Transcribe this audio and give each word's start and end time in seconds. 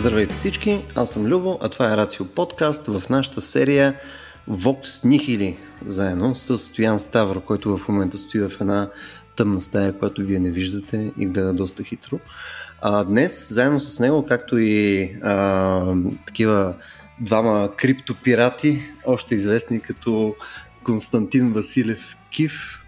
Здравейте 0.00 0.34
всички, 0.34 0.84
аз 0.94 1.10
съм 1.10 1.26
Любо, 1.26 1.58
а 1.62 1.68
това 1.68 1.92
е 1.92 1.96
Рацио 1.96 2.26
подкаст 2.26 2.86
в 2.86 3.08
нашата 3.10 3.40
серия 3.40 4.00
Vox 4.50 4.82
Nihili, 4.82 5.56
заедно 5.86 6.34
с 6.34 6.58
Стоян 6.58 6.98
Ставро, 6.98 7.40
който 7.40 7.76
в 7.76 7.88
момента 7.88 8.18
стои 8.18 8.40
в 8.40 8.52
една 8.60 8.90
тъмна 9.36 9.60
стая, 9.60 9.98
която 9.98 10.22
вие 10.22 10.38
не 10.38 10.50
виждате 10.50 11.12
и 11.18 11.26
гледа 11.26 11.52
доста 11.52 11.84
хитро. 11.84 12.20
А, 12.80 13.04
днес, 13.04 13.52
заедно 13.52 13.80
с 13.80 14.00
него, 14.00 14.24
както 14.24 14.58
и 14.58 15.02
а, 15.22 15.94
такива 16.26 16.74
двама 17.20 17.70
криптопирати, 17.76 18.78
още 19.06 19.34
известни 19.34 19.80
като 19.80 20.34
Константин 20.84 21.52
Василев 21.52 22.16
Кив 22.30 22.79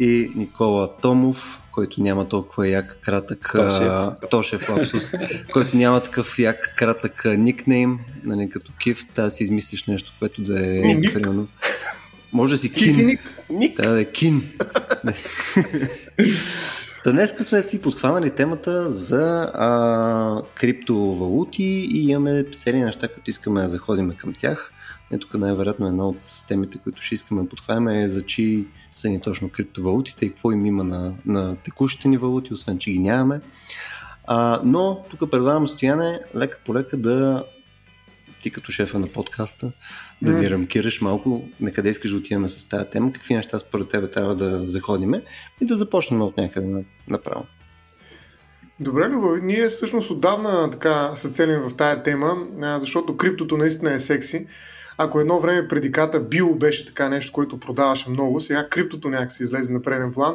и 0.00 0.32
Никола 0.34 0.96
Томов, 1.02 1.62
който 1.72 2.02
няма 2.02 2.28
толкова 2.28 2.68
як 2.68 2.98
кратък 3.02 3.52
Тошев, 3.56 4.30
Тошев 4.30 4.68
лапсус, 4.68 5.12
който 5.52 5.76
няма 5.76 6.00
такъв 6.00 6.38
як 6.38 6.74
кратък 6.76 7.24
никнейм, 7.38 7.98
нали, 8.24 8.50
като 8.50 8.72
Кив, 8.78 9.04
да 9.14 9.30
си 9.30 9.42
измислиш 9.42 9.86
нещо, 9.86 10.12
което 10.18 10.42
да 10.42 10.66
е 10.66 10.80
Ник. 10.80 11.14
примерно. 11.14 11.48
Може 12.32 12.54
да 12.54 12.58
си 12.58 12.72
Кив 12.72 12.96
Кин. 12.96 13.06
Ник. 13.06 13.20
Ник. 13.50 13.76
Да, 13.76 13.90
да 13.90 14.00
е 14.00 14.04
Кин. 14.04 14.52
Та 17.04 17.12
днес 17.12 17.34
сме 17.36 17.62
си 17.62 17.82
подхванали 17.82 18.30
темата 18.30 18.90
за 18.90 19.52
а, 19.54 20.42
криптовалути 20.54 21.88
и 21.92 22.08
имаме 22.08 22.44
серия 22.52 22.86
неща, 22.86 23.08
които 23.08 23.30
искаме 23.30 23.60
да 23.60 23.68
заходим 23.68 24.12
към 24.16 24.34
тях. 24.34 24.72
Е, 25.12 25.18
тук 25.18 25.34
най-вероятно 25.34 25.86
една 25.86 26.08
от 26.08 26.18
темите, 26.48 26.78
които 26.78 27.02
ще 27.02 27.14
искаме 27.14 27.42
да 27.42 27.48
подхванем 27.48 27.88
е 27.88 28.08
за 28.08 28.22
чи 28.22 28.66
са 28.96 29.08
ни 29.08 29.20
точно 29.20 29.48
криптовалутите 29.48 30.26
и 30.26 30.28
какво 30.28 30.52
им 30.52 30.66
има 30.66 30.84
на, 30.84 31.14
на 31.26 31.56
текущите 31.56 32.08
ни 32.08 32.16
валути, 32.16 32.54
освен 32.54 32.78
че 32.78 32.90
ги 32.90 32.98
нямаме. 32.98 33.40
А, 34.26 34.60
но 34.64 35.04
тук 35.10 35.30
предлагам 35.30 35.68
Стояне 35.68 36.20
лека 36.36 36.58
по 36.64 36.74
лека 36.74 36.96
да 36.96 37.44
ти 38.42 38.50
като 38.50 38.72
шефа 38.72 38.98
на 38.98 39.06
подкаста, 39.06 39.72
да 40.22 40.32
ни 40.32 40.50
рамкираш 40.50 41.00
малко 41.00 41.48
на 41.60 41.72
къде 41.72 41.90
искаш 41.90 42.10
да 42.10 42.16
отиваме 42.16 42.48
с 42.48 42.68
тази 42.68 42.90
тема, 42.90 43.12
какви 43.12 43.34
неща 43.34 43.58
според 43.58 43.88
тебе 43.88 44.10
трябва 44.10 44.34
да 44.34 44.66
заходиме 44.66 45.22
и 45.60 45.66
да 45.66 45.76
започнем 45.76 46.22
от 46.22 46.36
някъде 46.36 46.66
на- 46.66 46.84
направо. 47.08 47.46
Добре, 48.80 49.08
Любо, 49.08 49.36
ние 49.42 49.68
всъщност 49.68 50.10
отдавна 50.10 50.70
така 50.70 51.12
се 51.14 51.30
целим 51.30 51.60
в 51.60 51.76
тая 51.76 52.02
тема, 52.02 52.34
защото 52.80 53.16
криптото 53.16 53.56
наистина 53.56 53.92
е 53.92 53.98
секси. 53.98 54.46
Ако 54.98 55.20
едно 55.20 55.40
време 55.40 55.68
предиката 55.68 56.20
био 56.20 56.54
беше 56.54 56.86
така 56.86 57.08
нещо, 57.08 57.32
което 57.32 57.60
продаваше 57.60 58.10
много, 58.10 58.40
сега 58.40 58.68
криптото 58.68 59.10
някакси 59.10 59.42
излезе 59.42 59.72
на 59.72 59.82
преден 59.82 60.12
план 60.12 60.34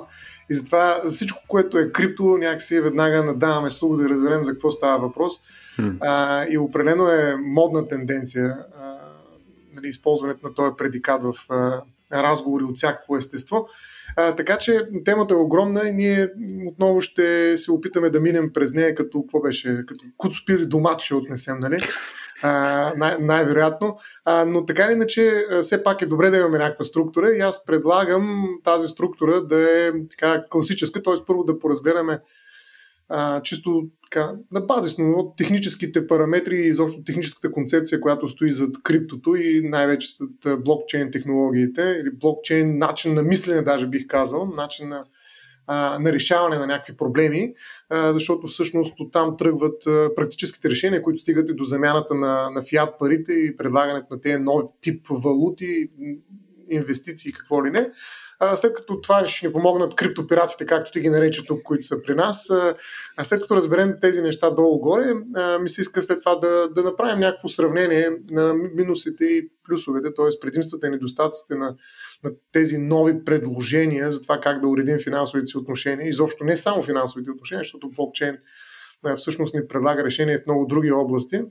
и 0.50 0.54
затова 0.54 1.02
за 1.04 1.12
всичко, 1.12 1.40
което 1.48 1.78
е 1.78 1.92
крипто, 1.92 2.24
някакси 2.24 2.82
веднага 2.82 3.24
надаваме 3.24 3.70
слух 3.70 3.98
да 3.98 4.10
разберем 4.10 4.46
за 4.46 4.52
какво 4.52 4.72
става 4.72 5.00
въпрос. 5.00 5.34
Хм. 5.76 5.90
А, 6.02 6.46
и 6.50 6.58
определено 6.58 7.08
е 7.08 7.36
модна 7.36 7.88
тенденция 7.88 8.58
а, 8.82 8.98
нали, 9.74 9.88
използването 9.88 10.48
на 10.48 10.54
този 10.54 10.72
предикат 10.78 11.24
в 11.24 11.34
а, 11.50 11.82
разговори 12.14 12.64
от 12.64 12.78
всякакво 12.78 13.18
естество. 13.18 13.68
А, 14.16 14.36
така 14.36 14.58
че 14.58 14.88
темата 15.06 15.34
е 15.34 15.38
огромна 15.38 15.88
и 15.88 15.92
ние 15.92 16.30
отново 16.68 17.02
ще 17.02 17.58
се 17.58 17.72
опитаме 17.72 18.10
да 18.10 18.20
минем 18.20 18.54
през 18.54 18.74
нея 18.74 18.96
като, 18.96 19.22
какво 19.22 19.42
беше, 19.42 19.84
като 19.88 20.06
куцпили 20.18 20.66
домат 20.66 21.02
ще 21.02 21.16
отнесем, 21.16 21.60
нали? 21.60 21.80
Най-вероятно. 23.20 23.98
Но 24.48 24.66
така 24.66 24.86
или 24.86 24.94
иначе, 24.94 25.46
все 25.62 25.84
пак 25.84 26.02
е 26.02 26.06
добре 26.06 26.30
да 26.30 26.38
имаме 26.38 26.58
някаква 26.58 26.86
структура 26.86 27.32
и 27.32 27.40
аз 27.40 27.66
предлагам 27.66 28.48
тази 28.64 28.88
структура 28.88 29.42
да 29.42 29.88
е 29.88 29.92
така 30.10 30.44
класическа, 30.50 31.04
т.е. 31.04 31.14
първо 31.28 31.44
да 31.44 31.60
поразгледаме 31.60 32.20
чисто 33.44 33.84
така, 34.12 34.34
на 34.52 34.62
базисно 34.62 35.06
ниво 35.06 35.34
техническите 35.36 36.08
параметри 36.08 36.56
и 36.56 36.68
изобщо 36.68 37.04
техническата 37.04 37.52
концепция, 37.52 38.02
която 38.02 38.28
стои 38.28 38.52
зад 38.52 38.70
криптото 38.84 39.36
и 39.36 39.62
най-вече 39.64 40.08
зад 40.12 40.64
блокчейн 40.64 41.12
технологиите 41.12 41.98
или 42.02 42.12
блокчейн 42.12 42.78
начин 42.78 43.14
на 43.14 43.24
мислене, 43.24 43.62
даже 43.62 43.88
бих 43.88 44.08
казал, 44.08 44.46
начин 44.46 44.90
на, 44.90 45.04
на 46.00 46.14
решаване 46.14 46.58
на 46.58 46.68
някакви 46.68 46.98
проблеми, 46.98 47.54
защото 47.92 48.48
всъщност 48.48 49.00
оттам 49.00 49.38
тръгват 49.38 49.84
практическите 50.16 50.70
решения, 50.70 51.02
които 51.02 51.20
стигат 51.20 51.50
и 51.50 51.54
до 51.54 51.64
замяната 51.64 52.16
на, 52.16 52.50
на 52.50 52.62
фиат 52.62 53.00
парите 53.00 53.34
и 53.34 53.58
предлагането 53.58 54.08
на 54.12 54.22
тези 54.22 54.38
нови 54.38 54.66
тип 54.82 55.08
валути, 55.10 55.90
инвестиции 56.74 57.32
какво 57.32 57.66
ли 57.66 57.70
не. 57.70 57.92
А, 58.44 58.58
след 58.58 58.74
като 58.74 59.02
това 59.02 59.28
ще 59.28 59.48
ни 59.48 59.54
помогнат 59.54 59.96
криптопиратите, 59.96 60.66
както 60.66 60.92
ти 60.92 61.00
ги 61.00 61.10
нарече 61.10 61.46
тук, 61.46 61.64
които 61.64 61.88
са 61.88 62.02
при 62.02 62.16
нас, 62.16 62.50
а, 62.50 62.76
след 63.24 63.42
като 63.42 63.56
разберем 63.56 63.94
тези 64.02 64.22
неща 64.22 64.50
долу-горе, 64.50 65.14
а, 65.36 65.60
ми 65.60 65.70
се 65.70 65.82
иска 65.82 66.02
след 66.02 66.20
това 66.20 66.36
да, 66.36 66.70
да 66.70 66.84
направим 66.84 67.20
някакво 67.20 67.48
сравнение 67.48 68.10
на 68.32 68.54
минусите 68.54 69.26
и 69.26 69.50
плюсовете, 69.70 70.14
т.е. 70.14 70.40
предимствата 70.42 70.88
и 70.88 70.90
недостатъците 70.90 71.56
на, 71.56 71.76
на 72.24 72.32
тези 72.52 72.78
нови 72.78 73.24
предложения 73.24 74.12
за 74.12 74.22
това 74.22 74.40
как 74.40 74.62
да 74.62 74.68
уредим 74.68 75.00
финансовите 75.00 75.46
си 75.46 75.58
отношения. 75.58 76.08
Изобщо 76.08 76.44
не 76.44 76.58
само 76.58 76.84
финансовите 76.84 77.32
отношения, 77.32 77.62
защото 77.62 77.90
блокчейн 77.90 78.38
всъщност 79.16 79.54
ни 79.54 79.68
предлага 79.68 80.04
решение 80.04 80.38
в 80.38 80.48
много 80.48 80.66
други 80.66 80.92
области. 80.92 81.42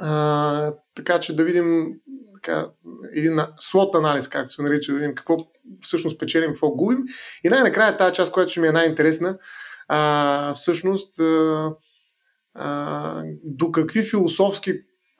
А, 0.00 0.74
така 0.94 1.20
че 1.20 1.36
да 1.36 1.44
видим 1.44 1.94
така, 2.42 2.66
един 3.12 3.40
слот 3.58 3.94
анализ, 3.94 4.28
както 4.28 4.52
се 4.52 4.62
нарича, 4.62 4.92
да 4.92 4.98
видим 4.98 5.14
какво 5.14 5.36
всъщност 5.80 6.18
печелим, 6.18 6.50
какво 6.50 6.70
губим. 6.70 6.98
И 7.44 7.48
най-накрая 7.48 7.96
тази 7.96 8.14
част, 8.14 8.32
която 8.32 8.50
ще 8.50 8.60
ми 8.60 8.68
е 8.68 8.72
най-интересна, 8.72 9.38
а, 9.88 10.54
всъщност 10.54 11.20
а, 11.20 11.74
а, 12.54 13.22
до 13.44 13.72
какви 13.72 14.02
философски 14.02 14.74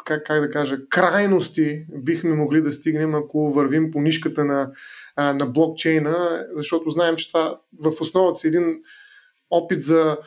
как, 0.04 0.26
как 0.26 0.40
да 0.40 0.50
кажа, 0.50 0.78
крайности 0.88 1.86
бихме 2.02 2.34
могли 2.34 2.62
да 2.62 2.72
стигнем, 2.72 3.14
ако 3.14 3.50
вървим 3.50 3.90
по 3.90 4.00
нишката 4.00 4.44
на, 4.44 4.70
а, 5.16 5.32
на 5.32 5.46
блокчейна, 5.46 6.46
защото 6.56 6.90
знаем, 6.90 7.16
че 7.16 7.28
това 7.28 7.60
в 7.82 8.00
основата 8.00 8.34
си 8.34 8.46
е 8.46 8.48
един 8.48 8.80
опит 9.50 9.82
за 9.82 10.18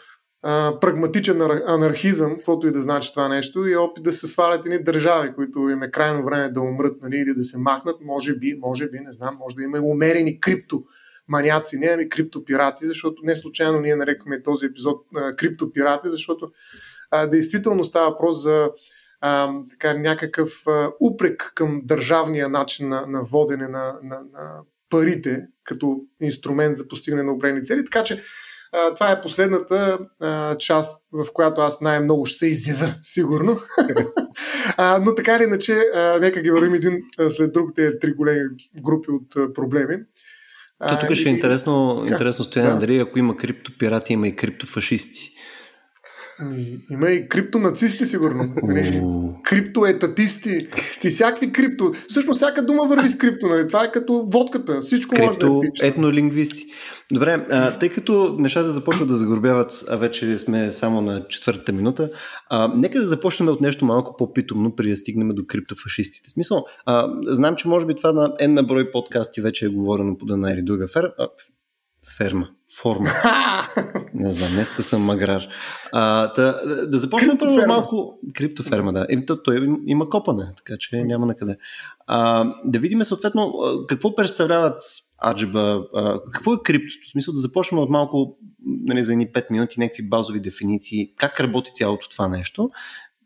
прагматичен 0.81 1.38
ар- 1.38 1.63
анархизъм, 1.67 2.35
каквото 2.35 2.67
и 2.67 2.72
да 2.72 2.81
значи 2.81 3.11
това 3.11 3.29
нещо, 3.29 3.67
и 3.67 3.75
опит 3.75 4.03
да 4.03 4.13
се 4.13 4.28
свалят 4.28 4.66
едни 4.66 4.83
държави, 4.83 5.33
които 5.35 5.69
им 5.69 5.83
е 5.83 5.91
крайно 5.91 6.25
време 6.25 6.50
да 6.50 6.61
умрат 6.61 7.01
нали, 7.01 7.17
или 7.17 7.33
да 7.33 7.44
се 7.44 7.57
махнат, 7.57 7.95
може 8.01 8.35
би, 8.38 8.57
може 8.59 8.89
би, 8.89 9.00
не 9.00 9.11
знам, 9.13 9.38
може 9.39 9.55
да 9.55 9.63
има 9.63 9.79
умерени 9.79 10.39
крипто 10.39 10.84
маняци, 11.28 11.78
не 11.78 11.88
ами 11.88 12.09
криптопирати, 12.09 12.85
защото 12.85 13.22
не 13.23 13.35
случайно 13.35 13.79
ние 13.79 13.95
нарекохме 13.95 14.44
този 14.44 14.66
епизод 14.66 15.05
а, 15.16 15.35
криптопирати, 15.35 16.09
защото 16.09 16.51
а, 17.11 17.28
действително 17.28 17.84
става 17.84 18.09
въпрос 18.09 18.44
за 18.44 18.69
а, 19.22 19.53
така, 19.69 19.94
някакъв 19.94 20.67
а, 20.67 20.91
упрек 21.01 21.51
към 21.55 21.81
държавния 21.84 22.50
начин 22.50 22.89
на, 22.89 23.05
на 23.07 23.22
водене 23.23 23.67
на, 23.67 24.00
на, 24.03 24.22
на 24.34 24.61
парите 24.89 25.47
като 25.63 26.01
инструмент 26.22 26.78
за 26.78 26.88
постигане 26.88 27.23
на 27.23 27.34
определени 27.34 27.66
цели. 27.66 27.85
Така 27.85 28.03
че 28.03 28.22
а, 28.75 28.94
това 28.94 29.12
е 29.12 29.22
последната 29.22 30.00
а, 30.19 30.58
част, 30.58 31.08
в 31.12 31.25
която 31.34 31.62
аз 31.62 31.81
най-много 31.81 32.25
ще 32.25 32.38
се 32.38 32.47
изява, 32.47 32.96
сигурно. 33.03 33.59
а, 34.78 35.00
но 35.00 35.16
така 35.16 35.36
или 35.36 35.44
иначе, 35.44 35.74
а, 35.96 36.18
нека 36.22 36.41
ги 36.41 36.52
вървим 36.52 36.74
един 36.74 37.02
а, 37.19 37.30
след 37.30 37.53
друг 37.53 37.75
тези 37.75 37.91
три 38.02 38.14
големи 38.14 38.50
групи 38.85 39.12
от 39.12 39.35
а, 39.35 39.53
проблеми. 39.53 39.97
То 40.90 41.00
тук 41.00 41.14
ще 41.14 41.30
е 41.30 41.31
интересно, 41.31 42.00
Как? 42.02 42.12
интересно 42.12 42.46
стояне, 42.46 42.72
Да. 42.72 42.80
дали 42.80 43.00
ако 43.00 43.19
има 43.19 43.38
криптопирати, 43.38 44.14
има 44.14 44.28
и 44.28 44.35
криптофашисти. 44.35 45.34
Ами, 46.40 46.78
Има 46.91 47.09
и 47.09 47.29
криптонацисти, 47.29 48.06
сигурно. 48.06 48.53
Нали? 48.63 49.03
Криптоетатисти 49.43 50.67
и 51.03 51.09
всякакви 51.09 51.52
крипто. 51.52 51.91
Всъщност 52.08 52.37
всяка 52.37 52.66
дума 52.66 52.87
върви 52.87 53.09
с 53.09 53.17
крипто, 53.17 53.47
нали? 53.47 53.67
Това 53.67 53.84
е 53.84 53.91
като 53.91 54.26
водката. 54.28 54.82
Всичко 54.82 55.16
може 55.16 55.40
да 55.40 55.46
е 55.46 55.49
Крипто 55.49 55.61
етнолингвисти. 55.82 56.66
Добре, 57.11 57.46
а, 57.49 57.79
тъй 57.79 57.90
като 57.90 58.35
нещата 58.40 58.72
започват 58.72 59.08
да 59.08 59.16
загорбяват, 59.16 59.84
а 59.90 59.96
вече 59.96 60.37
сме 60.37 60.72
само 60.72 61.02
на 61.02 61.28
четвъртата 61.28 61.73
минута, 61.73 62.09
а, 62.49 62.73
нека 62.76 62.99
да 62.99 63.08
започнем 63.08 63.49
от 63.49 63.61
нещо 63.61 63.85
малко 63.85 64.16
по-питомно, 64.17 64.76
преди 64.76 64.90
да 64.90 64.97
стигнем 64.97 65.28
до 65.28 65.46
криптофашистите. 65.47 66.29
Смисъл, 66.29 66.66
а, 66.85 67.08
знам, 67.28 67.55
че 67.55 67.67
може 67.67 67.85
би 67.85 67.96
това 67.96 68.11
на 68.11 68.29
N 68.29 68.47
на 68.47 68.64
брой 68.64 68.91
подкасти 68.91 69.41
вече 69.41 69.66
е 69.66 69.70
говорено 69.70 70.17
под 70.17 70.32
една 70.32 70.52
или 70.52 70.64
друга 70.64 70.87
фер... 70.87 71.11
ферма. 72.17 72.47
Форма. 72.82 73.09
Не 74.14 74.32
знам, 74.32 74.52
днеска 74.52 74.84
съм 74.84 75.02
маграр. 75.02 75.44
А, 75.91 76.34
да, 76.34 76.62
да 76.88 77.00
започнем 77.00 77.38
първо 77.38 77.67
малко. 77.67 78.20
Криптоферма, 78.34 78.94
да. 78.94 79.06
Еми, 79.09 79.26
то, 79.26 79.44
той 79.44 79.58
им- 79.58 79.84
има 79.88 80.09
копане, 80.09 80.52
така 80.58 80.73
че 80.79 81.03
няма 81.03 81.26
на 81.26 81.35
къде. 81.35 81.58
А, 82.08 82.52
да 82.66 82.79
видим 82.79 83.03
съответно 83.03 83.53
какво 83.88 84.16
представляват 84.16 84.82
аджиба, 85.28 85.84
а, 85.96 86.20
какво 86.32 86.53
е 86.53 86.58
криптото. 86.64 87.08
В 87.08 87.12
смисъл 87.12 87.34
да 87.34 87.40
започнем 87.40 87.82
от 87.82 87.90
малко, 87.90 88.38
нали, 88.66 89.03
за 89.03 89.11
едни 89.11 89.28
5 89.28 89.52
минути, 89.52 89.79
някакви 89.79 90.09
базови 90.09 90.40
дефиниции, 90.40 91.09
как 91.18 91.40
работи 91.40 91.72
цялото 91.73 92.09
това 92.09 92.28
нещо. 92.28 92.70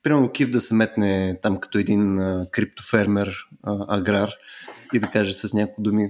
Примерно 0.03 0.31
Кив 0.31 0.49
да 0.49 0.61
се 0.61 0.73
метне 0.73 1.39
там 1.41 1.57
като 1.57 1.77
един 1.77 2.19
а, 2.19 2.47
криптофермер, 2.51 3.35
а, 3.63 3.97
аграр 3.97 4.29
и 4.93 4.99
да 4.99 5.07
каже 5.07 5.33
с 5.33 5.53
няколко 5.53 5.81
думи 5.81 6.09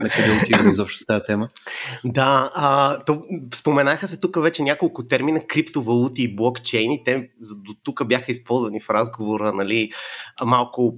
на 0.00 0.08
къде 0.08 0.40
отиваме 0.42 0.70
изобщо 0.70 0.98
с 0.98 1.06
тази 1.06 1.24
тема? 1.26 1.48
Да, 2.04 2.50
а, 2.54 2.98
то, 3.04 3.22
споменаха 3.54 4.08
се 4.08 4.20
тук 4.20 4.42
вече 4.42 4.62
няколко 4.62 5.06
термина 5.06 5.46
криптовалути 5.46 6.22
и 6.22 6.36
блокчейни. 6.36 7.04
Те 7.04 7.30
до 7.40 7.74
тук 7.82 8.06
бяха 8.06 8.32
използвани 8.32 8.80
в 8.80 8.90
разговора, 8.90 9.52
нали, 9.52 9.90
малко 10.44 10.94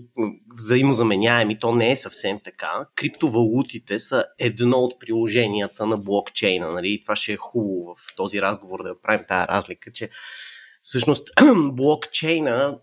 взаимозаменяеми. 0.54 1.58
То 1.58 1.74
не 1.74 1.90
е 1.90 1.96
съвсем 1.96 2.38
така. 2.44 2.86
Криптовалутите 2.94 3.98
са 3.98 4.24
едно 4.38 4.78
от 4.78 5.00
приложенията 5.00 5.86
на 5.86 5.96
блокчейна. 5.96 6.72
Нали, 6.72 7.00
това 7.02 7.16
ще 7.16 7.32
е 7.32 7.36
хубаво 7.36 7.94
в 7.94 8.16
този 8.16 8.42
разговор 8.42 8.82
да 8.82 9.00
правим 9.02 9.24
тази 9.28 9.48
разлика, 9.48 9.92
че 9.92 10.10
всъщност 10.82 11.28
блокчейна 11.72 12.78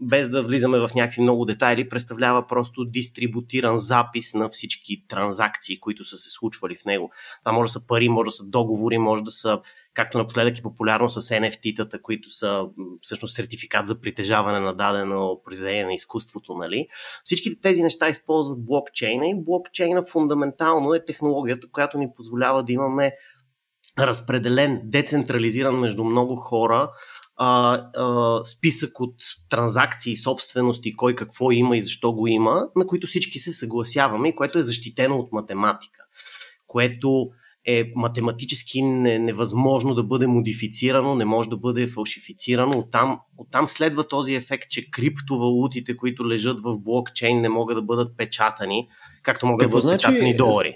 без 0.00 0.28
да 0.28 0.42
влизаме 0.42 0.78
в 0.78 0.90
някакви 0.94 1.22
много 1.22 1.44
детайли, 1.44 1.88
представлява 1.88 2.46
просто 2.46 2.84
дистрибутиран 2.84 3.78
запис 3.78 4.34
на 4.34 4.48
всички 4.48 5.06
транзакции, 5.08 5.80
които 5.80 6.04
са 6.04 6.16
се 6.16 6.30
случвали 6.30 6.76
в 6.76 6.84
него. 6.84 7.10
Това 7.44 7.52
може 7.52 7.68
да 7.68 7.72
са 7.72 7.86
пари, 7.86 8.08
може 8.08 8.28
да 8.28 8.32
са 8.32 8.44
договори, 8.44 8.98
може 8.98 9.22
да 9.22 9.30
са, 9.30 9.60
както 9.94 10.18
напоследък 10.18 10.58
е 10.58 10.62
популярно 10.62 11.10
с 11.10 11.20
NFT-тата, 11.20 12.00
които 12.02 12.30
са 12.30 12.66
всъщност 13.02 13.34
сертификат 13.34 13.86
за 13.86 14.00
притежаване 14.00 14.60
на 14.60 14.74
дадено 14.74 15.40
произведение 15.44 15.84
на 15.84 15.94
изкуството. 15.94 16.54
Нали? 16.54 16.86
Всички 17.24 17.60
тези 17.60 17.82
неща 17.82 18.08
използват 18.08 18.64
блокчейна 18.64 19.28
и 19.28 19.44
блокчейна 19.44 20.02
фундаментално 20.02 20.94
е 20.94 21.04
технологията, 21.04 21.70
която 21.72 21.98
ни 21.98 22.08
позволява 22.16 22.64
да 22.64 22.72
имаме 22.72 23.12
разпределен, 23.98 24.80
децентрализиран 24.84 25.78
между 25.78 26.04
много 26.04 26.36
хора 26.36 26.90
а, 27.42 27.82
а, 27.96 28.44
списък 28.44 29.00
от 29.00 29.14
транзакции, 29.48 30.16
собствености, 30.16 30.96
кой 30.96 31.14
какво 31.14 31.50
има 31.50 31.76
и 31.76 31.82
защо 31.82 32.12
го 32.12 32.26
има, 32.26 32.68
на 32.76 32.86
които 32.86 33.06
всички 33.06 33.38
се 33.38 33.52
съгласяваме 33.52 34.28
и 34.28 34.36
което 34.36 34.58
е 34.58 34.62
защитено 34.62 35.16
от 35.16 35.32
математика, 35.32 36.00
което 36.66 37.30
е 37.66 37.92
математически 37.96 38.82
невъзможно 38.82 39.94
да 39.94 40.02
бъде 40.02 40.26
модифицирано, 40.26 41.14
не 41.14 41.24
може 41.24 41.48
да 41.50 41.56
бъде 41.56 41.88
фалшифицирано. 41.88 42.78
Оттам, 42.78 43.20
оттам 43.38 43.68
следва 43.68 44.08
този 44.08 44.34
ефект, 44.34 44.70
че 44.70 44.90
криптовалутите, 44.90 45.96
които 45.96 46.28
лежат 46.28 46.60
в 46.60 46.78
блокчейн, 46.78 47.40
не 47.40 47.48
могат 47.48 47.76
да 47.76 47.82
бъдат 47.82 48.16
печатани, 48.16 48.88
както 49.22 49.46
могат 49.46 49.64
Какво 49.64 49.78
да 49.78 49.82
бъдат 49.82 50.00
значи, 50.00 50.14
печатани 50.14 50.36
долари. 50.36 50.74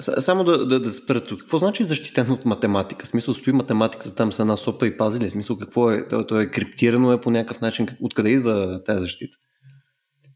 Само 0.00 0.44
да, 0.44 0.66
да, 0.66 0.80
да 0.80 0.92
спра 0.92 1.20
тук. 1.20 1.40
Какво 1.40 1.58
значи 1.58 1.84
защитено 1.84 2.34
от 2.34 2.44
математика? 2.44 3.04
В 3.04 3.08
смисъл, 3.08 3.34
стои 3.34 3.52
математиката 3.52 4.14
там 4.14 4.32
с 4.32 4.38
една 4.38 4.56
сопа 4.56 4.86
и 4.86 4.96
пази 4.96 5.20
ли? 5.20 5.28
В 5.28 5.30
смисъл, 5.30 5.58
какво 5.58 5.90
е? 5.90 6.08
То, 6.08 6.26
то 6.26 6.40
е 6.40 6.50
криптирано 6.50 7.12
е 7.12 7.20
по 7.20 7.30
някакъв 7.30 7.60
начин. 7.60 7.88
Откъде 8.02 8.30
идва 8.30 8.82
тази 8.84 9.00
защита? 9.00 9.38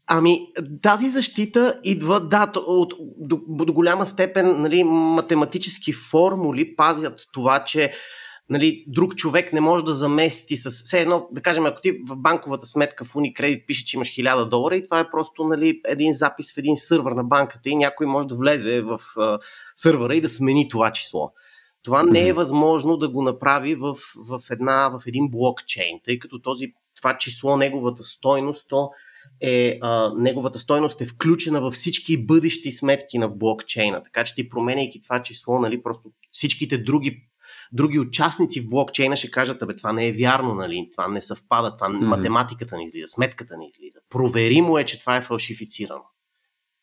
Ами, 0.07 0.39
тази 0.81 1.09
защита 1.09 1.79
идва, 1.83 2.19
да, 2.19 2.51
от, 2.55 2.93
до, 3.17 3.41
до 3.49 3.73
голяма 3.73 4.05
степен 4.05 4.61
нали, 4.61 4.83
математически 4.83 5.93
формули 5.93 6.75
пазят 6.75 7.21
това, 7.33 7.63
че 7.63 7.93
нали, 8.49 8.83
друг 8.87 9.15
човек 9.15 9.53
не 9.53 9.61
може 9.61 9.85
да 9.85 9.95
замести 9.95 10.57
с... 10.57 10.69
Все 10.69 11.01
едно, 11.01 11.27
да 11.31 11.41
кажем, 11.41 11.65
ако 11.65 11.81
ти 11.81 11.91
в 11.91 12.15
банковата 12.15 12.65
сметка 12.65 13.05
в 13.05 13.13
Unicredit 13.13 13.65
пише, 13.65 13.85
че 13.85 13.97
имаш 13.97 14.07
1000 14.07 14.49
долара 14.49 14.75
и 14.75 14.83
това 14.83 14.99
е 14.99 15.11
просто 15.11 15.43
нали, 15.43 15.81
един 15.87 16.13
запис 16.13 16.53
в 16.53 16.57
един 16.57 16.77
сървър 16.77 17.11
на 17.11 17.23
банката 17.23 17.69
и 17.69 17.75
някой 17.75 18.07
може 18.07 18.27
да 18.27 18.35
влезе 18.35 18.81
в 18.81 18.99
uh, 19.17 19.39
сървъра 19.75 20.15
и 20.15 20.21
да 20.21 20.29
смени 20.29 20.69
това 20.69 20.91
число. 20.91 21.31
Това 21.83 22.03
не 22.03 22.27
е 22.27 22.33
възможно 22.33 22.97
да 22.97 23.09
го 23.09 23.21
направи 23.21 23.75
в, 23.75 23.97
в, 24.15 24.41
една, 24.51 24.89
в 24.89 25.01
един 25.07 25.29
блокчейн, 25.29 25.99
тъй 26.05 26.19
като 26.19 26.41
този, 26.41 26.73
това 26.97 27.17
число, 27.17 27.57
неговата 27.57 28.03
стойност, 28.03 28.65
то 28.69 28.89
е, 29.41 29.79
а, 29.81 30.13
неговата 30.17 30.59
стойност 30.59 31.01
е 31.01 31.05
включена 31.05 31.61
във 31.61 31.73
всички 31.73 32.25
бъдещи 32.25 32.71
сметки 32.71 33.17
на 33.17 33.29
блокчейна. 33.29 34.03
Така 34.03 34.23
че 34.23 34.35
ти 34.35 34.49
променяйки 34.49 35.01
това 35.01 35.21
число, 35.21 35.59
нали, 35.59 35.83
просто 35.83 36.11
всичките 36.31 36.77
други 36.77 37.23
други 37.71 37.99
участници 37.99 38.61
в 38.61 38.69
блокчейна 38.69 39.15
ще 39.15 39.31
кажат, 39.31 39.61
абе 39.61 39.75
това 39.75 39.93
не 39.93 40.07
е 40.07 40.11
вярно, 40.11 40.55
нали? 40.55 40.89
това 40.91 41.07
не 41.07 41.21
съвпада, 41.21 41.75
това 41.75 41.89
mm-hmm. 41.89 42.05
математиката 42.05 42.77
не 42.77 42.83
излиза, 42.83 43.07
сметката 43.07 43.57
не 43.57 43.65
излиза. 43.65 43.99
Проверимо 44.09 44.77
е, 44.77 44.85
че 44.85 44.99
това 44.99 45.17
е 45.17 45.21
фалшифицирано. 45.21 46.03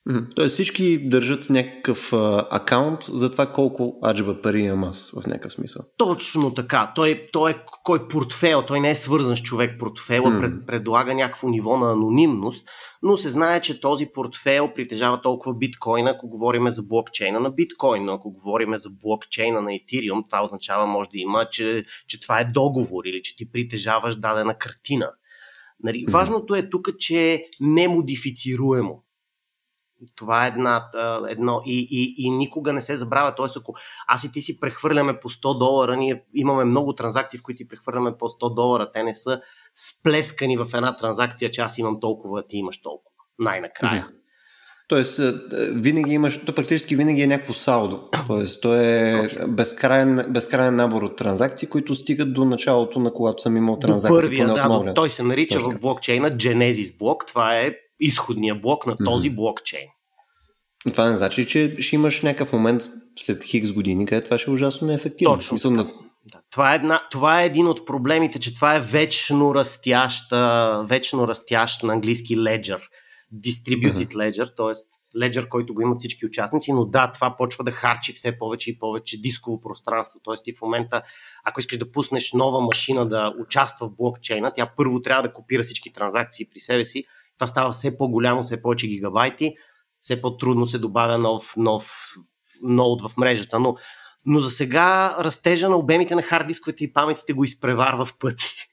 Mm-hmm. 0.08 0.34
Тоест 0.34 0.52
всички 0.52 1.08
държат 1.08 1.50
някакъв 1.50 2.12
а, 2.12 2.46
акаунт 2.50 3.02
за 3.02 3.31
това 3.31 3.52
колко 3.52 3.99
аджба 4.04 4.43
пари 4.43 4.60
имам 4.60 4.84
аз 4.84 5.10
в 5.10 5.26
някакъв 5.26 5.52
смисъл. 5.52 5.82
Точно 5.99 6.54
така. 6.54 6.93
Той, 6.94 7.26
той 7.32 7.50
е 7.50 7.56
кой 7.84 8.08
портфел, 8.08 8.62
той 8.66 8.81
не 8.81 8.90
е 8.90 8.94
свързан 8.94 9.37
с 9.37 9.43
човек 9.43 9.81
портфела, 9.81 10.31
mm. 10.31 10.40
пред, 10.40 10.66
предлага 10.66 11.14
някакво 11.14 11.49
ниво 11.49 11.76
на 11.76 11.93
анонимност, 11.93 12.69
но 13.02 13.16
се 13.16 13.31
знае, 13.31 13.60
че 13.60 13.81
този 13.81 14.06
портфел 14.14 14.72
притежава 14.75 15.22
толкова 15.22 15.54
биткоина, 15.54 16.10
ако 16.10 16.28
говорим 16.28 16.69
за 16.69 16.82
блокчейна 16.82 17.40
на 17.40 17.50
биткоин, 17.50 18.04
но 18.04 18.12
ако 18.12 18.32
говорим 18.32 18.76
за 18.76 18.90
блокчейна 18.90 19.60
на 19.60 19.70
Ethereum, 19.70 20.25
това 20.28 20.44
означава 20.44 20.87
може 20.87 21.10
да 21.10 21.19
има, 21.19 21.49
че, 21.50 21.84
че 22.08 22.20
това 22.20 22.40
е 22.40 22.50
договор 22.54 23.04
или 23.04 23.22
че 23.22 23.37
ти 23.37 23.50
притежаваш 23.50 24.16
дадена 24.16 24.58
картина. 24.58 25.10
Нали. 25.82 26.04
Важното 26.08 26.54
е 26.54 26.70
тук, 26.70 26.88
че 26.99 27.32
е 27.32 27.44
немодифицируемо. 27.60 29.02
Това 30.16 30.44
е 30.44 30.49
една, 30.49 30.84
едно 31.28 31.62
и, 31.66 31.88
и, 31.90 32.14
и 32.19 32.31
никога 32.31 32.72
не 32.72 32.81
се 32.81 32.96
забравя. 32.96 33.34
Тоест, 33.34 33.56
ако 33.56 33.75
аз 34.08 34.25
и 34.25 34.32
ти 34.32 34.40
си 34.40 34.60
прехвърляме 34.60 35.20
по 35.20 35.31
100 35.31 35.58
долара, 35.58 35.96
ние 35.96 36.25
имаме 36.34 36.64
много 36.64 36.94
транзакции, 36.94 37.38
в 37.38 37.43
които 37.43 37.58
си 37.58 37.69
прехвърляме 37.69 38.19
по 38.19 38.28
100 38.28 38.54
долара. 38.54 38.93
Те 38.93 39.02
не 39.02 39.14
са 39.14 39.40
сплескани 39.75 40.56
в 40.56 40.66
една 40.75 40.96
транзакция, 40.96 41.50
че 41.50 41.60
аз 41.60 41.78
имам 41.78 42.00
толкова, 42.00 42.40
а 42.40 42.46
ти 42.46 42.56
имаш 42.56 42.82
толкова. 42.82 43.10
Най-накрая. 43.38 44.08
Mm-hmm. 44.10 44.22
Тоест, 44.93 45.20
винаги 45.70 46.12
имаш, 46.12 46.44
то 46.44 46.54
практически 46.54 46.96
винаги 46.96 47.22
е 47.22 47.26
някакво 47.26 47.54
салдо. 47.54 48.08
Тоест, 48.26 48.62
то 48.62 48.75
е 48.75 49.28
безкрайен, 49.49 50.26
безкрайен 50.28 50.76
набор 50.76 51.02
от 51.02 51.16
транзакции, 51.16 51.69
които 51.69 51.94
стигат 51.94 52.34
до 52.34 52.44
началото 52.44 53.00
на 53.00 53.12
когато 53.12 53.43
съм 53.43 53.56
имал 53.56 53.78
транзакции. 53.78 54.20
Първия, 54.20 54.46
да, 54.46 54.94
той 54.94 55.10
се 55.10 55.22
нарича 55.22 55.54
Точно. 55.54 55.70
в 55.70 55.81
блокчейна 55.81 56.31
Genesis 56.31 56.99
блок. 56.99 57.26
Това 57.26 57.56
е 57.56 57.75
изходния 58.02 58.54
блок 58.54 58.87
на 58.87 58.96
този 58.96 59.31
mm-hmm. 59.31 59.34
блокчейн. 59.34 59.88
Това 60.90 61.08
не 61.08 61.16
значи, 61.16 61.46
че 61.46 61.76
ще 61.78 61.96
имаш 61.96 62.22
някакъв 62.22 62.52
момент 62.52 62.82
след 63.16 63.44
хикс 63.44 63.72
години, 63.72 64.06
където 64.06 64.25
това 64.25 64.38
ще 64.38 64.50
е 64.50 64.54
ужасно 64.54 64.87
неефективно. 64.87 65.34
Точно. 65.34 65.49
Смисъл, 65.49 65.70
на... 65.70 65.84
да. 65.84 66.40
това, 66.50 66.72
е 66.72 66.76
една, 66.76 67.00
това 67.10 67.43
е 67.43 67.46
един 67.46 67.66
от 67.66 67.87
проблемите, 67.87 68.38
че 68.38 68.54
това 68.54 68.75
е 68.75 68.81
вечно 68.81 69.54
растяща, 69.54 70.84
вечно 70.88 71.28
растящ 71.28 71.82
на 71.82 71.92
английски 71.92 72.37
ledger, 72.37 72.80
distributed 73.35 74.12
uh-huh. 74.12 74.14
ledger, 74.14 74.56
т.е. 74.56 74.73
леджер, 75.18 75.49
който 75.49 75.75
го 75.75 75.82
имат 75.82 75.99
всички 75.99 76.26
участници, 76.26 76.73
но 76.73 76.85
да, 76.85 77.12
това 77.12 77.37
почва 77.37 77.64
да 77.64 77.71
харчи 77.71 78.12
все 78.12 78.38
повече 78.38 78.71
и 78.71 78.78
повече 78.78 79.21
дисково 79.21 79.61
пространство. 79.61 80.21
Т.е. 80.25 80.42
ти 80.44 80.52
в 80.54 80.62
момента, 80.62 81.02
ако 81.44 81.61
искаш 81.61 81.78
да 81.78 81.92
пуснеш 81.92 82.32
нова 82.32 82.61
машина 82.61 83.09
да 83.09 83.35
участва 83.40 83.88
в 83.88 83.97
блокчейна, 83.97 84.52
тя 84.56 84.73
първо 84.76 85.02
трябва 85.02 85.23
да 85.23 85.32
копира 85.32 85.62
всички 85.62 85.92
транзакции 85.92 86.49
при 86.50 86.61
себе 86.61 86.87
си, 86.87 87.04
това 87.39 87.47
става 87.47 87.73
все 87.73 87.99
по-голямо, 87.99 88.43
все 88.43 88.62
повече 88.62 88.87
гигабайти, 88.87 89.55
все 90.01 90.21
по-трудно 90.21 90.67
се 90.67 90.79
добавя 90.79 91.19
нов, 91.19 91.55
нов 91.57 92.12
ноут 92.62 93.03
в 93.03 93.17
мрежата. 93.17 93.59
Но, 93.61 93.77
но 94.27 94.41
за 94.41 94.51
сега 94.51 95.17
растежа 95.21 95.69
на 95.69 95.77
обемите 95.77 96.15
на 96.15 96.23
хард 96.23 96.47
дисковете 96.47 96.85
и 96.85 96.93
паметите 96.93 97.33
го 97.33 97.45
изпреварва 97.45 98.07
в 98.07 98.19
пъти. 98.19 98.69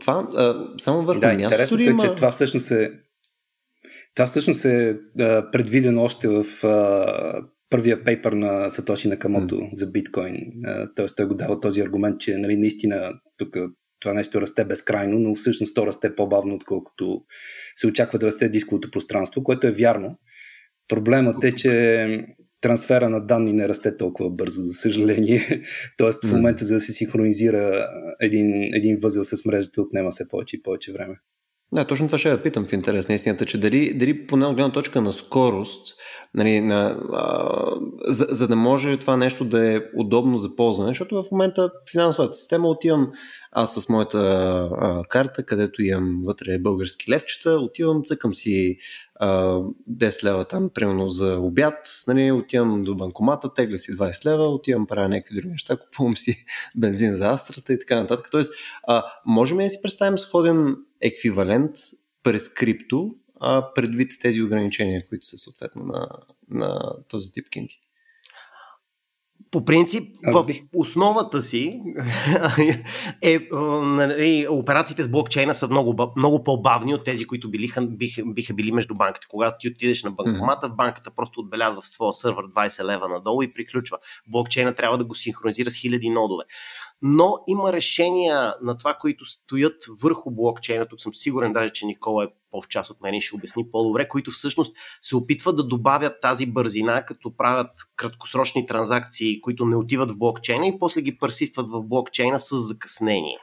Това 0.00 0.28
а, 0.36 0.68
само 0.78 1.02
върху 1.02 1.20
да, 1.20 1.32
мястото 1.32 1.78
ли 1.78 1.86
е, 1.86 1.90
има... 1.90 2.02
че 2.02 2.14
това 2.14 2.30
всъщност 2.30 2.70
е 2.70 2.90
това 4.14 4.26
всъщност 4.26 4.64
е 4.64 4.98
а, 5.18 5.50
предвидено 5.50 6.02
още 6.02 6.28
в 6.28 6.64
а, 6.64 7.42
първия 7.70 8.04
пейпер 8.04 8.32
на 8.32 8.70
Сатоши 8.70 9.08
Накамото 9.08 9.54
mm. 9.54 9.68
за 9.72 9.86
биткоин. 9.86 10.52
Тоест 10.96 11.16
той 11.16 11.26
го 11.26 11.34
дава 11.34 11.60
този 11.60 11.80
аргумент, 11.80 12.20
че 12.20 12.36
нали, 12.36 12.56
наистина 12.56 13.12
тук 13.36 13.56
това 14.04 14.14
нещо 14.14 14.40
расте 14.40 14.64
безкрайно, 14.64 15.18
но 15.18 15.34
всъщност 15.34 15.74
то 15.74 15.86
расте 15.86 16.14
по-бавно, 16.14 16.54
отколкото 16.54 17.22
се 17.76 17.86
очаква 17.86 18.18
да 18.18 18.26
расте 18.26 18.48
дисковото 18.48 18.90
пространство, 18.90 19.42
което 19.42 19.66
е 19.66 19.72
вярно. 19.72 20.18
Проблемът 20.88 21.44
е, 21.44 21.54
че 21.54 22.26
трансфера 22.60 23.08
на 23.08 23.26
данни 23.26 23.52
не 23.52 23.68
расте 23.68 23.96
толкова 23.96 24.30
бързо, 24.30 24.62
за 24.62 24.72
съжаление. 24.72 25.62
Тоест 25.98 26.24
в 26.24 26.32
момента 26.32 26.64
за 26.64 26.74
да 26.74 26.80
се 26.80 26.92
синхронизира 26.92 27.88
един, 28.20 28.74
един 28.74 28.98
възел 29.02 29.24
с 29.24 29.44
мрежата 29.44 29.82
отнема 29.82 30.12
се 30.12 30.28
повече 30.28 30.56
и 30.56 30.62
повече 30.62 30.92
време. 30.92 31.14
Да, 31.72 31.84
точно 31.84 32.06
това 32.06 32.18
ще 32.18 32.28
я 32.28 32.42
питам 32.42 32.64
в 32.64 32.72
интерес 32.72 33.08
на 33.08 33.14
истината, 33.14 33.46
че 33.46 33.58
дали, 33.58 33.94
дали 33.94 34.26
поне 34.26 34.46
от 34.46 34.54
гледна 34.54 34.72
точка 34.72 35.00
на 35.00 35.12
скорост, 35.12 35.96
нали, 36.34 36.60
на, 36.60 36.98
а, 37.12 37.50
за, 38.12 38.26
за 38.30 38.48
да 38.48 38.56
може 38.56 38.96
това 38.96 39.16
нещо 39.16 39.44
да 39.44 39.74
е 39.74 39.80
удобно 39.96 40.38
за 40.38 40.56
ползване, 40.56 40.90
защото 40.90 41.22
в 41.22 41.30
момента 41.32 41.70
финансовата 41.90 42.34
система 42.34 42.68
отивам 42.68 43.12
аз 43.54 43.74
с 43.74 43.88
моята 43.88 44.18
а, 44.78 45.04
карта, 45.08 45.42
където 45.42 45.82
имам 45.82 46.22
вътре 46.24 46.58
български 46.58 47.10
левчета, 47.10 47.50
отивам, 47.50 48.02
цъкам 48.04 48.34
си 48.34 48.78
а, 49.14 49.60
10 49.90 50.24
лева 50.24 50.44
там, 50.44 50.70
примерно 50.74 51.10
за 51.10 51.38
обяд, 51.38 51.88
нали, 52.08 52.32
отивам 52.32 52.84
до 52.84 52.94
банкомата, 52.94 53.54
тегля 53.54 53.78
си 53.78 53.96
20 53.96 54.26
лева, 54.26 54.48
отивам, 54.48 54.86
правя 54.86 55.08
някакви 55.08 55.34
други 55.34 55.48
неща, 55.48 55.76
купувам 55.76 56.16
си 56.16 56.44
бензин 56.76 57.12
за 57.12 57.28
астрата 57.28 57.72
и 57.72 57.78
така 57.78 57.96
нататък. 57.96 58.28
Тоест, 58.30 58.52
а, 58.86 59.04
можем 59.26 59.60
ли 59.60 59.64
да 59.64 59.70
си 59.70 59.78
представим 59.82 60.18
сходен 60.18 60.76
еквивалент 61.00 61.76
през 62.22 62.48
крипто, 62.48 63.14
а 63.40 63.72
предвид 63.74 64.10
тези 64.20 64.42
ограничения, 64.42 65.04
които 65.08 65.26
са 65.26 65.36
съответно 65.36 65.84
на, 65.84 66.08
на 66.50 66.92
този 67.08 67.32
тип 67.32 67.50
кинти? 67.50 67.80
По 69.54 69.64
принцип, 69.64 70.08
в 70.32 70.46
основата 70.76 71.42
си 71.42 71.80
е, 73.22 73.38
нали, 73.82 74.46
операциите 74.50 75.04
с 75.04 75.10
блокчейна 75.10 75.54
са 75.54 75.68
много, 75.68 76.12
много 76.16 76.44
по-бавни 76.44 76.94
от 76.94 77.04
тези, 77.04 77.26
които 77.26 77.50
биха, 77.50 77.82
биха, 77.82 78.22
биха 78.26 78.54
били 78.54 78.72
между 78.72 78.94
банките. 78.94 79.26
Когато 79.30 79.56
ти 79.60 79.68
отидеш 79.68 80.02
на 80.02 80.10
банкомата, 80.10 80.70
mm-hmm. 80.70 80.74
банката 80.74 81.10
просто 81.16 81.40
отбелязва 81.40 81.82
в 81.82 81.88
своя 81.88 82.12
сървър 82.12 82.44
20 82.46 82.84
лева 82.84 83.08
надолу 83.08 83.42
и 83.42 83.52
приключва. 83.52 83.98
Блокчейна 84.26 84.74
трябва 84.74 84.98
да 84.98 85.04
го 85.04 85.14
синхронизира 85.14 85.70
с 85.70 85.76
хиляди 85.76 86.10
нодове 86.10 86.44
но 87.06 87.38
има 87.48 87.72
решения 87.72 88.54
на 88.62 88.78
това, 88.78 88.94
които 88.94 89.24
стоят 89.24 89.84
върху 90.02 90.30
блокчейна. 90.30 90.86
Тук 90.88 91.00
съм 91.00 91.14
сигурен 91.14 91.52
даже, 91.52 91.72
че 91.72 91.86
Никола 91.86 92.24
е 92.24 92.28
по-в 92.50 92.90
от 92.90 93.00
мен 93.02 93.14
и 93.14 93.20
ще 93.20 93.36
обясни 93.36 93.70
по-добре, 93.70 94.08
които 94.08 94.30
всъщност 94.30 94.76
се 95.02 95.16
опитват 95.16 95.56
да 95.56 95.66
добавят 95.66 96.20
тази 96.20 96.46
бързина, 96.46 97.06
като 97.06 97.36
правят 97.36 97.70
краткосрочни 97.96 98.66
транзакции, 98.66 99.40
които 99.40 99.66
не 99.66 99.76
отиват 99.76 100.10
в 100.10 100.18
блокчейна 100.18 100.66
и 100.66 100.78
после 100.78 101.02
ги 101.02 101.18
персистват 101.18 101.68
в 101.68 101.82
блокчейна 101.82 102.40
с 102.40 102.56
закъснение. 102.56 103.38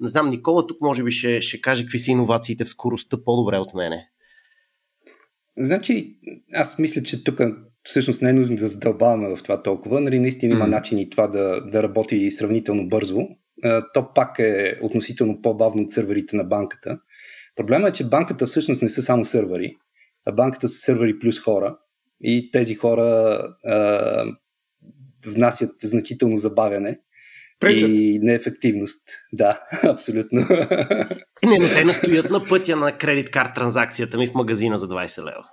Не 0.00 0.08
знам, 0.08 0.30
Никола 0.30 0.66
тук 0.66 0.80
може 0.80 1.04
би 1.04 1.10
ще, 1.10 1.40
ще 1.40 1.60
каже 1.60 1.82
какви 1.82 1.98
са 1.98 2.10
иновациите 2.10 2.64
в 2.64 2.68
скоростта 2.68 3.24
по-добре 3.24 3.58
от 3.58 3.74
мене. 3.74 4.10
Значи, 5.58 6.18
аз 6.54 6.78
мисля, 6.78 7.02
че 7.02 7.24
тук 7.24 7.40
всъщност 7.82 8.22
не 8.22 8.30
е 8.30 8.32
нужно 8.32 8.56
да 8.56 8.68
задълбаваме 8.68 9.36
в 9.36 9.42
това 9.42 9.62
толкова. 9.62 10.00
Нали, 10.00 10.18
наистина 10.18 10.54
има 10.54 10.64
mm. 10.64 10.70
начини 10.70 11.10
това 11.10 11.26
да, 11.26 11.60
да 11.60 11.82
работи 11.82 12.30
сравнително 12.30 12.88
бързо. 12.88 13.20
То 13.94 14.14
пак 14.14 14.38
е 14.38 14.78
относително 14.82 15.42
по-бавно 15.42 15.82
от 15.82 15.90
сървърите 15.90 16.36
на 16.36 16.44
банката. 16.44 16.98
Проблема 17.56 17.88
е, 17.88 17.92
че 17.92 18.08
банката 18.08 18.46
всъщност 18.46 18.82
не 18.82 18.88
са 18.88 19.02
само 19.02 19.24
сървъри, 19.24 19.76
а 20.26 20.32
банката 20.32 20.68
са 20.68 20.78
сървъри 20.78 21.18
плюс 21.18 21.40
хора. 21.40 21.78
И 22.20 22.50
тези 22.50 22.74
хора 22.74 23.02
а, 23.64 24.24
внасят 25.26 25.70
значително 25.82 26.36
забавяне 26.36 26.98
Пречат. 27.60 27.90
и 27.90 28.18
неефективност. 28.22 29.02
Да, 29.32 29.62
абсолютно. 29.84 30.40
Не, 31.46 31.58
но 31.58 31.68
те 31.74 31.84
настоят 31.84 32.30
на 32.30 32.44
пътя 32.44 32.76
на 32.76 32.98
кредит 32.98 33.30
карт 33.30 33.54
транзакцията 33.54 34.18
ми 34.18 34.26
в 34.26 34.34
магазина 34.34 34.78
за 34.78 34.88
20 34.88 35.18
лева. 35.18 35.44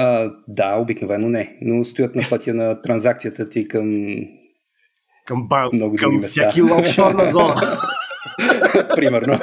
А, 0.00 0.32
да, 0.48 0.76
обикновено 0.76 1.28
не, 1.28 1.58
но 1.62 1.84
стоят 1.84 2.14
на 2.14 2.22
пътя 2.30 2.54
на 2.54 2.82
транзакцията 2.82 3.48
ти 3.48 3.68
към 3.68 3.86
към, 5.26 5.48
ба... 5.48 5.70
много 5.72 5.96
към 5.96 6.14
места. 6.14 6.28
всяки 6.28 6.62
офшорна 6.62 7.32
зона. 7.32 7.54
Примерно. 8.94 9.40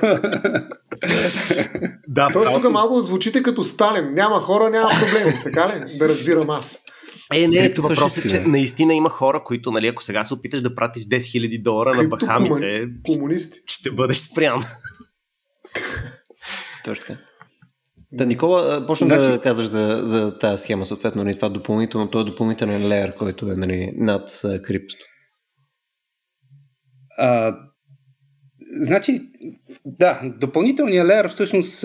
да, 2.07 2.29
Тоест 2.33 2.53
тук 2.53 2.71
малко 2.71 3.01
звучите 3.01 3.43
като 3.43 3.63
Сталин. 3.63 4.13
Няма 4.13 4.35
хора, 4.35 4.69
няма 4.69 4.89
проблеми. 4.89 5.33
Така 5.43 5.67
ли? 5.67 5.97
Да 5.97 6.09
разбирам 6.09 6.49
аз. 6.49 6.83
Е, 7.33 7.47
не, 7.47 7.57
ето 7.57 7.81
въпросът 7.81 8.25
е, 8.25 8.29
че 8.29 8.39
наистина 8.39 8.93
има 8.93 9.09
хора, 9.09 9.43
които, 9.43 9.71
нали, 9.71 9.87
ако 9.87 10.03
сега 10.03 10.23
се 10.23 10.33
опиташ 10.33 10.61
да 10.61 10.75
пратиш 10.75 11.03
10 11.03 11.17
000 11.17 11.63
долара 11.63 11.91
Крипто 11.91 12.03
на 12.03 12.07
Бахамите, 12.09 12.87
комунисти. 13.05 13.59
ще 13.65 13.91
бъдеш 13.91 14.17
спрям. 14.17 14.63
Точно 16.83 17.05
така. 17.05 17.19
Да, 18.15 18.25
Никола, 18.25 18.87
почна 18.87 19.07
значи... 19.07 19.31
да 19.31 19.41
казваш 19.41 19.67
за, 19.67 20.01
за 20.03 20.37
тази 20.39 20.63
схема, 20.63 20.85
съответно, 20.85 21.23
нали, 21.23 21.35
това 21.35 21.49
допълнително, 21.49 22.09
този 22.09 22.25
допълнителен 22.25 22.87
леер, 22.87 23.15
който 23.15 23.51
е 23.51 23.55
нали, 23.55 23.91
над 23.97 24.41
криптото. 24.63 25.05
А, 27.17 27.57
значи, 28.79 29.21
да, 29.85 30.21
допълнителният 30.37 31.07
леер 31.07 31.27
всъщност 31.27 31.81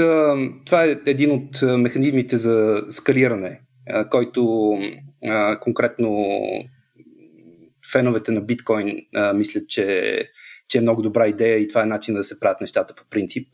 това 0.67 0.85
е 0.85 0.97
един 1.07 1.31
от 1.31 1.63
механизмите 1.63 2.37
за 2.37 2.83
скалиране, 2.91 3.61
който 4.11 4.73
конкретно 5.61 6.29
феновете 7.93 8.33
на 8.33 8.41
биткоин 8.41 8.97
мислят, 9.35 9.69
че, 9.69 10.17
че 10.69 10.79
е 10.79 10.81
много 10.81 11.03
добра 11.03 11.27
идея 11.27 11.59
и 11.59 11.69
това 11.69 11.83
е 11.83 11.87
начин 11.87 12.15
да 12.15 12.25
се 12.25 12.41
правят 12.41 12.61
нещата 12.61 12.95
по 12.95 13.03
принцип. 13.11 13.49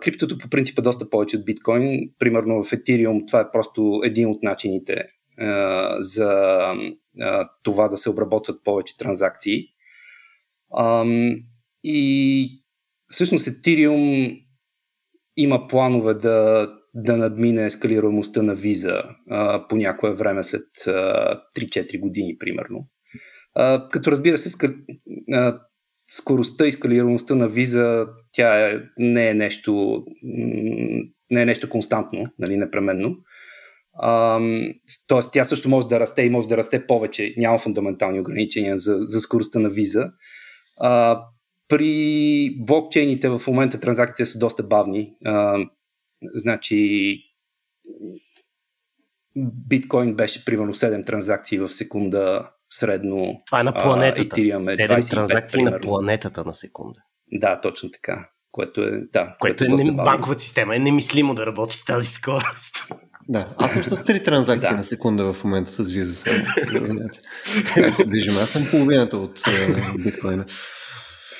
Криптото 0.00 0.38
по 0.38 0.48
принцип 0.48 0.78
е 0.78 0.82
доста 0.82 1.10
повече 1.10 1.36
от 1.36 1.44
биткоин. 1.44 2.10
Примерно 2.18 2.62
в 2.62 2.70
Ethereum 2.70 3.26
това 3.26 3.40
е 3.40 3.50
просто 3.52 4.00
един 4.04 4.28
от 4.28 4.42
начините 4.42 5.02
за 5.98 6.62
това 7.62 7.88
да 7.88 7.96
се 7.96 8.10
обработват 8.10 8.64
повече 8.64 8.96
транзакции. 8.96 9.64
А, 10.74 11.04
и 11.84 12.64
всъщност 13.08 13.46
Ethereum 13.46 14.38
има 15.36 15.66
планове 15.66 16.14
да, 16.14 16.68
да 16.94 17.16
надмине 17.16 17.66
ескалируемостта 17.66 18.42
на 18.42 18.54
виза 18.54 19.02
по 19.68 19.76
някое 19.76 20.14
време 20.14 20.42
след 20.42 20.66
а, 20.86 20.90
3-4 21.58 22.00
години, 22.00 22.38
примерно. 22.38 22.88
Като 23.90 24.10
разбира 24.10 24.38
се, 24.38 24.68
скоростта 26.16 26.66
и 26.66 26.72
скалираността 26.72 27.34
на 27.34 27.48
виза, 27.48 28.06
тя 28.32 28.70
е, 28.70 28.80
не 28.98 29.28
е 29.28 29.34
нещо 29.34 30.04
не 31.30 31.42
е 31.42 31.46
нещо 31.46 31.68
константно, 31.68 32.26
нали, 32.38 32.56
непременно. 32.56 33.16
тоест, 35.06 35.32
тя 35.32 35.44
също 35.44 35.68
може 35.68 35.86
да 35.86 36.00
расте 36.00 36.22
и 36.22 36.30
може 36.30 36.48
да 36.48 36.56
расте 36.56 36.86
повече. 36.86 37.34
Няма 37.36 37.58
фундаментални 37.58 38.20
ограничения 38.20 38.78
за, 38.78 38.98
за 38.98 39.20
скоростта 39.20 39.58
на 39.58 39.68
виза. 39.68 40.10
А, 40.76 41.22
при 41.68 42.56
блокчейните 42.60 43.28
в 43.28 43.42
момента 43.46 43.80
транзакциите 43.80 44.30
са 44.30 44.38
доста 44.38 44.62
бавни. 44.62 45.12
А, 45.24 45.58
значи, 46.34 47.16
биткоин 49.68 50.14
беше 50.14 50.44
примерно 50.44 50.74
7 50.74 51.06
транзакции 51.06 51.58
в 51.58 51.68
секунда 51.68 52.50
средно. 52.72 53.42
Това 53.46 53.60
е 53.60 53.62
на 53.62 53.72
планетата. 53.72 54.40
А, 54.40 54.60
7 54.60 55.10
транзакции 55.10 55.58
примерно. 55.58 55.76
на 55.76 55.80
планетата 55.80 56.44
на 56.44 56.54
секунда. 56.54 57.00
Да, 57.32 57.60
точно 57.60 57.90
така. 57.90 58.28
Което 58.52 58.80
е, 58.80 58.90
да, 59.12 59.36
което, 59.40 59.66
което 59.66 59.82
е, 59.82 59.88
е 59.88 59.92
банковата 59.92 60.42
система. 60.42 60.76
Е 60.76 60.78
немислимо 60.78 61.34
да 61.34 61.46
работи 61.46 61.76
с 61.76 61.84
тази 61.84 62.06
скорост. 62.08 62.84
Да, 63.28 63.48
аз 63.56 63.72
съм 63.72 63.84
с 63.84 64.04
три 64.04 64.22
транзакции 64.22 64.70
да. 64.70 64.76
на 64.76 64.84
секунда 64.84 65.32
в 65.32 65.44
момента 65.44 65.70
с 65.70 65.90
виза. 65.90 66.24
Да 66.72 66.86
знаете. 66.86 67.18
Как 67.74 67.94
се 67.94 68.04
движим. 68.04 68.38
Аз 68.38 68.50
съм 68.50 68.66
половината 68.70 69.16
от 69.16 69.38
uh, 69.38 70.02
биткоина. 70.02 70.44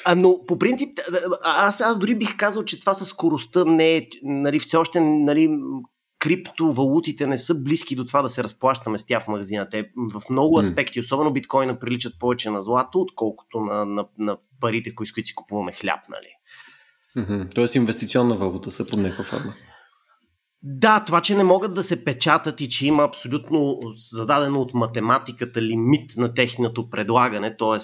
А, 0.05 0.15
но 0.15 0.45
по 0.47 0.59
принцип, 0.59 0.99
аз, 1.43 1.81
аз 1.81 1.99
дори 1.99 2.15
бих 2.15 2.37
казал, 2.37 2.65
че 2.65 2.81
това 2.81 2.95
със 2.95 3.09
скоростта 3.09 3.65
не 3.65 3.97
е, 3.97 4.07
нали, 4.23 4.59
все 4.59 4.77
още 4.77 5.01
нали, 5.01 5.49
криптовалутите 6.23 7.26
не 7.26 7.38
са 7.38 7.55
близки 7.55 7.97
до 7.97 8.05
това 8.05 8.23
да 8.23 8.29
се 8.29 8.45
разплащаме 8.45 8.99
с 8.99 9.07
тях 9.07 9.25
в 9.25 9.29
магазина. 9.29 9.69
Те 9.71 9.91
в 10.12 10.23
много 10.31 10.59
аспекти, 10.59 11.00
особено 11.00 11.33
биткоина, 11.33 11.79
приличат 11.79 12.19
повече 12.19 12.50
на 12.50 12.62
злато, 12.62 13.00
отколкото 13.00 13.61
на, 13.61 13.85
на, 13.85 14.07
на 14.19 14.37
парите, 14.61 14.91
с 15.05 15.12
които 15.12 15.26
си 15.26 15.35
купуваме 15.35 15.73
хляб. 15.73 16.00
Нали? 16.09 16.29
Mm-hmm. 17.17 17.55
Тоест 17.55 17.75
инвестиционна 17.75 18.35
валута 18.35 18.71
са 18.71 18.87
под 18.87 19.00
някаква 19.00 19.25
форма. 19.25 19.55
Да, 20.62 21.05
това, 21.05 21.21
че 21.21 21.37
не 21.37 21.45
могат 21.45 21.75
да 21.75 21.83
се 21.83 22.05
печатат 22.05 22.61
и 22.61 22.69
че 22.69 22.87
има 22.87 23.02
абсолютно 23.02 23.79
зададено 23.95 24.61
от 24.61 24.75
математиката 24.75 25.62
лимит 25.62 26.17
на 26.17 26.35
техното 26.35 26.91
предлагане, 26.91 27.57
т.е. 27.57 27.79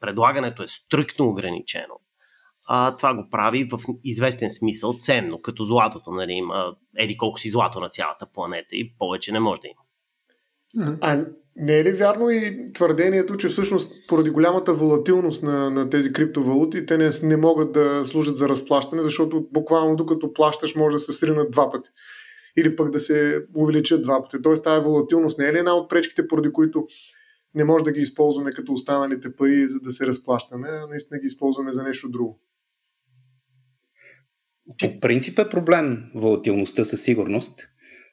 предлагането 0.00 0.62
е 0.62 0.68
стриктно 0.68 1.28
ограничено 1.28 1.94
а, 2.66 2.96
това 2.96 3.14
го 3.14 3.28
прави 3.30 3.68
в 3.72 3.80
известен 4.04 4.50
смисъл 4.50 4.92
ценно, 5.00 5.42
като 5.42 5.64
златото. 5.64 6.10
Нали, 6.10 6.32
има 6.32 6.76
еди 6.96 7.16
колко 7.16 7.38
си 7.38 7.50
злато 7.50 7.80
на 7.80 7.88
цялата 7.88 8.26
планета 8.34 8.68
и 8.72 8.94
повече 8.98 9.32
не 9.32 9.40
може 9.40 9.60
да 9.60 9.68
има. 9.68 9.80
А 11.00 11.26
не 11.56 11.78
е 11.78 11.84
ли 11.84 11.92
вярно 11.92 12.30
и 12.30 12.72
твърдението, 12.72 13.36
че 13.36 13.48
всъщност 13.48 13.92
поради 14.08 14.30
голямата 14.30 14.74
волатилност 14.74 15.42
на, 15.42 15.70
на 15.70 15.90
тези 15.90 16.12
криптовалути, 16.12 16.86
те 16.86 16.98
не, 16.98 17.10
не 17.22 17.36
могат 17.36 17.72
да 17.72 18.06
служат 18.06 18.36
за 18.36 18.48
разплащане, 18.48 19.02
защото 19.02 19.48
буквално 19.52 19.96
докато 19.96 20.32
плащаш 20.32 20.74
може 20.74 20.94
да 20.94 21.00
се 21.00 21.12
сринат 21.12 21.50
два 21.50 21.70
пъти 21.70 21.90
или 22.58 22.76
пък 22.76 22.90
да 22.90 23.00
се 23.00 23.44
увеличат 23.56 24.02
два 24.02 24.22
пъти. 24.22 24.42
Тоест 24.42 24.64
тази 24.64 24.84
волатилност 24.84 25.38
не 25.38 25.44
е 25.44 25.52
ли 25.52 25.58
една 25.58 25.74
от 25.74 25.90
пречките, 25.90 26.28
поради 26.28 26.52
които 26.52 26.86
не 27.54 27.64
може 27.64 27.84
да 27.84 27.92
ги 27.92 28.00
използваме 28.00 28.52
като 28.52 28.72
останалите 28.72 29.36
пари, 29.36 29.68
за 29.68 29.80
да 29.80 29.92
се 29.92 30.06
разплащаме, 30.06 30.68
а 30.68 30.86
наистина 30.86 31.20
ги 31.20 31.26
използваме 31.26 31.72
за 31.72 31.82
нещо 31.82 32.08
друго? 32.08 32.40
По 34.78 35.00
принцип 35.00 35.38
е 35.38 35.48
проблем 35.48 36.04
волатилността 36.14 36.84
със 36.84 37.02
сигурност. 37.02 37.68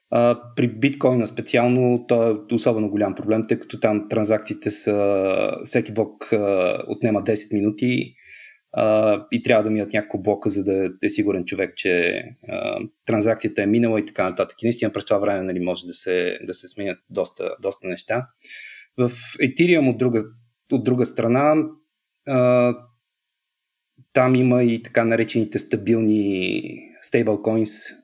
А, 0.10 0.40
при 0.56 0.68
биткоина 0.68 1.28
специално 1.28 2.06
то 2.08 2.32
е 2.32 2.54
особено 2.54 2.90
голям 2.90 3.16
проблем, 3.16 3.42
тъй 3.48 3.60
като 3.60 3.80
там 3.80 4.08
транзакциите 4.10 4.72
са, 4.72 5.58
всеки 5.64 5.94
блок 5.94 6.34
а, 6.34 6.78
отнема 6.88 7.24
10 7.24 7.54
минути 7.54 8.16
а, 8.74 9.26
и 9.32 9.42
трябва 9.42 9.64
да 9.64 9.70
минат 9.70 9.94
няколко 9.94 10.22
блока, 10.22 10.50
за 10.50 10.64
да 10.64 10.90
е 11.04 11.10
сигурен 11.10 11.46
човек, 11.46 11.76
че 11.76 12.24
а, 12.50 12.80
транзакцията 13.06 13.64
е 13.64 13.68
минала 13.68 14.00
и 14.00 14.06
така 14.06 14.24
нататък. 14.24 14.64
И 14.64 14.66
наистина 14.66 14.92
през 14.92 15.06
това 15.06 15.18
време 15.18 15.42
нали, 15.44 15.60
може 15.60 15.86
да 15.88 15.94
се, 15.94 16.40
да 16.44 16.54
се 16.54 16.68
сменят 16.68 17.00
доста, 17.10 17.56
доста 17.62 17.88
неща. 17.88 18.28
В 18.98 19.10
Ethereum 19.42 19.90
от 19.90 19.98
друга, 19.98 20.24
от 20.72 20.84
друга 20.84 21.06
страна 21.06 21.56
а, 22.28 22.76
там 24.14 24.36
има 24.36 24.64
и 24.64 24.84
така 24.84 25.06
наречените 25.06 25.60
стабилни 25.60 26.62
stablecoins, 27.06 27.96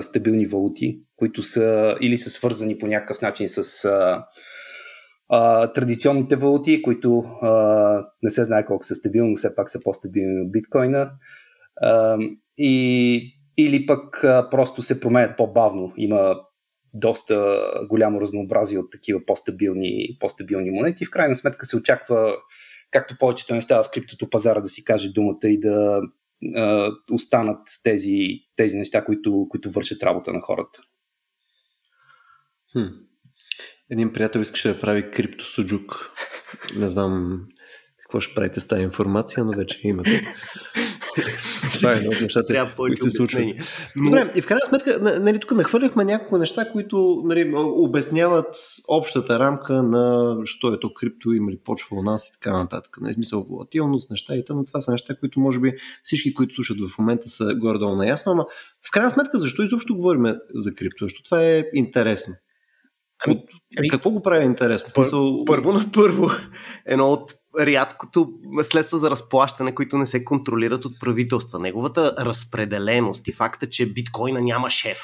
стабилни 0.00 0.46
валути, 0.46 1.00
които 1.16 1.42
са 1.42 1.96
или 2.00 2.18
са 2.18 2.30
свързани 2.30 2.78
по 2.78 2.86
някакъв 2.86 3.22
начин 3.22 3.48
с 3.48 3.84
а, 3.84 4.24
а, 5.28 5.72
традиционните 5.72 6.36
валути, 6.36 6.82
които 6.82 7.18
а, 7.18 7.50
не 8.22 8.30
се 8.30 8.44
знае 8.44 8.64
колко 8.64 8.84
са 8.84 8.94
стабилни, 8.94 9.36
все 9.36 9.54
пак 9.54 9.70
са 9.70 9.82
по-стабилни 9.82 10.40
от 10.40 10.52
биткоина. 10.52 11.12
А, 11.82 12.18
и, 12.58 13.38
или 13.56 13.86
пък 13.86 14.24
а, 14.24 14.48
просто 14.50 14.82
се 14.82 15.00
променят 15.00 15.36
по-бавно. 15.36 15.92
Има 15.96 16.36
доста 16.94 17.60
голямо 17.88 18.20
разнообразие 18.20 18.78
от 18.78 18.90
такива 18.92 19.20
по-стабилни, 19.26 20.16
по-стабилни 20.20 20.70
монети. 20.70 21.04
В 21.04 21.10
крайна 21.10 21.36
сметка 21.36 21.66
се 21.66 21.76
очаква, 21.76 22.36
както 22.94 23.16
повечето 23.18 23.54
неща 23.54 23.82
в 23.82 23.90
криптото 23.90 24.30
пазара, 24.30 24.60
да 24.60 24.68
си 24.68 24.84
каже 24.84 25.12
думата 25.12 25.38
и 25.44 25.60
да 25.60 26.00
а, 26.56 26.90
останат 27.12 27.68
тези, 27.82 28.18
тези 28.56 28.76
неща, 28.78 29.04
които, 29.04 29.46
които 29.50 29.70
вършат 29.70 30.02
работа 30.02 30.32
на 30.32 30.40
хората. 30.40 30.80
Хм. 32.72 32.86
Един 33.90 34.12
приятел 34.12 34.40
искаше 34.40 34.68
да 34.68 34.80
прави 34.80 35.10
криптосуджук. 35.10 36.10
Не 36.78 36.88
знам 36.88 37.44
какво 37.98 38.20
ще 38.20 38.34
правите 38.34 38.60
с 38.60 38.68
тази 38.68 38.82
информация, 38.82 39.44
но 39.44 39.52
вече 39.52 39.80
имате. 39.88 40.22
Това 41.72 41.92
е 41.92 41.96
едно 41.96 42.10
от 42.10 42.20
нещата, 42.20 42.72
които 42.76 43.04
се 43.04 43.10
случват. 43.10 43.44
Но... 43.96 44.04
Добре, 44.04 44.32
и 44.36 44.42
в 44.42 44.46
крайна 44.46 44.66
сметка, 44.68 45.18
нали, 45.20 45.40
тук 45.40 45.52
нахвърляхме 45.52 46.04
няколко 46.04 46.38
неща, 46.38 46.70
които 46.72 47.22
нали, 47.24 47.52
обясняват 47.56 48.56
общата 48.88 49.38
рамка 49.38 49.82
на 49.82 50.36
що 50.44 50.68
е 50.68 50.80
то 50.80 50.94
крипто, 50.94 51.32
има 51.32 51.52
ли 51.52 51.58
почва 51.64 51.96
у 51.96 52.02
нас 52.02 52.28
и 52.28 52.32
така 52.32 52.58
нататък. 52.58 52.96
Нали, 53.00 53.14
смисъл 53.14 53.46
волатилност, 53.50 54.10
неща 54.10 54.36
и 54.36 54.44
но 54.50 54.64
това 54.64 54.80
са 54.80 54.90
неща, 54.90 55.16
които 55.16 55.40
може 55.40 55.60
би 55.60 55.72
всички, 56.02 56.34
които 56.34 56.54
слушат 56.54 56.76
в 56.80 56.98
момента 56.98 57.28
са 57.28 57.54
горе-долу 57.54 57.96
наясно, 57.96 58.32
ама 58.32 58.46
в 58.86 58.90
крайна 58.90 59.10
сметка 59.10 59.38
защо 59.38 59.62
изобщо 59.62 59.94
говорим 59.94 60.34
за 60.54 60.74
крипто? 60.74 61.04
Защото 61.04 61.24
това 61.24 61.42
е 61.42 61.64
интересно. 61.74 62.34
Ами, 63.26 63.34
от, 63.34 63.50
ами, 63.78 63.88
какво 63.88 64.10
го 64.10 64.22
прави 64.22 64.44
интересно? 64.44 64.92
Пър, 64.94 65.06
Първо 65.46 65.72
на 65.72 65.90
първо, 65.92 66.30
едно 66.86 67.10
от 67.10 67.34
рядкото 67.60 68.28
следства 68.62 68.98
за 68.98 69.10
разплащане, 69.10 69.74
които 69.74 69.98
не 69.98 70.06
се 70.06 70.24
контролират 70.24 70.84
от 70.84 71.00
правителства. 71.00 71.58
Неговата 71.58 72.14
разпределеност 72.18 73.28
и 73.28 73.32
факта, 73.32 73.70
че 73.70 73.92
биткоина 73.92 74.40
няма 74.40 74.70
шеф, 74.70 74.98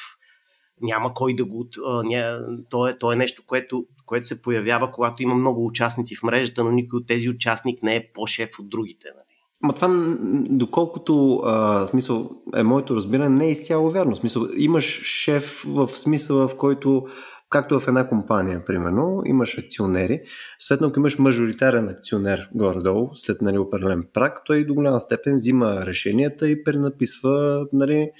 няма 0.83 1.15
кой 1.15 1.37
да 1.37 1.45
го... 1.45 1.67
ня, 2.05 2.41
то, 2.71 2.89
е, 2.89 2.99
то 2.99 3.13
е 3.13 3.17
нещо, 3.17 3.43
което, 3.47 3.85
което 4.07 4.29
се 4.29 4.43
появява, 4.43 4.93
когато 4.93 5.23
има 5.23 5.35
много 5.35 5.67
участници 5.67 6.17
в 6.17 6.23
мрежата, 6.23 6.65
но 6.65 6.71
никой 6.71 6.97
от 6.97 7.07
тези 7.07 7.29
участник 7.29 7.83
не 7.83 7.97
е 7.97 8.13
по-шеф 8.15 8.59
от 8.59 8.69
другите. 8.69 9.09
Нали? 9.17 9.25
Ма 9.63 9.73
това, 9.73 10.17
доколкото 10.51 11.41
а, 11.45 11.87
смисъл 11.87 12.31
е 12.57 12.63
моето 12.63 12.97
разбиране, 12.97 13.29
не 13.37 13.47
е 13.47 13.51
изцяло 13.51 13.91
вярно. 13.91 14.17
Смисъл, 14.17 14.47
имаш 14.57 15.03
шеф 15.03 15.65
в 15.67 15.89
смисъла, 15.89 16.49
в 16.49 16.57
който 16.57 17.07
както 17.51 17.81
в 17.81 17.89
една 17.89 18.09
компания, 18.09 18.65
примерно, 18.65 19.23
имаш 19.27 19.59
акционери. 19.59 20.21
Съответно, 20.59 20.87
ако 20.87 20.99
имаш 20.99 21.19
мажоритарен 21.19 21.89
акционер 21.89 22.49
горе-долу, 22.55 23.11
след 23.15 23.43
нали, 23.43 23.59
определен 23.59 24.05
прак, 24.13 24.45
той 24.45 24.65
до 24.65 24.75
голяма 24.75 25.01
степен 25.01 25.35
взима 25.35 25.87
решенията 25.87 26.49
и 26.49 26.65
пренаписва 26.65 27.67
нали, 27.73 28.11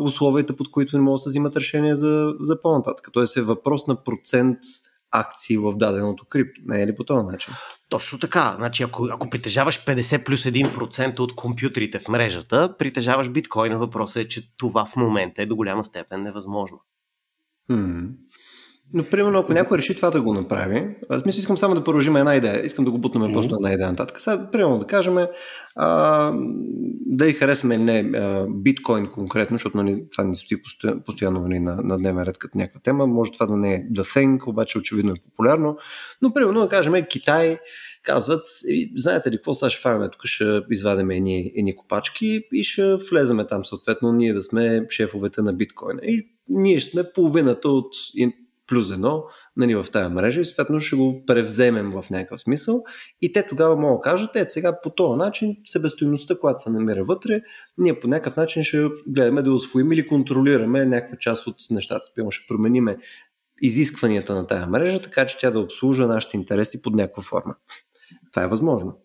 условията, 0.00 0.56
под 0.56 0.70
които 0.70 0.96
не 0.96 1.02
могат 1.02 1.14
да 1.14 1.18
се 1.18 1.28
взимат 1.28 1.56
решения 1.56 1.96
за, 1.96 2.34
за 2.40 2.60
по-нататък. 2.60 3.08
Тоест 3.12 3.36
е 3.36 3.42
въпрос 3.42 3.86
на 3.86 4.04
процент 4.04 4.58
акции 5.10 5.56
в 5.56 5.72
даденото 5.76 6.24
крипто. 6.28 6.60
Не 6.64 6.82
е 6.82 6.86
ли 6.86 6.94
по 6.94 7.04
този 7.04 7.26
начин? 7.26 7.54
Точно 7.88 8.18
така. 8.18 8.54
Значи, 8.56 8.82
ако, 8.82 9.08
ако 9.12 9.30
притежаваш 9.30 9.84
50 9.84 10.24
плюс 10.24 10.42
1% 10.42 11.20
от 11.20 11.34
компютрите 11.34 11.98
в 11.98 12.08
мрежата, 12.08 12.74
притежаваш 12.78 13.28
биткоина. 13.28 13.78
Въпросът 13.78 14.16
е, 14.16 14.28
че 14.28 14.56
това 14.56 14.86
в 14.86 14.96
момента 14.96 15.42
е 15.42 15.46
до 15.46 15.56
голяма 15.56 15.84
степен 15.84 16.22
невъзможно. 16.22 16.80
Hmm. 17.70 18.08
Но, 18.94 19.04
примерно, 19.04 19.38
ако 19.38 19.52
някой 19.52 19.78
реши 19.78 19.96
това 19.96 20.10
да 20.10 20.22
го 20.22 20.34
направи, 20.34 20.96
аз 21.08 21.26
мисля, 21.26 21.38
искам 21.38 21.58
само 21.58 21.74
да 21.74 21.84
продължим 21.84 22.16
една 22.16 22.36
идея. 22.36 22.64
Искам 22.64 22.84
да 22.84 22.90
го 22.90 22.98
бутнем 22.98 23.22
mm-hmm. 23.22 23.32
просто 23.32 23.54
една 23.54 23.72
идея 23.72 23.90
нататък. 23.90 24.20
Сега, 24.20 24.50
примерно, 24.52 24.78
да 24.78 24.86
кажем, 24.86 25.16
а, 25.76 26.32
да 27.06 27.26
и 27.26 27.32
харесваме 27.32 27.78
не 27.78 28.18
а, 28.18 28.46
биткоин 28.50 29.06
конкретно, 29.06 29.54
защото 29.54 29.76
нали, 29.76 30.04
това 30.12 30.24
ни 30.24 30.36
стои 30.36 30.62
постоянно, 30.62 31.02
постоянно 31.02 31.40
нали, 31.40 31.58
на, 31.60 31.76
на 31.76 31.98
дневен 31.98 32.22
ред 32.22 32.38
като 32.38 32.58
някаква 32.58 32.80
тема. 32.80 33.06
Може 33.06 33.32
това 33.32 33.46
да 33.46 33.56
не 33.56 33.74
е 33.74 33.84
The 33.92 34.02
Thing, 34.02 34.48
обаче 34.48 34.78
очевидно 34.78 35.12
е 35.12 35.22
популярно. 35.24 35.76
Но, 36.22 36.32
примерно, 36.32 36.60
да 36.60 36.68
кажем, 36.68 37.04
Китай 37.10 37.58
казват, 38.02 38.42
знаете 38.96 39.30
ли 39.30 39.36
какво, 39.36 39.54
сега 39.54 39.70
ще 39.70 39.82
фанаме, 39.82 40.10
тук 40.10 40.20
ще 40.24 40.60
извадим 40.70 41.10
едни, 41.10 41.52
едни 41.56 41.76
копачки 41.76 42.40
и 42.52 42.64
ще 42.64 42.96
влеземе 43.10 43.46
там 43.46 43.64
съответно 43.64 44.12
ние 44.12 44.32
да 44.32 44.42
сме 44.42 44.86
шефовете 44.90 45.42
на 45.42 45.52
биткоина. 45.52 46.00
И 46.02 46.28
ние 46.48 46.80
ще 46.80 46.90
сме 46.90 47.02
половината 47.14 47.68
от 47.68 47.92
плюс 48.70 48.90
едно 48.90 49.24
нали, 49.56 49.74
в 49.74 49.86
тази 49.92 50.14
мрежа 50.14 50.40
и 50.40 50.44
съответно 50.44 50.80
ще 50.80 50.96
го 50.96 51.22
превземем 51.26 51.90
в 51.90 52.10
някакъв 52.10 52.40
смисъл 52.40 52.82
и 53.22 53.32
те 53.32 53.48
тогава 53.48 53.76
могат 53.76 53.98
да 53.98 54.10
кажат, 54.10 54.36
е 54.36 54.48
сега 54.48 54.80
по 54.82 54.90
този 54.90 55.18
начин 55.18 55.56
себестоиността, 55.66 56.38
която 56.38 56.62
се 56.62 56.70
намира 56.70 57.04
вътре, 57.04 57.40
ние 57.78 58.00
по 58.00 58.08
някакъв 58.08 58.36
начин 58.36 58.64
ще 58.64 58.88
гледаме 59.06 59.42
да 59.42 59.52
освоим 59.52 59.92
или 59.92 60.06
контролираме 60.06 60.86
някаква 60.86 61.16
част 61.16 61.46
от 61.46 61.56
нещата. 61.70 62.10
Пълно 62.16 62.30
ще 62.30 62.48
промениме 62.48 62.96
изискванията 63.62 64.34
на 64.34 64.46
тази 64.46 64.66
мрежа, 64.70 65.02
така 65.02 65.26
че 65.26 65.38
тя 65.38 65.50
да 65.50 65.60
обслужва 65.60 66.06
нашите 66.06 66.36
интереси 66.36 66.82
под 66.82 66.94
някаква 66.94 67.22
форма. 67.22 67.54
Това 68.32 68.42
е 68.42 68.48
възможно. 68.48 68.98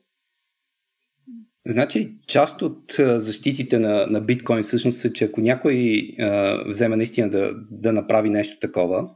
Значи, 1.67 2.17
част 2.27 2.61
от 2.61 2.95
защитите 2.99 3.79
на, 3.79 4.07
на 4.07 4.21
биткоин 4.21 4.63
всъщност 4.63 5.05
е, 5.05 5.13
че 5.13 5.25
ако 5.25 5.41
някой 5.41 6.07
а, 6.19 6.63
вземе 6.67 6.95
наистина 6.95 7.29
да, 7.29 7.51
да 7.71 7.93
направи 7.93 8.29
нещо 8.29 8.57
такова, 8.61 9.09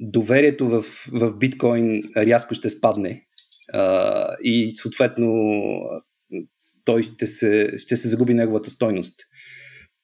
доверието 0.00 0.68
в, 0.68 0.82
в 1.12 1.38
биткоин 1.38 2.02
рязко 2.16 2.54
ще 2.54 2.70
спадне 2.70 3.26
а, 3.72 4.36
и 4.42 4.76
съответно 4.76 5.50
той 6.84 7.02
ще 7.02 7.26
се, 7.26 7.72
ще 7.76 7.96
се 7.96 8.08
загуби 8.08 8.34
неговата 8.34 8.70
стойност. 8.70 9.20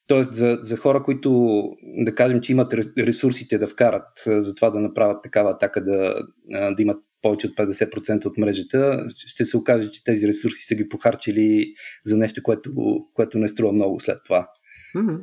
Тоест 0.06 0.34
за, 0.34 0.58
за 0.62 0.76
хора, 0.76 1.02
които 1.02 1.62
да 1.82 2.14
кажем, 2.14 2.40
че 2.40 2.52
имат 2.52 2.74
ресурсите 2.98 3.58
да 3.58 3.66
вкарат 3.66 4.08
за 4.26 4.54
това 4.54 4.70
да 4.70 4.80
направят 4.80 5.22
такава 5.22 5.50
атака, 5.50 5.84
да, 5.84 6.14
да 6.50 6.82
имат 6.82 6.98
повече 7.22 7.46
от 7.46 7.56
50% 7.56 8.26
от 8.26 8.38
мрежата, 8.38 9.06
ще 9.16 9.44
се 9.44 9.56
окаже, 9.56 9.90
че 9.90 10.04
тези 10.04 10.28
ресурси 10.28 10.64
са 10.64 10.74
ги 10.74 10.88
похарчили 10.88 11.74
за 12.04 12.16
нещо, 12.16 12.42
което, 12.42 12.72
което 13.14 13.38
не 13.38 13.48
струва 13.48 13.72
много 13.72 14.00
след 14.00 14.18
това. 14.24 14.48
Mm-hmm. 14.96 15.20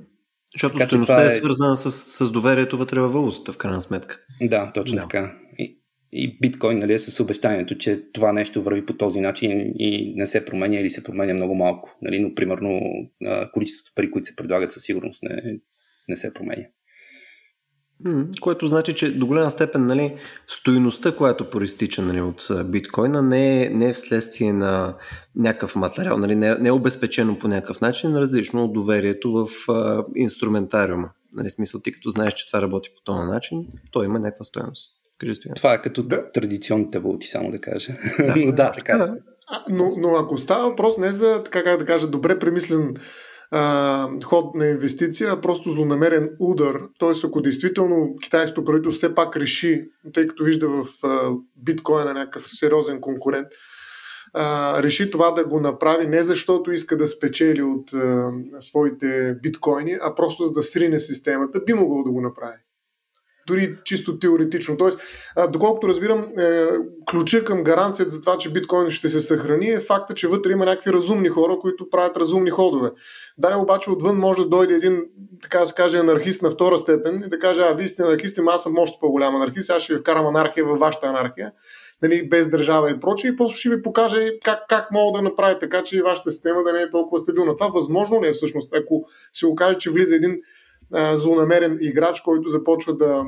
Защото 0.54 0.78
така, 0.78 0.86
стоеността 0.86 1.24
е... 1.24 1.28
е 1.28 1.40
свързана 1.40 1.78
с, 1.78 1.92
с 1.92 2.32
доверието 2.32 2.78
вътре 2.78 3.00
във 3.00 3.14
валутата, 3.14 3.54
в 3.54 3.58
крайна 3.58 3.82
сметка. 3.82 4.20
Да, 4.42 4.72
точно 4.74 4.96
да. 4.96 5.02
така. 5.02 5.36
И, 5.60 5.80
и 6.14 6.38
биткоин 6.42 6.78
нали, 6.78 6.94
е 6.94 7.00
с 7.00 7.20
обещанието, 7.20 7.78
че 7.78 8.04
това 8.14 8.34
нещо 8.34 8.64
върви 8.64 8.86
по 8.86 8.94
този 8.94 9.20
начин 9.20 9.52
и 9.80 10.14
не 10.16 10.26
се 10.26 10.46
променя 10.46 10.80
или 10.80 10.90
се 10.90 11.04
променя 11.04 11.34
много 11.34 11.56
малко. 11.56 11.98
Нали, 12.02 12.20
но, 12.20 12.36
примерно, 12.36 12.82
количеството 13.54 13.92
пари, 13.96 14.12
които 14.12 14.26
се 14.26 14.36
предлагат 14.36 14.72
със 14.72 14.84
сигурност 14.84 15.24
не, 15.24 15.60
не 16.10 16.16
се 16.16 16.34
променя 16.34 16.64
което 18.42 18.68
значи, 18.68 18.96
че 18.96 19.18
до 19.18 19.28
голяма 19.28 19.52
степен 19.52 19.86
нали, 19.86 20.16
стоиността, 20.48 21.16
която 21.16 21.50
проистича 21.50 22.02
нали, 22.02 22.22
от 22.22 22.48
биткоина, 22.66 23.22
не 23.22 23.66
е, 23.66 23.70
не 23.70 23.90
е 23.90 23.94
вследствие 23.94 24.54
на 24.54 24.94
някакъв 25.36 25.76
материал, 25.76 26.18
нали, 26.18 26.36
не, 26.36 26.48
е, 26.48 26.56
не 26.56 26.70
е 26.70 26.72
обезпечено 26.72 27.40
по 27.40 27.48
някакъв 27.48 27.82
начин, 27.82 28.16
различно 28.16 28.64
от 28.64 28.74
доверието 28.74 29.32
в 29.32 29.72
а, 29.72 30.06
инструментариума. 30.16 31.10
Нали, 31.36 31.50
смисъл, 31.50 31.82
ти 31.82 31.92
като 31.92 32.10
знаеш, 32.10 32.34
че 32.34 32.48
това 32.48 32.62
работи 32.62 32.90
по 32.96 33.02
този 33.04 33.28
начин, 33.32 33.68
то 33.92 34.04
има 34.04 34.20
някаква 34.20 34.46
стоеност. 34.46 34.92
Кажи 35.20 35.36
стоеност. 35.36 35.60
Това 35.60 35.74
е 35.74 35.82
като 35.82 36.04
да. 36.04 36.32
традиционните 36.32 37.00
валути, 37.00 37.28
само 37.28 37.52
да 37.52 37.62
кажа. 37.62 37.98
Да, 38.20 38.36
но 38.46 38.52
да, 38.52 38.72
така. 38.72 38.98
Да. 38.98 39.16
Но, 39.70 39.86
но 40.02 40.16
ако 40.16 40.38
става 40.38 40.70
въпрос 40.70 40.98
не 40.98 41.12
за, 41.12 41.42
така 41.44 41.64
как 41.64 41.80
да 41.80 41.86
кажа, 41.86 42.08
добре 42.08 42.40
премислен 42.40 42.96
а, 43.52 44.10
ход 44.24 44.56
на 44.56 44.68
инвестиция, 44.68 45.32
а 45.32 45.42
просто 45.42 45.70
злонамерен 45.70 46.30
удар. 46.40 46.82
Тоест, 47.00 47.26
ако 47.26 47.42
действително 47.42 48.16
китайското 48.22 48.66
правителство 48.66 48.98
все 48.98 49.16
пак 49.16 49.38
реши, 49.38 49.90
тъй 50.14 50.28
като 50.28 50.44
вижда 50.44 50.70
в 50.70 50.86
а, 51.04 51.32
биткоина 51.56 52.14
някакъв 52.14 52.50
сериозен 52.50 53.02
конкурент, 53.02 53.48
а, 54.34 54.84
реши 54.84 55.12
това 55.12 55.32
да 55.32 55.46
го 55.46 55.60
направи 55.60 56.08
не 56.08 56.24
защото 56.24 56.72
иска 56.72 56.98
да 56.98 57.08
спечели 57.08 57.62
от 57.62 57.94
а, 57.94 58.32
своите 58.60 59.36
биткоини, 59.44 59.98
а 60.02 60.16
просто 60.16 60.46
за 60.46 60.54
да 60.54 60.62
срине 60.64 61.00
системата, 61.00 61.64
би 61.66 61.74
могъл 61.74 62.04
да 62.04 62.12
го 62.12 62.22
направи 62.22 62.58
дори 63.48 63.76
чисто 63.84 64.20
теоретично. 64.20 64.78
Тоест, 64.78 65.00
доколкото 65.52 65.88
разбирам, 65.88 66.28
е, 66.38 66.68
ключа 67.12 67.44
към 67.44 67.64
гаранцията 67.64 68.12
за 68.12 68.22
това, 68.22 68.38
че 68.38 68.52
биткоин 68.52 68.90
ще 68.90 69.10
се 69.10 69.22
съхрани 69.22 69.70
е 69.70 69.80
факта, 69.80 70.14
че 70.14 70.28
вътре 70.28 70.52
има 70.52 70.66
някакви 70.66 70.94
разумни 70.94 71.30
хора, 71.30 71.58
които 71.62 71.90
правят 71.90 72.18
разумни 72.18 72.50
ходове. 72.50 72.92
Дали 73.38 73.56
обаче 73.56 73.92
отвън 73.92 74.18
може 74.18 74.44
да 74.44 74.50
дойде 74.50 74.74
един, 74.74 75.04
така 75.42 75.60
да 75.60 75.68
се 75.68 75.74
каже, 75.74 75.98
анархист 75.98 76.42
на 76.42 76.52
втора 76.52 76.78
степен 76.78 77.24
и 77.26 77.30
да 77.30 77.40
каже, 77.40 77.62
а 77.62 77.74
вие 77.74 77.88
сте 77.88 78.04
анархисти, 78.04 78.42
аз 78.48 78.64
съм 78.64 78.78
още 78.78 78.98
по-голям 79.02 79.36
анархист, 79.36 79.70
аз 79.70 79.84
ще 79.84 79.94
ви 79.94 80.00
вкарам 80.00 80.28
анархия 80.28 80.66
във 80.66 80.80
вашата 80.80 81.08
анархия. 81.08 81.52
нали, 82.02 82.30
без 82.30 82.50
държава 82.50 82.92
и 82.92 83.00
прочее, 83.00 83.32
и 83.32 83.36
после 83.36 83.58
ще 83.58 83.70
ви 83.70 83.82
покаже 83.82 84.32
как, 84.44 84.60
как 84.70 84.92
мога 84.92 85.18
да 85.18 85.24
направи 85.24 85.56
така, 85.60 85.84
че 85.84 86.02
вашата 86.02 86.32
система 86.32 86.64
да 86.64 86.74
не 86.74 86.82
е 86.82 86.90
толкова 86.90 87.20
стабилна. 87.20 87.56
Това 87.56 87.68
възможно 87.68 88.24
ли 88.24 88.28
е 88.28 88.34
всъщност, 88.34 88.76
ако 88.76 89.04
се 89.34 89.46
окаже, 89.46 89.78
че 89.78 89.92
влиза 89.92 90.16
един 90.16 90.42
а, 90.94 91.18
злонамерен 91.18 91.78
играч, 91.82 92.22
който 92.22 92.50
започва 92.50 92.98
да. 92.98 93.24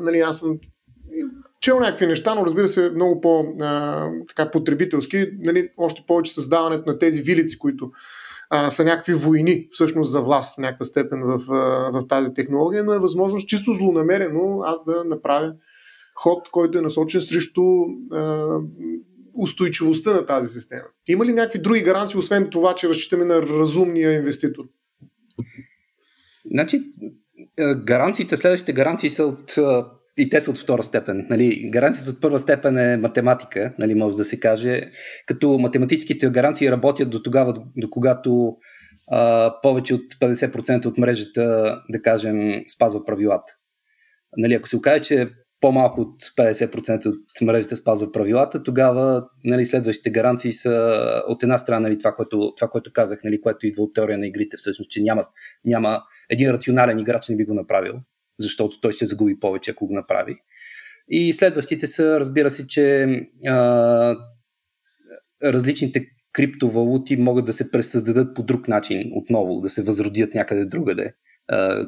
Нали, 0.00 0.18
аз 0.18 0.38
съм 0.38 0.58
чел 1.60 1.80
някакви 1.80 2.06
неща, 2.06 2.34
но 2.34 2.46
разбира 2.46 2.68
се 2.68 2.90
много 2.90 3.20
по-потребителски. 3.20 5.26
Нали, 5.38 5.68
още 5.76 6.04
повече 6.06 6.32
създаването 6.32 6.90
на 6.90 6.98
тези 6.98 7.22
вилици, 7.22 7.58
които 7.58 7.90
а, 8.50 8.70
са 8.70 8.84
някакви 8.84 9.14
войни 9.14 9.68
всъщност 9.70 10.10
за 10.10 10.20
власт 10.20 10.54
в 10.54 10.58
някаква 10.58 10.84
степен 10.84 11.22
в, 11.24 11.38
в 11.92 12.06
тази 12.08 12.34
технология, 12.34 12.84
но 12.84 12.92
е 12.92 12.98
възможност 12.98 13.48
чисто 13.48 13.72
злонамерено 13.72 14.60
аз 14.64 14.84
да 14.84 15.04
направя 15.04 15.54
ход, 16.14 16.48
който 16.50 16.78
е 16.78 16.82
насочен 16.82 17.20
срещу 17.20 17.62
а, 18.12 18.46
устойчивостта 19.34 20.12
на 20.12 20.26
тази 20.26 20.48
система. 20.48 20.84
Има 21.06 21.26
ли 21.26 21.32
някакви 21.32 21.58
други 21.58 21.82
гаранции, 21.82 22.18
освен 22.18 22.50
това, 22.50 22.74
че 22.74 22.88
разчитаме 22.88 23.24
на 23.24 23.42
разумния 23.42 24.12
инвеститор? 24.12 24.64
Значи, 26.54 26.82
гаранциите, 27.76 28.36
следващите 28.36 28.72
гаранции 28.72 29.10
са 29.10 29.24
от 29.24 29.54
и 30.18 30.28
те 30.28 30.40
са 30.40 30.50
от 30.50 30.58
втора 30.58 30.82
степен. 30.82 31.26
Нали, 31.30 31.70
гаранцията 31.70 32.10
от 32.10 32.20
първа 32.20 32.38
степен 32.38 32.78
е 32.78 32.96
математика, 32.96 33.74
нали, 33.78 33.94
може 33.94 34.16
да 34.16 34.24
се 34.24 34.40
каже, 34.40 34.90
като 35.26 35.58
математическите 35.58 36.30
гаранции 36.30 36.70
работят 36.70 37.10
до 37.10 37.22
тогава, 37.22 37.54
до 37.76 37.90
когато 37.90 38.56
а, 39.10 39.54
повече 39.62 39.94
от 39.94 40.14
50% 40.20 40.86
от 40.86 40.98
мрежата, 40.98 41.76
да 41.90 42.02
кажем, 42.02 42.62
спазва 42.74 43.04
правилата. 43.04 43.52
Нали, 44.36 44.54
ако 44.54 44.68
се 44.68 44.76
окаже, 44.76 45.02
че 45.02 45.28
по-малко 45.64 46.00
от 46.00 46.22
50% 46.22 47.06
от 47.06 47.40
мрежата 47.42 47.76
спазва 47.76 48.12
правилата, 48.12 48.62
тогава 48.62 49.26
нали, 49.44 49.66
следващите 49.66 50.10
гаранции 50.10 50.52
са 50.52 51.22
от 51.28 51.42
една 51.42 51.58
страна 51.58 51.80
нали, 51.80 51.98
това, 51.98 52.12
което, 52.14 52.52
това, 52.56 52.68
което 52.68 52.92
казах, 52.92 53.24
нали, 53.24 53.40
което 53.40 53.66
идва 53.66 53.82
от 53.82 53.94
теория 53.94 54.18
на 54.18 54.26
игрите, 54.26 54.56
всъщност, 54.56 54.90
че 54.90 55.02
няма, 55.02 55.22
няма 55.64 56.02
един 56.30 56.50
рационален 56.50 56.98
играч 56.98 57.28
не 57.28 57.36
би 57.36 57.44
го 57.44 57.54
направил 57.54 57.94
защото 58.38 58.80
той 58.80 58.92
ще 58.92 59.06
загуби 59.06 59.40
повече, 59.40 59.70
ако 59.70 59.86
го 59.86 59.94
направи. 59.94 60.36
И 61.08 61.32
следващите 61.32 61.86
са, 61.86 62.20
разбира 62.20 62.50
се, 62.50 62.66
че 62.66 63.06
а, 63.46 64.16
различните 65.44 66.06
криптовалути 66.32 67.16
могат 67.16 67.44
да 67.44 67.52
се 67.52 67.70
пресъздадат 67.70 68.36
по 68.36 68.42
друг 68.42 68.68
начин 68.68 69.10
отново, 69.14 69.60
да 69.60 69.70
се 69.70 69.82
възродят 69.82 70.34
някъде 70.34 70.64
другаде. 70.64 71.14
А, 71.48 71.86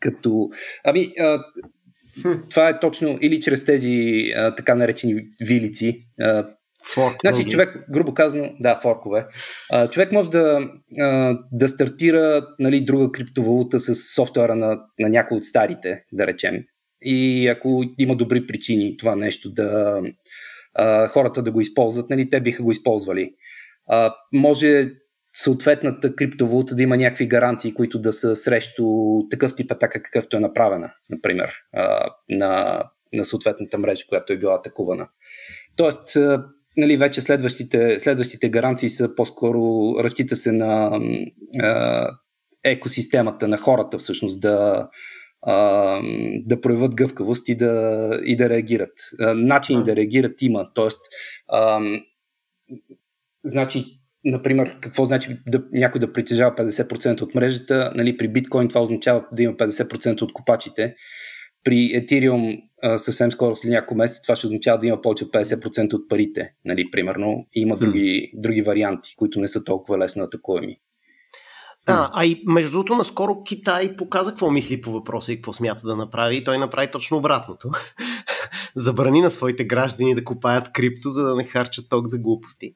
като... 0.00 0.48
Ами, 0.84 1.12
а, 1.20 1.44
това 2.50 2.68
е 2.68 2.80
точно 2.80 3.18
или 3.20 3.40
чрез 3.40 3.64
тези 3.64 4.24
а, 4.36 4.54
така 4.54 4.74
наречени 4.74 5.22
вилици, 5.40 5.98
а, 6.20 6.44
Форк, 6.94 7.16
значи 7.20 7.48
човек, 7.48 7.84
грубо 7.90 8.14
казано, 8.14 8.50
да, 8.60 8.80
форкове. 8.82 9.26
А, 9.70 9.90
човек 9.90 10.12
може 10.12 10.30
да, 10.30 10.68
а, 11.00 11.38
да 11.52 11.68
стартира 11.68 12.46
нали, 12.58 12.80
друга 12.80 13.12
криптовалута 13.12 13.80
с 13.80 14.14
софтуера 14.14 14.56
на, 14.56 14.80
на 14.98 15.08
някои 15.08 15.36
от 15.36 15.44
старите, 15.44 16.04
да 16.12 16.26
речем. 16.26 16.60
И 17.02 17.48
ако 17.48 17.84
има 17.98 18.16
добри 18.16 18.46
причини 18.46 18.96
това 18.96 19.16
нещо 19.16 19.50
да 19.52 20.00
а, 20.74 21.06
хората 21.06 21.42
да 21.42 21.52
го 21.52 21.60
използват, 21.60 22.10
нали, 22.10 22.30
те 22.30 22.40
биха 22.40 22.62
го 22.62 22.72
използвали. 22.72 23.30
А, 23.88 24.14
може 24.32 24.90
съответната 25.34 26.14
криптовалута 26.14 26.74
да 26.74 26.82
има 26.82 26.96
някакви 26.96 27.26
гаранции, 27.26 27.74
които 27.74 27.98
да 27.98 28.12
са 28.12 28.36
срещу 28.36 28.84
такъв 29.30 29.54
тип 29.54 29.72
атака, 29.72 30.02
какъвто 30.02 30.36
е 30.36 30.40
направена, 30.40 30.92
например, 31.10 31.54
на, 32.28 32.82
на 33.12 33.24
съответната 33.24 33.78
мрежа, 33.78 34.06
която 34.08 34.32
е 34.32 34.38
била 34.38 34.54
атакувана. 34.54 35.08
Тоест, 35.76 36.16
нали, 36.76 36.96
вече 36.96 37.20
следващите, 37.20 38.00
следващите 38.00 38.48
гаранции 38.48 38.88
са 38.88 39.14
по-скоро 39.14 39.94
разчита 39.98 40.36
се 40.36 40.52
на 40.52 41.00
а, 41.62 42.10
екосистемата, 42.64 43.48
на 43.48 43.56
хората 43.56 43.98
всъщност 43.98 44.40
да, 44.40 44.88
а, 45.42 46.00
да 46.46 46.60
проявят 46.60 46.94
гъвкавост 46.94 47.48
и 47.48 47.56
да, 47.56 48.10
и 48.24 48.36
да 48.36 48.48
реагират. 48.48 48.92
А, 49.20 49.34
начин 49.34 49.80
а. 49.80 49.84
да 49.84 49.96
реагират 49.96 50.42
има. 50.42 50.70
Тоест, 50.74 51.00
а, 51.48 51.80
значи, 53.44 53.84
например, 54.24 54.76
какво 54.80 55.04
значи 55.04 55.38
да, 55.46 55.62
някой 55.72 56.00
да 56.00 56.12
притежава 56.12 56.54
50% 56.54 57.22
от 57.22 57.34
мрежата? 57.34 57.92
Нали, 57.94 58.16
при 58.16 58.28
биткоин 58.28 58.68
това 58.68 58.80
означава 58.80 59.24
да 59.32 59.42
има 59.42 59.54
50% 59.54 60.22
от 60.22 60.32
копачите. 60.32 60.94
При 61.64 61.74
Ethereum 61.74 62.60
съвсем 62.96 63.32
скоро 63.32 63.56
след 63.56 63.70
няколко 63.70 63.94
месеца 63.94 64.22
това 64.22 64.36
ще 64.36 64.46
означава 64.46 64.78
да 64.78 64.86
има 64.86 65.00
повече 65.00 65.24
от 65.24 65.32
50% 65.32 65.94
от 65.94 66.08
парите, 66.08 66.52
нали, 66.64 66.90
примерно. 66.90 67.46
И 67.54 67.60
има 67.60 67.76
други, 67.76 68.32
други 68.34 68.62
варианти, 68.62 69.14
които 69.16 69.40
не 69.40 69.48
са 69.48 69.64
толкова 69.64 69.98
лесно 69.98 70.24
атакуеми. 70.24 70.76
Да, 71.86 72.10
а 72.14 72.26
и 72.26 72.42
между 72.46 72.70
другото, 72.70 72.94
наскоро 72.94 73.42
Китай 73.42 73.96
показа 73.96 74.30
какво 74.30 74.50
мисли 74.50 74.80
по 74.80 74.92
въпроса 74.92 75.32
и 75.32 75.36
какво 75.36 75.52
смята 75.52 75.86
да 75.86 75.96
направи. 75.96 76.36
И 76.36 76.44
той 76.44 76.58
направи 76.58 76.90
точно 76.90 77.16
обратното. 77.16 77.70
Забрани 78.76 79.20
на 79.20 79.30
своите 79.30 79.64
граждани 79.64 80.14
да 80.14 80.24
купаят 80.24 80.72
крипто, 80.72 81.10
за 81.10 81.24
да 81.24 81.34
не 81.34 81.44
харчат 81.44 81.88
ток 81.88 82.06
за 82.06 82.18
глупости. 82.18 82.74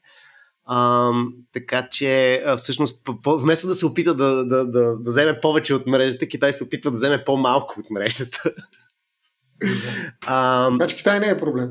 А, 0.71 1.13
така 1.53 1.89
че, 1.93 2.43
всъщност, 2.57 3.03
вместо 3.27 3.67
да 3.67 3.75
се 3.75 3.87
опита 3.87 4.15
да, 4.15 4.35
да, 4.35 4.45
да, 4.45 4.67
да 4.67 5.11
вземе 5.11 5.41
повече 5.41 5.75
от 5.75 5.87
мрежата, 5.87 6.29
Китай 6.29 6.53
се 6.53 6.65
опитва 6.65 6.91
да 6.91 6.97
вземе 6.97 7.25
по-малко 7.25 7.81
от 7.81 7.91
мрежата. 7.91 8.43
А, 10.27 10.71
значи 10.75 10.97
Китай 10.97 11.21
не 11.21 11.29
е 11.29 11.39
проблем. 11.39 11.71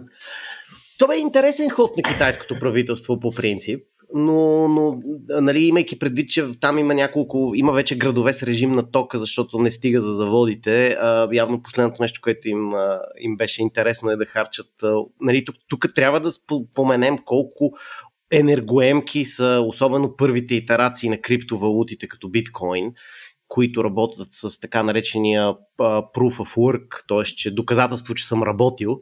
Това 0.99 1.15
е 1.15 1.19
интересен 1.19 1.69
ход 1.69 1.97
на 1.97 2.03
китайското 2.03 2.59
правителство 2.59 3.19
по 3.19 3.31
принцип, 3.31 3.83
но, 4.13 4.67
но 4.67 5.01
нали, 5.41 5.59
имайки 5.59 5.99
предвид, 5.99 6.29
че 6.29 6.59
там 6.59 6.77
има 6.77 6.93
няколко, 6.93 7.51
има 7.55 7.73
вече 7.73 7.97
градове 7.97 8.33
с 8.33 8.43
режим 8.43 8.71
на 8.71 8.91
тока, 8.91 9.17
защото 9.19 9.59
не 9.59 9.71
стига 9.71 10.01
за 10.01 10.11
заводите, 10.11 10.97
а, 10.99 11.29
явно 11.33 11.63
последното 11.63 12.01
нещо, 12.01 12.19
което 12.23 12.47
им, 12.47 12.73
а, 12.73 12.99
им 13.19 13.37
беше 13.37 13.61
интересно 13.61 14.11
е 14.11 14.17
да 14.17 14.25
харчат. 14.25 14.83
А, 14.83 14.95
нали, 15.21 15.45
тук, 15.45 15.55
тук 15.69 15.85
трябва 15.95 16.19
да 16.19 16.31
споменем 16.31 17.17
колко 17.25 17.71
енергоемки 18.31 19.25
са, 19.25 19.63
особено 19.67 20.15
първите 20.17 20.55
итерации 20.55 21.09
на 21.09 21.21
криптовалутите, 21.21 22.07
като 22.07 22.29
биткоин, 22.29 22.93
които 23.47 23.83
работят 23.83 24.27
с 24.31 24.59
така 24.59 24.83
наречения 24.83 25.53
proof 25.79 26.37
of 26.37 26.55
work, 26.55 27.03
т.е. 27.07 27.23
че 27.23 27.55
доказателство, 27.55 28.15
че 28.15 28.27
съм 28.27 28.43
работил, 28.43 29.01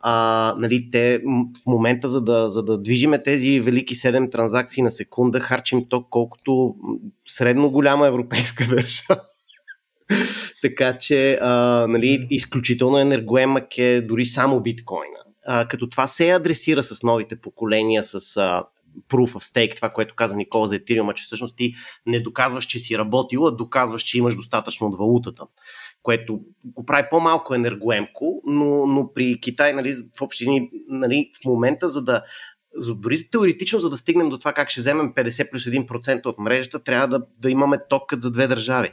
а, 0.00 0.54
нали, 0.58 0.90
те 0.90 1.18
в 1.62 1.66
момента, 1.66 2.08
за 2.08 2.20
да, 2.20 2.50
за 2.50 2.62
да 2.62 2.78
движиме 2.78 3.22
тези 3.22 3.60
велики 3.60 3.94
7 3.94 4.32
транзакции 4.32 4.82
на 4.82 4.90
секунда, 4.90 5.40
харчим 5.40 5.84
то 5.88 6.04
колкото 6.10 6.74
средно 7.28 7.70
голяма 7.70 8.06
европейска 8.06 8.64
държава. 8.70 9.20
така 10.62 10.98
че, 10.98 11.38
а, 11.40 11.86
нали, 11.88 12.26
изключително 12.30 12.98
енергоемък 12.98 13.78
е 13.78 14.00
дори 14.00 14.26
само 14.26 14.60
биткоина. 14.60 15.18
Като 15.68 15.88
това 15.88 16.06
се 16.06 16.30
адресира 16.30 16.82
с 16.82 17.02
новите 17.02 17.40
поколения, 17.40 18.04
с 18.04 18.36
а, 18.36 18.64
proof 19.08 19.32
of 19.32 19.54
stake, 19.54 19.76
това, 19.76 19.90
което 19.90 20.14
каза 20.14 20.36
Никола 20.36 20.68
за 20.68 20.78
Ethereum, 20.78 21.14
че 21.14 21.24
всъщност 21.24 21.56
ти 21.56 21.74
не 22.06 22.20
доказваш, 22.20 22.64
че 22.64 22.78
си 22.78 22.98
работил, 22.98 23.46
а 23.46 23.56
доказваш, 23.56 24.02
че 24.02 24.18
имаш 24.18 24.36
достатъчно 24.36 24.86
от 24.86 24.98
валутата 24.98 25.46
което 26.06 26.40
го 26.64 26.86
прави 26.86 27.06
по-малко 27.10 27.54
енергоемко, 27.54 28.42
но, 28.46 28.86
но 28.86 29.12
при 29.12 29.40
Китай, 29.40 29.72
нали, 29.72 29.94
в 30.18 30.22
общини, 30.22 30.70
нали, 30.88 31.30
в 31.42 31.44
момента, 31.44 31.88
за 31.88 32.04
да 32.04 32.22
дори 32.94 33.30
теоретично, 33.30 33.80
за 33.80 33.90
да 33.90 33.96
стигнем 33.96 34.28
до 34.28 34.38
това 34.38 34.52
как 34.52 34.70
ще 34.70 34.80
вземем 34.80 35.12
50 35.14 35.50
плюс 35.50 35.64
1% 35.64 36.26
от 36.26 36.38
мрежата, 36.38 36.82
трябва 36.82 37.08
да, 37.08 37.26
да 37.38 37.50
имаме 37.50 37.78
токът 37.88 38.22
за 38.22 38.30
две 38.30 38.46
държави. 38.46 38.92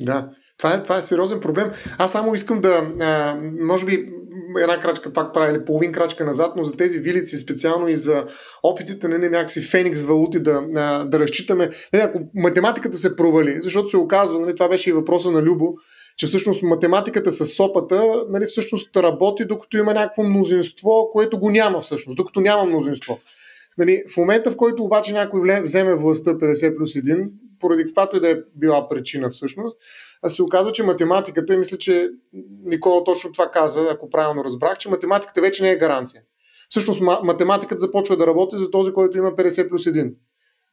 Да, 0.00 0.30
това 0.58 0.74
е, 0.74 0.82
това 0.82 0.96
е 0.96 1.02
сериозен 1.02 1.40
проблем. 1.40 1.70
Аз 1.98 2.12
само 2.12 2.34
искам 2.34 2.60
да, 2.60 2.92
а, 3.00 3.36
може 3.60 3.86
би, 3.86 4.12
една 4.58 4.80
крачка 4.80 5.12
пак 5.12 5.34
прави 5.34 5.52
или 5.52 5.64
половин 5.64 5.92
крачка 5.92 6.24
назад, 6.24 6.52
но 6.56 6.64
за 6.64 6.76
тези 6.76 6.98
вилици 6.98 7.38
специално 7.38 7.88
и 7.88 7.96
за 7.96 8.24
опитите 8.62 9.08
на 9.08 9.18
нали, 9.18 9.30
някакси 9.30 9.62
феникс 9.62 10.02
валути 10.02 10.40
да, 10.40 10.60
да 11.04 11.20
разчитаме. 11.20 11.70
Нали, 11.92 12.02
ако 12.02 12.20
математиката 12.34 12.96
се 12.96 13.16
провали, 13.16 13.60
защото 13.60 13.88
се 13.88 13.96
оказва, 13.96 14.40
нали, 14.40 14.54
това 14.54 14.68
беше 14.68 14.90
и 14.90 14.92
въпроса 14.92 15.30
на 15.30 15.42
Любо, 15.42 15.74
че 16.16 16.26
всъщност 16.26 16.62
математиката 16.62 17.32
с 17.32 17.46
сопата 17.46 18.24
нали, 18.30 18.46
всъщност 18.46 18.96
работи, 18.96 19.44
докато 19.44 19.76
има 19.76 19.94
някакво 19.94 20.22
мнозинство, 20.22 21.10
което 21.12 21.38
го 21.38 21.50
няма 21.50 21.80
всъщност, 21.80 22.16
докато 22.16 22.40
няма 22.40 22.64
мнозинство. 22.64 23.18
Нали, 23.80 24.02
в 24.14 24.16
момента, 24.16 24.50
в 24.50 24.56
който 24.56 24.84
обаче 24.84 25.12
някой 25.12 25.62
вземе 25.62 25.94
властта 25.94 26.30
50 26.30 26.76
плюс 26.76 26.92
1, 26.92 27.30
поради 27.60 27.84
каквато 27.84 28.16
и 28.16 28.20
да 28.20 28.30
е 28.30 28.36
била 28.56 28.88
причина 28.88 29.30
всъщност, 29.30 29.78
а 30.22 30.30
се 30.30 30.42
оказва, 30.42 30.72
че 30.72 30.82
математиката, 30.82 31.56
мисля, 31.56 31.76
че 31.76 32.08
Никола 32.64 33.04
точно 33.04 33.32
това 33.32 33.50
каза, 33.50 33.88
ако 33.90 34.10
правилно 34.10 34.44
разбрах, 34.44 34.78
че 34.78 34.88
математиката 34.88 35.40
вече 35.40 35.62
не 35.62 35.70
е 35.70 35.76
гаранция. 35.76 36.22
Всъщност 36.68 37.02
математиката 37.22 37.78
започва 37.78 38.16
да 38.16 38.26
работи 38.26 38.58
за 38.58 38.70
този, 38.70 38.92
който 38.92 39.18
има 39.18 39.32
50 39.32 39.68
плюс 39.68 39.84
1. 39.84 40.14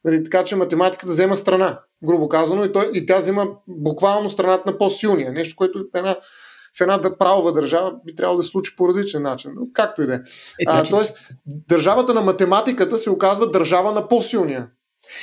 Нали, 0.04 0.24
така 0.24 0.44
че 0.44 0.56
математиката 0.56 1.10
взема 1.10 1.36
страна, 1.36 1.80
грубо 2.04 2.28
казано, 2.28 2.64
и, 2.64 2.72
той, 2.72 2.90
и 2.94 3.06
тя 3.06 3.16
взема 3.16 3.46
буквално 3.68 4.30
страната 4.30 4.70
на 4.70 4.78
по-силния. 4.78 5.32
Нещо, 5.32 5.56
което 5.56 5.78
е 5.78 5.98
една 5.98 6.16
в 6.78 6.80
една 6.80 7.18
правова 7.18 7.52
държава 7.52 7.94
би 8.06 8.14
трябвало 8.14 8.36
да 8.36 8.42
се 8.42 8.50
случи 8.50 8.76
по 8.76 8.88
различен 8.88 9.22
начин. 9.22 9.50
Но 9.56 9.62
както 9.72 10.02
и 10.02 10.06
да 10.06 10.14
е. 10.14 10.16
е 10.16 10.22
значи... 10.62 10.90
Тоест, 10.90 11.16
държавата 11.46 12.14
на 12.14 12.20
математиката 12.20 12.98
се 12.98 13.10
оказва 13.10 13.50
държава 13.50 13.92
на 13.92 14.08
по-силния. 14.08 14.70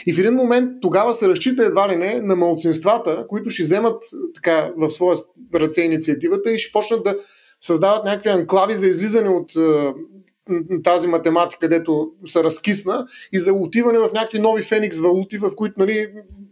И 0.05 0.13
в 0.13 0.19
един 0.19 0.33
момент 0.33 0.71
тогава 0.81 1.13
се 1.13 1.27
разчита 1.27 1.65
едва 1.65 1.89
ли 1.89 1.95
не 1.95 2.21
на 2.21 2.35
малцинствата, 2.35 3.25
които 3.27 3.49
ще 3.49 3.63
вземат 3.63 4.03
така 4.35 4.71
в 4.77 4.89
своя 4.89 5.17
ръце 5.55 5.81
инициативата 5.81 6.51
и 6.51 6.57
ще 6.57 6.71
почнат 6.71 7.03
да 7.03 7.15
създават 7.61 8.05
някакви 8.05 8.29
анклави 8.29 8.75
за 8.75 8.87
излизане 8.87 9.29
от 9.29 9.51
тази 10.83 11.07
математика, 11.07 11.59
където 11.59 12.11
се 12.25 12.43
разкисна 12.43 13.05
и 13.33 13.39
за 13.39 13.53
отиване 13.53 13.99
в 13.99 14.09
някакви 14.13 14.39
нови 14.39 14.61
феникс 14.61 14.99
валути, 14.99 15.37
в 15.37 15.55
които 15.55 15.73
нали, 15.77 16.07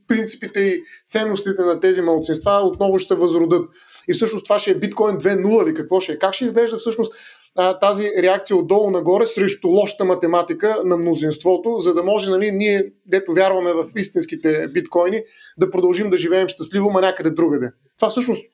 принципите 0.08 0.60
и 0.60 0.84
ценностите 1.08 1.62
на 1.62 1.80
тези 1.80 2.02
малцинства 2.02 2.62
отново 2.64 3.00
ще 3.00 3.08
се 3.08 3.16
възродат. 3.16 3.70
И 4.10 4.14
всъщност 4.14 4.44
това 4.46 4.60
ще 4.60 4.72
е 4.72 4.76
биткоин 4.76 5.18
2.0 5.18 5.64
или 5.64 5.74
какво 5.74 6.00
ще 6.00 6.12
е? 6.12 6.20
Как 6.20 6.34
ще 6.34 6.46
изглежда 6.46 6.78
всъщност 6.78 7.14
а, 7.56 7.80
тази 7.80 8.12
реакция 8.22 8.58
отдолу 8.58 8.92
нагоре 8.92 9.26
срещу 9.26 9.68
лошата 9.68 10.06
математика 10.06 10.78
на 10.86 10.98
мнозинството, 10.98 11.80
за 11.80 11.94
да 11.94 12.04
може 12.04 12.30
нали, 12.30 12.52
ние, 12.52 12.92
дето 13.06 13.34
вярваме 13.34 13.74
в 13.74 13.86
истинските 13.96 14.68
биткоини, 14.68 15.24
да 15.58 15.72
продължим 15.72 16.10
да 16.10 16.18
живеем 16.18 16.48
щастливо, 16.48 16.92
ма 16.92 17.02
някъде 17.02 17.30
другаде. 17.30 17.72
Това 18.00 18.10
всъщност 18.10 18.46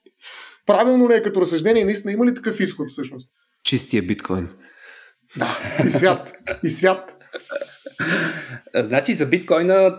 правилно 0.66 1.10
ли 1.10 1.14
е 1.14 1.22
като 1.22 1.40
разсъждение? 1.40 1.84
Наистина 1.84 2.12
има 2.12 2.26
ли 2.26 2.34
такъв 2.34 2.60
изход 2.60 2.90
всъщност? 2.90 3.28
Чистия 3.64 4.02
биткоин. 4.02 4.48
Да, 5.36 5.58
и 5.86 5.90
свят. 5.90 6.32
И 6.64 6.70
свят. 6.70 7.16
Значи 8.74 9.14
за 9.14 9.26
биткоина 9.26 9.98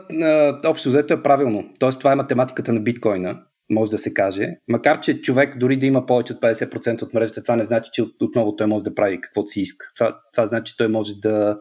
общо 0.66 0.90
взето 0.90 1.14
е 1.14 1.24
правилно. 1.24 1.70
Тоест 1.80 2.00
това 2.00 2.12
е 2.12 2.16
математиката 2.16 2.74
на 2.74 2.80
биткоина, 2.80 3.40
може 3.72 3.92
да 3.92 3.98
се 3.98 4.14
каже. 4.14 4.50
Макар, 4.68 5.00
че 5.00 5.22
човек 5.22 5.58
дори 5.58 5.78
да 5.78 5.86
има 5.86 6.06
повече 6.06 6.34
от 6.34 6.42
50% 6.42 7.02
от 7.02 7.14
мрежата, 7.14 7.44
това 7.44 7.56
не 7.56 7.64
значи, 7.64 7.90
че 7.94 8.04
отново 8.22 8.56
той 8.56 8.68
може 8.68 8.84
да 8.84 8.96
прави 8.96 9.22
каквото 9.22 9.48
си 9.48 9.62
иска. 9.62 9.86
Това, 9.96 10.20
това 10.34 10.48
значи, 10.48 10.72
че 10.72 10.78
той 10.78 10.88
може 10.88 11.14
да, 11.22 11.60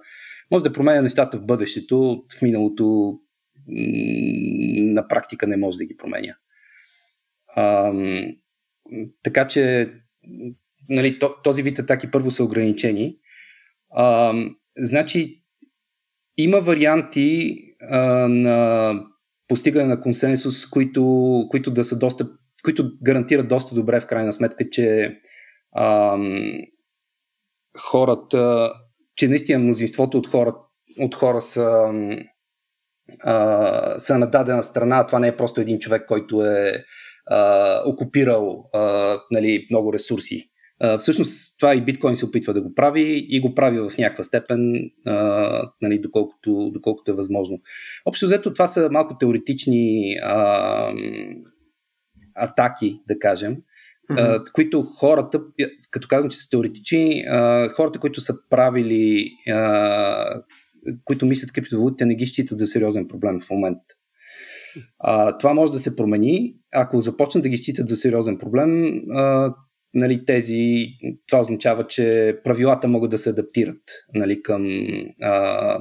може 0.50 0.64
да 0.64 0.72
променя 0.72 1.02
нещата 1.02 1.38
в 1.38 1.46
бъдещето, 1.46 2.24
в 2.38 2.42
миналото 2.42 3.18
на 4.94 5.08
практика 5.08 5.46
не 5.46 5.56
може 5.56 5.78
да 5.78 5.84
ги 5.84 5.96
променя. 5.96 6.34
Ам, 7.56 8.26
така 9.22 9.48
че 9.48 9.86
нали, 10.88 11.18
този 11.44 11.62
вид 11.62 11.78
атаки 11.78 12.10
първо 12.10 12.30
са 12.30 12.44
ограничени. 12.44 13.16
А, 13.90 14.34
значи, 14.78 15.42
има 16.36 16.60
варианти 16.60 17.58
а, 17.80 18.28
на 18.28 18.92
постигане 19.50 19.86
на 19.86 20.00
консенсус, 20.00 20.66
които, 20.66 21.02
които 21.50 21.70
да 21.70 21.84
са 21.84 21.98
доста, 21.98 22.28
които 22.64 22.90
гарантират 23.02 23.48
доста 23.48 23.74
добре 23.74 24.00
в 24.00 24.06
крайна 24.06 24.32
сметка, 24.32 24.70
че 24.70 25.16
а, 25.72 26.18
хората, 27.90 28.72
че 29.16 29.28
наистина 29.28 29.58
мнозинството 29.58 30.18
от 30.18 30.26
хора, 30.26 30.54
от 30.98 31.14
хора 31.14 31.40
са, 31.40 31.92
а, 33.20 33.98
са 33.98 34.18
на 34.18 34.30
дадена 34.30 34.62
страна. 34.62 35.06
Това 35.06 35.18
не 35.18 35.28
е 35.28 35.36
просто 35.36 35.60
един 35.60 35.78
човек, 35.78 36.06
който 36.08 36.44
е 36.44 36.84
а, 37.26 37.82
окупирал 37.86 38.64
а, 38.72 39.16
нали, 39.30 39.66
много 39.70 39.92
ресурси 39.92 40.49
всъщност 40.98 41.58
това 41.58 41.74
и 41.74 41.84
биткоин 41.84 42.16
се 42.16 42.26
опитва 42.26 42.54
да 42.54 42.62
го 42.62 42.74
прави 42.74 43.26
и 43.28 43.40
го 43.40 43.54
прави 43.54 43.78
в 43.78 43.98
някаква 43.98 44.24
степен, 44.24 44.90
а, 45.06 45.70
нали, 45.82 45.98
доколкото, 45.98 46.70
доколкото 46.74 47.10
е 47.10 47.14
възможно. 47.14 47.58
Общо 48.06 48.26
взето 48.26 48.52
това 48.52 48.66
са 48.66 48.88
малко 48.92 49.18
теоретични 49.18 50.14
а, 50.22 50.92
атаки, 52.34 53.00
да 53.08 53.18
кажем, 53.18 53.56
а, 54.10 54.44
които 54.52 54.82
хората, 54.82 55.40
като 55.90 56.08
казвам, 56.08 56.30
че 56.30 56.38
са 56.38 56.50
теоретични, 56.50 57.24
хората, 57.76 57.98
които 57.98 58.20
са 58.20 58.34
правили, 58.50 59.30
които 61.04 61.26
мислят 61.26 61.52
криптовалутите, 61.52 62.06
не 62.06 62.14
ги 62.14 62.26
считат 62.26 62.58
за 62.58 62.66
сериозен 62.66 63.08
проблем 63.08 63.40
в 63.40 63.50
момента. 63.50 63.94
А, 64.98 65.38
това 65.38 65.54
може 65.54 65.72
да 65.72 65.78
се 65.78 65.96
промени. 65.96 66.54
Ако 66.72 67.00
започнат 67.00 67.42
да 67.42 67.48
ги 67.48 67.56
считат 67.56 67.88
за 67.88 67.96
сериозен 67.96 68.38
проблем, 68.38 69.02
нали, 69.94 70.24
тези, 70.24 70.86
това 71.28 71.40
означава, 71.40 71.86
че 71.86 72.36
правилата 72.44 72.88
могат 72.88 73.10
да 73.10 73.18
се 73.18 73.30
адаптират 73.30 73.82
нали, 74.14 74.42
към, 74.42 74.66
а, 75.22 75.78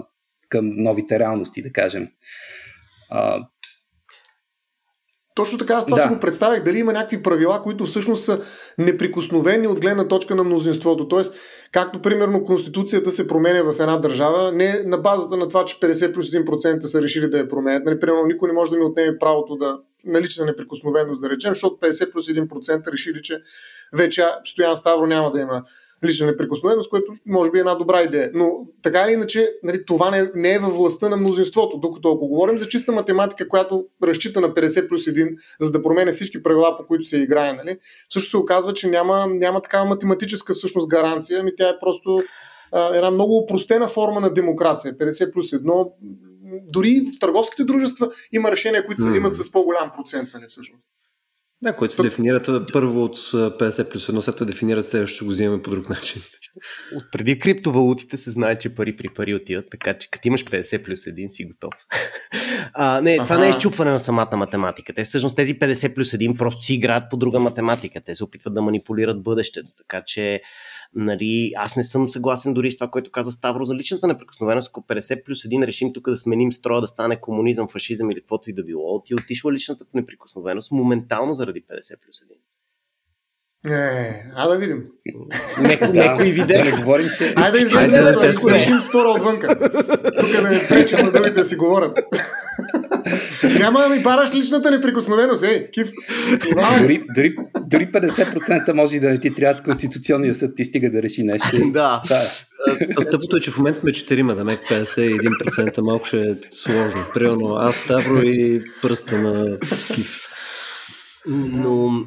към 0.49 0.69
новите 0.75 1.19
реалности, 1.19 1.61
да 1.61 1.71
кажем. 1.71 2.07
А, 3.09 3.47
точно 5.35 5.57
така, 5.57 5.73
аз 5.73 5.85
това 5.85 5.97
да. 5.97 6.03
си 6.03 6.09
го 6.09 6.19
представях. 6.19 6.63
Дали 6.63 6.79
има 6.79 6.93
някакви 6.93 7.23
правила, 7.23 7.61
които 7.63 7.83
всъщност 7.83 8.23
са 8.23 8.41
неприкосновени 8.77 9.67
от 9.67 9.81
гледна 9.81 10.07
точка 10.07 10.35
на 10.35 10.43
мнозинството. 10.43 11.07
Тоест, 11.07 11.33
както 11.71 12.01
примерно 12.01 12.43
Конституцията 12.43 13.11
се 13.11 13.27
променя 13.27 13.61
в 13.61 13.79
една 13.79 13.97
държава, 13.97 14.51
не 14.51 14.83
на 14.85 14.97
базата 14.97 15.37
на 15.37 15.47
това, 15.47 15.65
че 15.65 15.79
50 15.79 16.13
плюс 16.13 16.31
1% 16.31 16.85
са 16.85 17.01
решили 17.01 17.29
да 17.29 17.37
я 17.37 17.49
променят. 17.49 17.85
Нали, 17.85 17.99
примерно, 17.99 18.25
никой 18.25 18.49
не 18.49 18.53
може 18.53 18.71
да 18.71 18.77
ми 18.77 18.83
отнеме 18.83 19.17
правото 19.19 19.55
да 19.55 19.79
налична 20.05 20.45
неприкосновеност, 20.45 21.21
да 21.21 21.29
речем, 21.29 21.51
защото 21.51 21.75
50 21.75 22.11
плюс 22.11 22.27
1% 22.27 22.91
решили, 22.91 23.21
че 23.21 23.41
вече 23.93 24.25
Стоян 24.45 24.77
Ставро 24.77 25.07
няма 25.07 25.31
да 25.31 25.39
има 25.39 25.63
лична 26.05 26.27
неприкосновеност, 26.27 26.89
което 26.89 27.13
може 27.25 27.51
би 27.51 27.57
е 27.57 27.59
една 27.59 27.75
добра 27.75 28.01
идея. 28.01 28.31
Но 28.33 28.67
така 28.81 29.01
или 29.01 29.11
иначе, 29.11 29.53
нали, 29.63 29.85
това 29.85 30.11
не, 30.11 30.31
не 30.35 30.53
е 30.53 30.59
във 30.59 30.73
властта 30.73 31.09
на 31.09 31.17
мнозинството. 31.17 31.77
Докато 31.77 32.11
ако 32.11 32.27
говорим 32.27 32.57
за 32.57 32.67
чиста 32.67 32.91
математика, 32.91 33.49
която 33.49 33.85
разчита 34.03 34.41
на 34.41 34.49
50 34.49 34.89
плюс 34.89 35.05
1, 35.05 35.35
за 35.59 35.71
да 35.71 35.83
променя 35.83 36.11
всички 36.11 36.43
правила, 36.43 36.77
по 36.77 36.85
които 36.85 37.03
се 37.03 37.17
играе, 37.17 37.53
нали, 37.53 37.77
също 38.09 38.29
се 38.29 38.37
оказва, 38.37 38.73
че 38.73 38.87
няма, 38.87 39.27
няма 39.27 39.61
такава 39.61 39.85
математическа 39.85 40.53
всъщност 40.53 40.89
гаранция, 40.89 41.39
ами 41.39 41.55
тя 41.55 41.69
е 41.69 41.79
просто 41.79 42.23
а, 42.71 42.95
една 42.95 43.11
много 43.11 43.37
упростена 43.37 43.87
форма 43.87 44.19
на 44.19 44.33
демокрация. 44.33 44.97
50 44.97 45.33
плюс 45.33 45.51
1 45.51 45.91
дори 46.67 47.01
в 47.15 47.19
търговските 47.19 47.63
дружества 47.63 48.11
има 48.31 48.51
решения, 48.51 48.85
които 48.85 49.01
се 49.01 49.07
взимат 49.07 49.35
с 49.35 49.51
по-голям 49.51 49.91
процент, 49.95 50.29
нали, 50.33 50.45
всъщност. 50.49 50.83
Да, 51.61 51.75
които 51.75 51.93
се 51.93 52.01
дефинират 52.01 52.73
първо 52.73 53.03
от 53.03 53.17
50 53.17 53.91
плюс 53.91 54.07
1, 54.07 54.19
след 54.19 54.35
това 54.35 54.45
дефинират 54.45 54.85
следващото, 54.85 55.15
ще 55.15 55.25
го 55.25 55.31
взимаме 55.31 55.61
по 55.61 55.69
друг 55.69 55.89
начин. 55.89 56.21
От 56.95 57.03
преди 57.11 57.39
криптовалутите 57.39 58.17
се 58.17 58.31
знае, 58.31 58.59
че 58.59 58.75
пари 58.75 58.97
при 58.97 59.09
пари 59.09 59.35
отиват, 59.35 59.65
така 59.71 59.97
че 59.97 60.09
като 60.11 60.27
имаш 60.27 60.45
50 60.45 60.83
плюс 60.85 60.99
1 60.99 61.29
си 61.29 61.45
готов. 61.45 61.73
а, 62.73 63.01
не, 63.01 63.17
това 63.17 63.37
не 63.37 63.47
е 63.47 63.49
изчупване 63.49 63.91
на 63.91 63.99
самата 63.99 64.37
математика. 64.37 64.93
Те 64.93 65.03
всъщност 65.03 65.35
тези 65.35 65.59
50 65.59 65.95
плюс 65.95 66.11
1 66.11 66.37
просто 66.37 66.61
си 66.61 66.73
играят 66.73 67.03
по 67.09 67.17
друга 67.17 67.39
математика. 67.39 68.01
Те 68.05 68.15
се 68.15 68.23
опитват 68.23 68.53
да 68.53 68.61
манипулират 68.61 69.23
бъдещето. 69.23 69.69
Така 69.77 70.03
че 70.05 70.41
Нали, 70.95 71.53
аз 71.55 71.75
не 71.75 71.83
съм 71.83 72.09
съгласен 72.09 72.53
дори 72.53 72.71
с 72.71 72.77
това, 72.77 72.87
което 72.87 73.11
каза 73.11 73.31
Ставро 73.31 73.65
за 73.65 73.75
личната 73.75 74.07
неприкосновеност. 74.07 74.69
Ако 74.69 74.81
50 74.81 75.23
плюс 75.23 75.43
1 75.43 75.67
решим 75.67 75.93
тук 75.93 76.09
да 76.09 76.17
сменим 76.17 76.53
строя, 76.53 76.81
да 76.81 76.87
стане 76.87 77.21
комунизъм, 77.21 77.67
фашизъм 77.67 78.11
или 78.11 78.19
каквото 78.19 78.49
и 78.49 78.53
да 78.53 78.63
било, 78.63 79.03
ти 79.03 79.15
отишла 79.15 79.53
личната 79.53 79.85
неприкосновеност 79.93 80.71
моментално 80.71 81.35
заради 81.35 81.61
50 81.61 81.99
плюс 82.05 82.19
1. 82.19 82.23
Не, 83.65 84.31
а 84.35 84.47
да 84.47 84.57
видим. 84.57 84.83
Некои 85.93 86.31
видео. 86.31 86.57
Да 86.57 86.63
не 86.63 86.71
говорим, 86.71 87.05
че... 87.17 87.33
Айде 87.35 87.51
да 87.51 87.65
излезем 87.65 87.91
да, 87.91 88.03
да, 88.03 88.33
да 88.33 88.53
решим 88.53 88.81
спора 88.81 89.09
отвънка. 89.09 89.59
Тук 90.19 90.31
да 90.31 90.49
не 90.49 90.67
пречим 90.67 90.99
на 91.05 91.11
другите 91.11 91.35
да 91.35 91.45
си 91.45 91.55
говорят. 91.55 91.99
Няма 93.59 93.79
да 93.79 93.89
ми 93.89 93.99
бараш 93.99 94.33
личната 94.33 94.71
неприкосновеност, 94.71 95.43
ей, 95.43 95.71
кив. 95.71 95.91
Дори, 96.79 97.03
дори, 97.15 97.35
дори 97.67 97.91
50% 97.91 98.73
може 98.73 98.95
и 98.95 98.99
да 98.99 99.09
не 99.09 99.17
ти 99.17 99.33
трябва 99.33 99.63
Конституционния 99.63 100.35
съд 100.35 100.55
ти 100.55 100.65
стига 100.65 100.91
да 100.91 101.01
реши 101.01 101.23
нещо. 101.23 101.71
Да. 101.71 102.01
да. 102.07 102.21
Тъпото 103.11 103.37
е, 103.37 103.39
че 103.39 103.51
в 103.51 103.57
момента 103.57 103.79
сме 103.79 103.91
четирима, 103.91 104.35
да 104.35 104.43
мек 104.43 104.59
51% 104.69 105.81
малко 105.81 106.05
ще 106.05 106.21
е 106.21 106.33
сложно. 106.51 107.05
Примерно 107.13 107.55
аз, 107.55 107.75
Ставро 107.75 108.21
и 108.21 108.61
пръста 108.81 109.17
на 109.17 109.57
Кив. 109.93 110.19
Но 111.27 112.03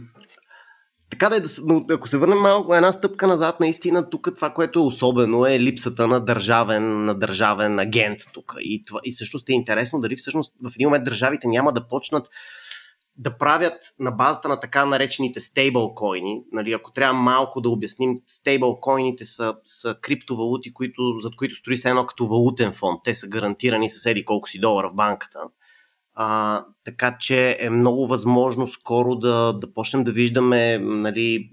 така 1.13 1.29
да 1.29 1.37
е, 1.37 1.41
но 1.67 1.85
ако 1.91 2.09
се 2.09 2.19
върнем 2.19 2.39
малко 2.39 2.75
една 2.75 2.93
стъпка 2.93 3.27
назад, 3.27 3.61
наистина 3.61 4.11
тук 4.11 4.29
това, 4.37 4.51
което 4.51 4.79
е 4.79 4.83
особено 4.83 5.47
е 5.47 5.61
липсата 5.61 6.07
на 6.07 6.21
държавен, 6.21 7.05
на 7.05 7.15
държавен 7.15 7.79
агент 7.79 8.21
тук. 8.33 8.55
И, 8.61 8.85
това, 8.85 9.01
и 9.05 9.13
също 9.13 9.39
е 9.49 9.53
интересно 9.53 10.01
дали 10.01 10.17
всъщност 10.17 10.55
в 10.63 10.73
един 10.75 10.87
момент 10.87 11.05
държавите 11.05 11.49
няма 11.49 11.73
да 11.73 11.89
почнат 11.89 12.29
да 13.17 13.39
правят 13.39 13.77
на 13.99 14.11
базата 14.11 14.49
на 14.49 14.61
така 14.61 14.87
наречените 14.87 15.41
стейблкоини. 15.41 16.43
Нали, 16.53 16.73
ако 16.73 16.93
трябва 16.93 17.21
малко 17.21 17.61
да 17.61 17.69
обясним, 17.69 18.19
стейблкоините 18.29 19.25
са, 19.25 19.55
са 19.65 19.97
криптовалути, 20.03 20.73
които, 20.73 21.19
зад 21.21 21.37
които 21.37 21.55
строи 21.55 21.77
се 21.77 21.89
едно 21.89 22.07
като 22.07 22.27
валутен 22.27 22.73
фонд. 22.73 23.01
Те 23.05 23.15
са 23.15 23.29
гарантирани 23.29 23.91
съседи 23.91 24.25
колко 24.25 24.49
си 24.49 24.61
долара 24.61 24.89
в 24.89 24.95
банката. 24.95 25.39
А, 26.15 26.65
така 26.85 27.17
че 27.21 27.57
е 27.61 27.71
много 27.71 28.07
възможно 28.07 28.67
скоро 28.67 29.15
да, 29.15 29.53
да 29.53 29.75
почнем 29.75 30.05
да 30.05 30.13
виждаме 30.13 30.79
нали, 30.79 31.51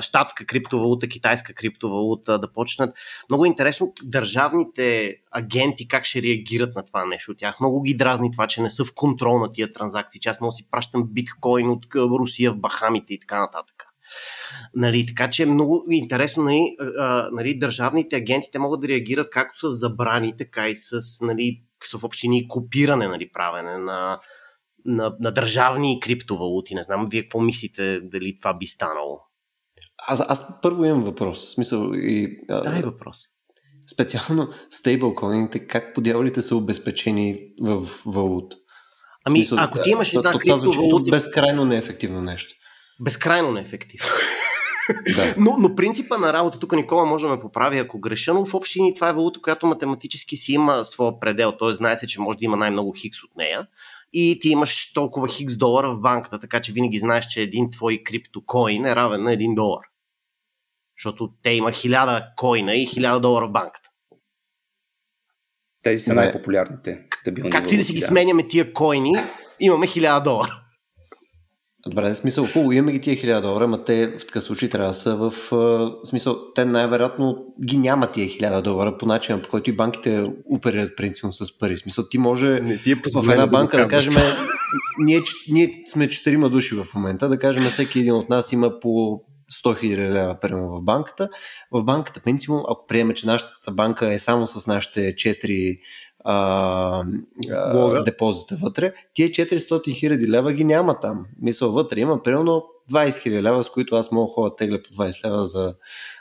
щатска 0.00 0.46
криптовалута, 0.46 1.08
китайска 1.08 1.54
криптовалута, 1.54 2.38
да 2.38 2.52
почнат. 2.52 2.94
Много 3.30 3.44
интересно 3.44 3.92
държавните 4.02 5.16
агенти 5.30 5.88
как 5.88 6.04
ще 6.04 6.22
реагират 6.22 6.74
на 6.74 6.84
това 6.84 7.04
нещо. 7.04 7.34
Тях 7.34 7.60
много 7.60 7.82
ги 7.82 7.96
дразни 7.96 8.32
това, 8.32 8.46
че 8.46 8.62
не 8.62 8.70
са 8.70 8.84
в 8.84 8.94
контрол 8.94 9.38
на 9.38 9.52
тия 9.52 9.72
транзакции, 9.72 10.20
че 10.20 10.28
аз 10.28 10.40
мога 10.40 10.52
да 10.52 10.56
си 10.56 10.68
пращам 10.70 11.04
биткоин 11.06 11.70
от 11.70 11.86
Русия 11.94 12.52
в 12.52 12.58
Бахамите 12.58 13.14
и 13.14 13.20
така 13.20 13.40
нататък. 13.40 13.84
Нали, 14.74 15.06
така 15.06 15.30
че 15.30 15.42
е 15.42 15.46
много 15.46 15.84
интересно, 15.90 16.42
нали, 16.42 16.76
нали, 17.32 17.58
държавните 17.58 18.16
агенти 18.16 18.58
могат 18.58 18.80
да 18.80 18.88
реагират 18.88 19.30
както 19.30 19.70
с 19.70 19.78
забрани, 19.78 20.36
така 20.36 20.68
и 20.68 20.76
с, 20.76 21.00
нали, 21.20 21.62
в 21.92 22.04
общини 22.04 22.48
копиране, 22.48 23.08
нали, 23.08 23.30
правене 23.32 23.78
на, 23.78 24.20
на, 24.84 25.16
на 25.20 25.32
държавни 25.32 26.00
криптовалути. 26.00 26.74
Не 26.74 26.82
знам, 26.82 27.08
вие 27.10 27.22
какво 27.22 27.40
мислите, 27.40 28.00
дали 28.00 28.38
това 28.38 28.54
би 28.54 28.66
станало? 28.66 29.20
Аз, 29.98 30.20
аз 30.28 30.60
първо 30.62 30.84
имам 30.84 31.02
въпрос. 31.02 31.46
В 31.46 31.52
смисъл 31.52 31.92
и... 31.94 32.38
Дай 32.48 32.82
въпрос. 32.82 33.18
Специално 33.94 34.48
стейблкоините, 34.70 35.66
как 35.66 35.94
подявалите 35.94 36.42
са 36.42 36.56
обезпечени 36.56 37.40
в 37.60 37.88
валут? 38.06 38.54
Ами, 39.24 39.38
смисъл, 39.38 39.58
ако 39.60 39.82
ти 39.82 39.90
имаш 39.90 40.12
една 40.12 40.38
криптовалута... 40.38 41.10
безкрайно 41.10 41.64
неефективно 41.64 42.20
нещо. 42.20 42.54
Безкрайно 43.00 43.52
неефективно. 43.52 44.06
да. 45.16 45.34
но, 45.38 45.56
но 45.58 45.74
принципа 45.74 46.18
на 46.18 46.32
работа, 46.32 46.58
тук 46.58 46.72
Никола 46.72 47.04
може 47.04 47.26
да 47.26 47.32
ме 47.32 47.40
поправи, 47.40 47.78
ако 47.78 48.00
греша, 48.00 48.34
но 48.34 48.44
в 48.44 48.54
общини 48.54 48.94
това 48.94 49.08
е 49.08 49.12
валута, 49.12 49.40
която 49.40 49.66
математически 49.66 50.36
си 50.36 50.52
има 50.52 50.84
своя 50.84 51.20
предел. 51.20 51.52
Т.е. 51.52 51.74
знае 51.74 51.96
се, 51.96 52.06
че 52.06 52.20
може 52.20 52.38
да 52.38 52.44
има 52.44 52.56
най-много 52.56 52.92
хикс 52.92 53.24
от 53.24 53.36
нея 53.36 53.66
и 54.14 54.38
ти 54.40 54.48
имаш 54.48 54.92
толкова 54.92 55.28
хикс 55.28 55.56
долара 55.56 55.94
в 55.94 56.00
банката, 56.00 56.40
така 56.40 56.60
че 56.60 56.72
винаги 56.72 56.98
знаеш, 56.98 57.26
че 57.26 57.42
един 57.42 57.70
твой 57.70 58.02
криптокоин 58.04 58.86
е 58.86 58.96
равен 58.96 59.22
на 59.22 59.32
един 59.32 59.54
долар. 59.54 59.84
Защото 60.98 61.32
те 61.42 61.50
има 61.50 61.72
хиляда 61.72 62.26
коина 62.36 62.74
и 62.74 62.86
хиляда 62.86 63.20
долара 63.20 63.48
в 63.48 63.52
банката. 63.52 63.88
Тези 65.82 66.02
са 66.02 66.14
най-популярните 66.14 67.06
стабилни. 67.14 67.50
Както 67.50 67.74
и 67.74 67.76
да 67.76 67.84
си 67.84 67.92
ги 67.92 68.00
да. 68.00 68.06
сменяме 68.06 68.48
тия 68.48 68.72
коини, 68.72 69.12
имаме 69.60 69.86
хиляда 69.86 70.20
долара. 70.20 70.63
Добре, 71.86 72.10
в 72.10 72.16
смисъл, 72.16 72.46
хубаво, 72.46 72.72
имаме 72.72 72.92
ги 72.92 73.00
тия 73.00 73.16
1000 73.16 73.40
долара, 73.40 73.66
но 73.66 73.84
те 73.84 74.16
в 74.18 74.26
такъв 74.26 74.42
случай 74.42 74.68
трябва 74.68 74.88
да 74.88 74.94
са 74.94 75.16
в, 75.16 75.32
в 75.50 75.90
смисъл, 76.04 76.52
те 76.54 76.64
най-вероятно 76.64 77.46
ги 77.64 77.78
няма 77.78 78.06
тия 78.06 78.28
1000 78.28 78.62
долара 78.62 78.98
по 78.98 79.06
начина, 79.06 79.42
по 79.42 79.48
който 79.48 79.70
и 79.70 79.76
банките 79.76 80.26
оперират 80.50 80.96
принципно 80.96 81.32
с 81.32 81.58
пари. 81.58 81.76
В 81.76 81.80
смисъл, 81.80 82.04
ти 82.08 82.18
може 82.18 82.60
Не, 82.60 82.78
ти 82.78 82.92
е 82.92 82.94
в 82.94 83.30
една 83.32 83.46
банка 83.46 83.76
да, 83.76 83.82
да 83.82 83.88
кажем, 83.88 84.12
ние, 84.98 85.20
ние 85.48 85.82
сме 85.92 86.08
четирима 86.08 86.50
души 86.50 86.74
в 86.74 86.86
момента, 86.94 87.28
да 87.28 87.38
кажем, 87.38 87.68
всеки 87.70 88.00
един 88.00 88.14
от 88.14 88.28
нас 88.28 88.52
има 88.52 88.80
по 88.80 88.88
100 88.88 89.20
000 89.64 89.96
лева 89.96 90.36
примерно 90.40 90.68
в 90.68 90.82
банката. 90.82 91.28
В 91.70 91.84
банката, 91.84 92.20
принципно, 92.20 92.64
ако 92.70 92.86
приеме, 92.86 93.14
че 93.14 93.26
нашата 93.26 93.72
банка 93.72 94.12
е 94.12 94.18
само 94.18 94.46
с 94.46 94.66
нашите 94.66 95.00
4 95.00 95.78
а, 96.24 97.02
а, 97.50 98.02
депозита 98.04 98.56
вътре, 98.56 98.94
тия 99.14 99.28
400 99.28 99.94
хиляди 99.94 100.28
лева 100.28 100.52
ги 100.52 100.64
няма 100.64 101.00
там. 101.00 101.26
Мисъл 101.42 101.72
вътре 101.72 102.00
има 102.00 102.22
примерно 102.22 102.64
20 102.92 103.22
хиляди 103.22 103.42
лева, 103.42 103.64
с 103.64 103.70
които 103.70 103.96
аз 103.96 104.12
мога 104.12 104.32
ходя 104.32 104.56
тегля 104.56 104.78
по 104.82 104.94
20 104.94 105.26
лева 105.26 105.46
за, 105.46 105.74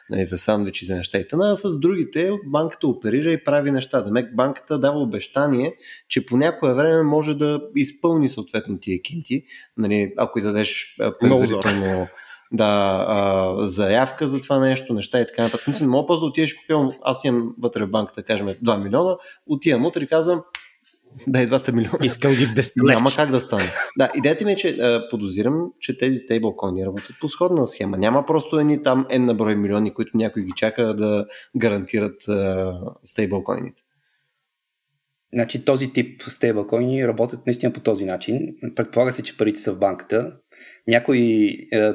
нали, 0.09 0.25
за 0.25 0.37
сандвичи, 0.37 0.85
за 0.85 0.95
неща 0.95 1.17
и 1.17 1.27
тъна, 1.27 1.51
а 1.51 1.55
с 1.55 1.79
другите 1.79 2.31
банката 2.45 2.87
оперира 2.87 3.31
и 3.31 3.43
прави 3.43 3.71
неща. 3.71 4.01
Демек 4.01 4.35
банката 4.35 4.79
дава 4.79 4.99
обещание, 4.99 5.75
че 6.09 6.25
по 6.25 6.37
някое 6.37 6.73
време 6.73 7.03
може 7.03 7.33
да 7.33 7.61
изпълни 7.75 8.29
съответно 8.29 8.79
тия 8.79 9.01
кинти, 9.01 9.43
нали, 9.77 10.13
ако 10.17 10.39
и 10.39 10.41
дадеш 10.41 10.97
предварително 11.19 12.07
да, 12.51 13.05
а, 13.07 13.55
заявка 13.65 14.27
за 14.27 14.39
това 14.39 14.59
нещо, 14.59 14.93
неща 14.93 15.21
и 15.21 15.27
така 15.27 15.43
нататък. 15.43 15.67
Мисля, 15.67 15.87
мога 15.87 16.07
просто 16.07 16.25
да 16.25 16.29
отидеш, 16.29 16.53
купил, 16.53 16.93
аз 17.01 17.23
имам 17.23 17.55
вътре 17.59 17.85
в 17.85 17.89
банката, 17.89 18.21
да 18.21 18.25
кажем 18.25 18.47
2 18.47 18.83
милиона, 18.83 19.17
отивам 19.47 19.85
утре 19.85 20.03
и 20.03 20.07
казвам, 20.07 20.43
дай 21.27 21.47
2 21.47 21.71
милиона. 21.71 21.97
Искам 22.03 22.31
ги 22.31 22.45
в 22.45 22.49
10 22.49 22.93
Няма 22.93 23.11
как 23.15 23.31
да 23.31 23.41
стане. 23.41 23.65
Да, 23.97 24.11
идеята 24.15 24.45
ми 24.45 24.51
е, 24.51 24.55
че 24.55 24.69
а, 24.69 25.09
подозирам, 25.09 25.71
че 25.79 25.97
тези 25.97 26.19
стейблкоини 26.19 26.85
работят 26.85 27.15
по 27.21 27.29
сходна 27.29 27.65
схема. 27.65 27.97
Няма 27.97 28.25
просто 28.25 28.59
едни 28.59 28.83
там 28.83 29.05
N 29.05 29.17
на 29.17 29.33
брой 29.33 29.55
милиони, 29.55 29.93
които 29.93 30.17
някой 30.17 30.43
ги 30.43 30.51
чака 30.55 30.93
да 30.93 31.25
гарантират 31.57 32.27
а, 32.27 32.73
стейблкоините. 33.03 33.83
Значи 35.33 35.65
този 35.65 35.93
тип 35.93 36.21
стейблкоини 36.21 37.07
работят 37.07 37.45
наистина 37.45 37.73
по 37.73 37.79
този 37.79 38.05
начин. 38.05 38.39
Предполага 38.75 39.13
се, 39.13 39.23
че 39.23 39.37
парите 39.37 39.59
са 39.59 39.73
в 39.73 39.79
банката. 39.79 40.31
Някои 40.87 41.47
е, 41.73 41.93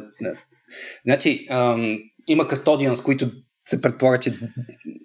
Значи, 1.06 1.46
ам, 1.50 1.98
има 2.26 2.48
с 2.96 3.02
които 3.02 3.30
се 3.64 3.82
предполага, 3.82 4.20
че 4.20 4.38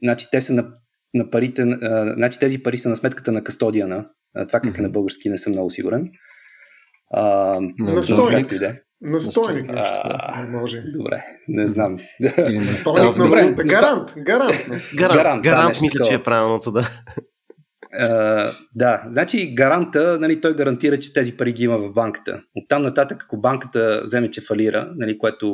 значи, 0.03 0.27
те 0.31 0.41
са 0.41 0.53
на, 0.53 0.67
на 1.13 1.29
парите, 1.29 1.61
а, 1.61 2.13
значи 2.13 2.39
тези 2.39 2.63
пари 2.63 2.77
са 2.77 2.89
на 2.89 2.95
сметката 2.95 3.31
на 3.31 3.43
кастодиана. 3.43 4.09
Това 4.47 4.59
как 4.59 4.77
е 4.77 4.81
на 4.81 4.89
български, 4.89 5.29
не 5.29 5.37
съм 5.37 5.53
много 5.53 5.69
сигурен. 5.69 6.11
А, 7.13 7.59
настойник. 7.79 8.51
Иде. 8.51 8.81
Настойник 9.01 9.71
да, 9.71 10.47
може. 10.49 10.81
Добре, 10.81 11.25
не 11.47 11.67
знам. 11.67 11.97
Настойник 12.51 13.17
на 13.17 13.25
валута. 13.25 13.63
Гарант, 13.63 14.13
гарант. 14.17 14.55
Гарант, 14.95 15.17
гарант, 15.17 15.43
гарант 15.43 15.81
мисля, 15.81 16.05
че 16.05 16.13
е 16.13 16.23
правилното, 16.23 16.71
да. 16.71 16.89
Uh, 18.01 18.55
да, 18.75 19.03
значи 19.09 19.55
гаранта, 19.55 20.19
нали, 20.19 20.41
той 20.41 20.55
гарантира, 20.55 20.99
че 20.99 21.13
тези 21.13 21.37
пари 21.37 21.53
ги 21.53 21.63
има 21.63 21.77
в 21.77 21.93
банката. 21.93 22.41
От 22.55 22.67
там 22.69 22.81
нататък, 22.81 23.23
ако 23.23 23.41
банката 23.41 24.01
вземе, 24.03 24.31
че 24.31 24.41
фалира, 24.41 24.93
нали, 24.95 25.17
което 25.17 25.45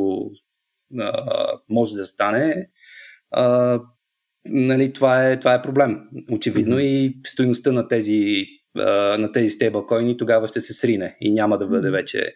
uh, 0.95 1.59
може 1.69 1.95
да 1.95 2.05
стане, 2.05 2.67
uh, 3.37 3.83
нали, 4.45 4.93
това, 4.93 5.29
е, 5.29 5.39
това 5.39 5.53
е 5.53 5.61
проблем. 5.61 5.99
Очевидно 6.31 6.75
mm-hmm. 6.75 6.81
и 6.81 7.17
стоеността 7.27 7.71
на 7.71 7.87
тези, 7.87 8.45
uh, 8.77 9.17
на 9.17 9.31
тези 9.31 9.49
стейблкоини 9.49 10.17
тогава 10.17 10.47
ще 10.47 10.61
се 10.61 10.73
срине 10.73 11.17
и 11.21 11.31
няма 11.31 11.57
да 11.57 11.67
бъде 11.67 11.91
вече 11.91 12.33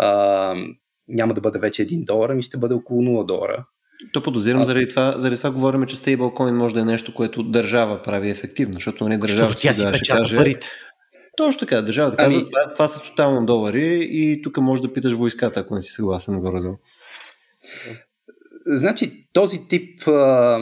uh, 0.00 0.76
няма 1.08 1.34
да 1.34 1.40
бъде 1.40 1.58
вече 1.58 1.86
1 1.86 2.04
долар, 2.04 2.30
ами 2.30 2.42
ще 2.42 2.56
бъде 2.56 2.74
около 2.74 3.02
0 3.02 3.26
долара. 3.26 3.66
То 4.12 4.22
подозирам, 4.22 4.62
а... 4.62 4.64
заради, 4.64 4.88
това, 4.88 5.14
заради 5.18 5.36
това 5.36 5.50
говорим, 5.50 5.86
че 5.86 5.96
стейблкоин 5.96 6.54
може 6.54 6.74
да 6.74 6.80
е 6.80 6.84
нещо, 6.84 7.14
което 7.14 7.42
държава 7.42 8.02
прави 8.02 8.30
ефективно, 8.30 8.72
защото 8.72 9.08
нали, 9.08 9.18
държавата 9.18 9.60
си 9.60 9.82
да, 9.82 9.94
ще 9.94 10.12
каже... 10.12 10.36
парите. 10.36 10.68
Точно 11.36 11.60
така, 11.60 11.82
държавата 11.82 12.16
ами... 12.18 12.34
казва, 12.34 12.44
това, 12.44 12.74
това 12.74 12.88
са 12.88 13.00
тотално 13.00 13.46
долари 13.46 14.08
и 14.10 14.42
тук 14.42 14.56
може 14.56 14.82
да 14.82 14.92
питаш 14.92 15.12
войската, 15.12 15.60
ако 15.60 15.74
не 15.74 15.82
си 15.82 15.92
съгласен 15.92 16.40
горе 16.40 16.60
Значи 18.66 19.28
този 19.32 19.68
тип 19.68 20.08
а, 20.08 20.58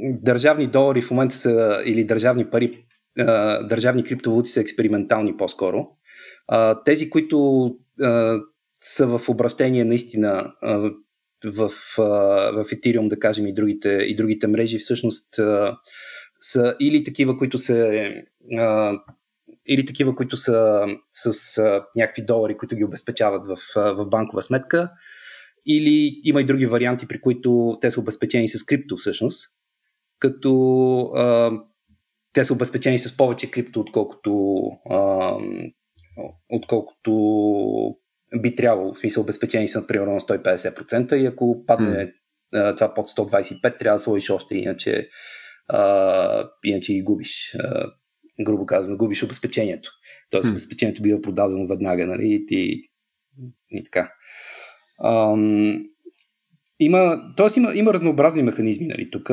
държавни 0.00 0.66
долари 0.66 1.02
в 1.02 1.10
момента 1.10 1.36
са, 1.36 1.82
или 1.84 2.04
държавни 2.04 2.50
пари, 2.50 2.84
а, 3.18 3.62
държавни 3.62 4.04
криптовалути 4.04 4.50
са 4.50 4.60
експериментални 4.60 5.36
по-скоро. 5.36 5.86
А, 6.48 6.82
тези, 6.82 7.10
които 7.10 7.66
а, 8.02 8.38
са 8.82 9.18
в 9.18 9.28
обращение 9.28 9.84
наистина 9.84 10.52
а, 10.62 10.90
в, 11.44 11.68
в 11.96 12.64
Ethereum, 12.64 13.08
да 13.08 13.18
кажем, 13.18 13.46
и 13.46 13.54
другите, 13.54 13.88
и 13.88 14.16
другите 14.16 14.46
мрежи, 14.46 14.78
всъщност 14.78 15.34
са 16.40 16.76
или 16.80 17.04
такива, 17.04 17.36
които 17.38 17.58
се 17.58 18.10
или 19.66 19.86
такива, 19.86 20.16
които 20.16 20.36
са 20.36 20.86
с 21.12 21.58
а, 21.58 21.86
някакви 21.96 22.24
долари, 22.24 22.56
които 22.56 22.76
ги 22.76 22.84
обезпечават 22.84 23.46
в, 23.46 23.56
в 23.76 24.06
банкова 24.06 24.42
сметка, 24.42 24.90
или 25.66 26.20
има 26.24 26.40
и 26.40 26.44
други 26.44 26.66
варианти, 26.66 27.08
при 27.08 27.20
които 27.20 27.72
те 27.80 27.90
са 27.90 28.00
обезпечени 28.00 28.48
с 28.48 28.64
крипто 28.64 28.96
всъщност, 28.96 29.48
като 30.18 31.00
а, 31.14 31.52
те 32.32 32.44
са 32.44 32.52
обезпечени 32.52 32.98
с 32.98 33.16
повече 33.16 33.50
крипто, 33.50 33.80
отколкото, 33.80 34.62
а, 34.90 35.34
отколкото 36.48 37.12
би 38.36 38.54
трябвало, 38.54 38.94
в 38.94 38.98
смисъл 38.98 39.22
обезпечени 39.22 39.68
са 39.68 39.86
примерно 39.86 40.12
на 40.12 40.20
150% 40.20 41.14
и 41.14 41.26
ако 41.26 41.64
падне 41.66 42.12
mm. 42.54 42.76
това 42.76 42.94
под 42.94 43.06
125, 43.06 43.78
трябва 43.78 43.96
да 43.96 44.02
сложиш 44.02 44.30
още, 44.30 44.54
иначе, 44.54 45.08
а, 45.68 46.50
иначе 46.64 46.94
ги 46.94 47.02
губиш. 47.02 47.56
А, 47.58 47.86
грубо 48.44 48.66
казано, 48.66 48.96
губиш 48.96 49.22
обезпечението. 49.22 49.90
Тоест 50.30 50.48
mm. 50.48 50.50
обезпечението 50.50 51.02
бива 51.02 51.20
продадено 51.20 51.66
веднага, 51.66 52.06
нали, 52.06 52.34
и 52.34 52.46
ти 52.46 52.82
и 53.70 53.84
така. 53.84 54.12
Ам, 55.04 55.84
има, 56.80 57.22
тоест 57.36 57.56
има, 57.56 57.74
има 57.74 57.94
разнообразни 57.94 58.42
механизми 58.42 58.86
нали, 58.86 59.10
тук. 59.10 59.30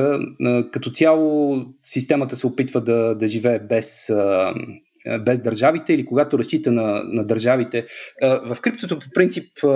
Като 0.71 0.91
цяло 0.91 1.57
системата 1.83 2.35
се 2.35 2.47
опитва 2.47 2.81
да, 2.81 3.15
да 3.15 3.27
живее 3.27 3.59
без, 3.59 4.11
без 5.25 5.41
държавите 5.41 5.93
или 5.93 6.05
когато 6.05 6.39
разчита 6.39 6.71
на, 6.71 7.01
на 7.03 7.25
държавите. 7.25 7.77
Е, 7.77 7.85
в 8.27 8.57
криптото 8.61 8.99
по 8.99 9.05
принцип 9.13 9.63
е, 9.63 9.67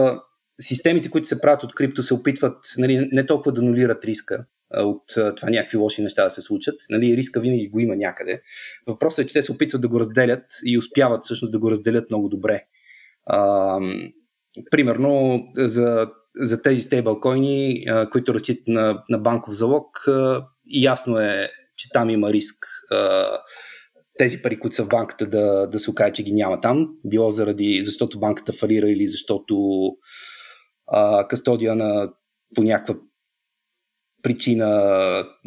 системите, 0.59 1.09
които 1.09 1.27
се 1.27 1.41
правят 1.41 1.63
от 1.63 1.75
крипто, 1.75 2.03
се 2.03 2.13
опитват 2.13 2.57
нали, 2.77 3.09
не 3.11 3.25
толкова 3.25 3.51
да 3.51 3.61
нулират 3.61 4.05
риска 4.05 4.45
от 4.77 5.03
това 5.35 5.49
някакви 5.49 5.77
лоши 5.77 6.01
неща 6.01 6.23
да 6.23 6.29
се 6.29 6.41
случат. 6.41 6.75
Нали, 6.89 7.17
риска 7.17 7.39
винаги 7.39 7.69
го 7.69 7.79
има 7.79 7.95
някъде. 7.95 8.41
Въпросът 8.87 9.25
е, 9.25 9.27
че 9.27 9.33
те 9.33 9.41
се 9.41 9.51
опитват 9.51 9.81
да 9.81 9.87
го 9.87 9.99
разделят 9.99 10.43
и 10.65 10.77
успяват 10.77 11.23
всъщност 11.23 11.51
да 11.51 11.59
го 11.59 11.71
разделят 11.71 12.09
много 12.09 12.29
добре. 12.29 12.63
А, 13.25 13.77
примерно 14.71 15.43
за, 15.57 16.07
за 16.35 16.61
тези 16.61 16.81
стейблкоини, 16.81 17.85
които 18.11 18.33
разчитат 18.33 18.67
на, 18.67 19.03
на 19.09 19.17
банков 19.17 19.53
залог, 19.53 20.05
ясно 20.65 21.19
е, 21.19 21.49
че 21.77 21.89
там 21.89 22.09
има 22.09 22.33
риск. 22.33 22.65
А, 22.91 23.27
тези 24.17 24.41
пари, 24.41 24.59
които 24.59 24.75
са 24.75 24.85
в 24.85 24.89
банката, 24.89 25.25
да, 25.25 25.67
да 25.67 25.79
се 25.79 25.91
окаже, 25.91 26.13
че 26.13 26.23
ги 26.23 26.31
няма 26.31 26.61
там. 26.61 26.89
Било 27.05 27.31
заради, 27.31 27.79
защото 27.83 28.19
банката 28.19 28.53
фалира 28.53 28.89
или 28.89 29.07
защото 29.07 29.55
а, 30.87 31.27
кастодия 31.27 31.75
на 31.75 32.13
по 32.55 32.63
някаква 32.63 32.95
причина 34.23 34.67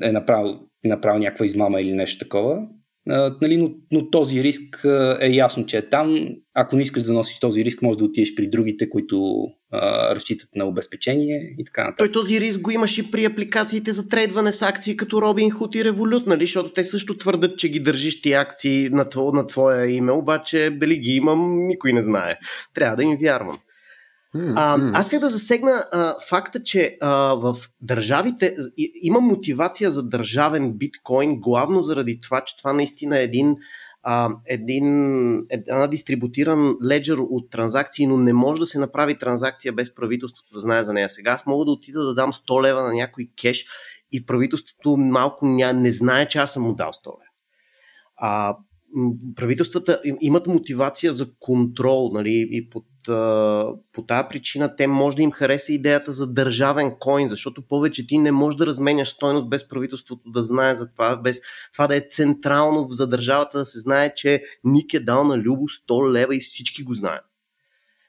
е 0.03 0.13
направил, 0.13 0.61
направил 0.85 1.21
някаква 1.21 1.47
измама 1.47 1.81
или 1.81 1.93
нещо 1.93 2.25
такова. 2.25 2.69
Нали, 3.07 3.57
но, 3.57 3.71
но 3.93 4.11
този 4.11 4.43
риск 4.43 4.85
е 5.21 5.29
ясно, 5.29 5.67
че 5.67 5.77
е 5.77 5.89
там. 5.89 6.29
Ако 6.55 6.77
не 6.77 6.83
искаш 6.83 7.03
да 7.03 7.13
носиш 7.13 7.39
този 7.39 7.65
риск, 7.65 7.83
може 7.83 7.99
да 7.99 8.05
отидеш 8.05 8.35
при 8.35 8.51
другите, 8.51 8.91
които 8.91 9.47
а, 9.71 10.15
разчитат 10.15 10.49
на 10.55 10.65
обезпечение 10.65 11.55
и 11.59 11.65
така 11.65 11.81
нататък. 11.81 11.99
Той 11.99 12.13
този 12.13 12.41
риск 12.41 12.61
го 12.61 12.71
имаш 12.71 12.99
и 12.99 13.11
при 13.11 13.25
апликациите 13.25 13.93
за 13.93 14.09
трейдване 14.09 14.53
с 14.53 14.63
акции 14.63 14.97
като 14.97 15.17
Robinhood 15.17 15.77
и 15.77 15.85
Revolut, 15.85 16.27
нали? 16.27 16.45
защото 16.45 16.73
те 16.73 16.85
също 16.85 17.19
твърдат, 17.19 17.59
че 17.59 17.69
ги 17.69 17.81
държиш 17.81 18.23
ти 18.23 18.33
акции 18.33 18.89
на, 18.89 19.09
тво, 19.09 19.33
на 19.33 19.47
твоя 19.47 19.91
име, 19.91 20.13
обаче 20.13 20.71
дали 20.81 20.99
ги 20.99 21.13
имам, 21.13 21.67
никой 21.67 21.93
не 21.93 22.03
знае. 22.03 22.39
Трябва 22.75 22.97
да 22.97 23.03
им 23.03 23.19
вярвам. 23.21 23.59
А, 24.57 24.79
аз 24.93 25.07
исках 25.07 25.21
да 25.21 25.29
засегна 25.29 25.85
а, 25.93 26.15
факта, 26.29 26.63
че 26.63 26.97
а, 27.01 27.35
в 27.35 27.57
държавите 27.81 28.57
и, 28.77 28.93
има 29.03 29.21
мотивация 29.21 29.91
за 29.91 30.09
държавен 30.09 30.73
биткоин, 30.73 31.41
главно 31.41 31.83
заради 31.83 32.21
това, 32.21 32.45
че 32.45 32.57
това 32.57 32.73
наистина 32.73 33.19
е 33.19 33.23
един, 33.23 33.57
а, 34.03 34.31
един 34.47 34.87
една 35.51 35.87
дистрибутиран 35.87 36.77
леджер 36.85 37.17
от 37.19 37.51
транзакции, 37.51 38.07
но 38.07 38.17
не 38.17 38.33
може 38.33 38.61
да 38.61 38.67
се 38.67 38.79
направи 38.79 39.19
транзакция 39.19 39.73
без 39.73 39.95
правителството 39.95 40.55
да 40.55 40.61
знае 40.61 40.83
за 40.83 40.93
нея. 40.93 41.09
Сега 41.09 41.31
аз 41.31 41.47
мога 41.47 41.65
да 41.65 41.71
отида 41.71 42.05
да 42.05 42.15
дам 42.15 42.33
100 42.33 42.63
лева 42.63 42.83
на 42.83 42.93
някой 42.93 43.31
кеш 43.43 43.67
и 44.13 44.27
правителството 44.27 44.97
малко 44.97 45.47
ня, 45.47 45.73
не 45.73 45.93
знае, 45.93 46.29
че 46.29 46.39
аз 46.39 46.53
съм 46.53 46.63
му 46.63 46.75
дал 46.75 46.91
100 46.93 47.07
лева. 47.07 47.31
А, 48.17 48.57
правителствата 49.37 50.01
имат 50.21 50.47
мотивация 50.47 51.13
за 51.13 51.27
контрол 51.41 52.11
нали, 52.13 52.49
и 52.51 52.69
под, 52.71 52.85
по 53.93 54.03
тази 54.07 54.29
причина 54.29 54.77
те 54.77 54.87
може 54.87 55.17
да 55.17 55.23
им 55.23 55.33
хареса 55.33 55.73
идеята 55.73 56.13
за 56.13 56.27
държавен 56.27 56.97
коин, 57.01 57.29
защото 57.29 57.63
повече 57.63 58.07
ти 58.07 58.19
не 58.19 58.33
можеш 58.33 58.59
да 58.59 58.67
разменяш 58.67 59.09
стойност 59.09 59.49
без 59.49 59.69
правителството 59.69 60.31
да 60.31 60.43
знае 60.43 60.75
за 60.75 60.93
това, 60.93 61.17
без 61.17 61.41
това 61.73 61.87
да 61.87 61.97
е 61.97 62.07
централно 62.11 62.89
за 62.89 63.09
държавата 63.09 63.59
да 63.59 63.65
се 63.65 63.81
знае, 63.81 64.15
че 64.15 64.43
Ник 64.65 64.95
е 64.95 65.01
дал 65.01 65.25
на 65.25 65.39
Любо 65.39 65.63
100 65.63 66.13
лева 66.13 66.37
и 66.37 66.41
всички 66.41 66.83
го 66.83 66.95
знаят. 66.95 67.25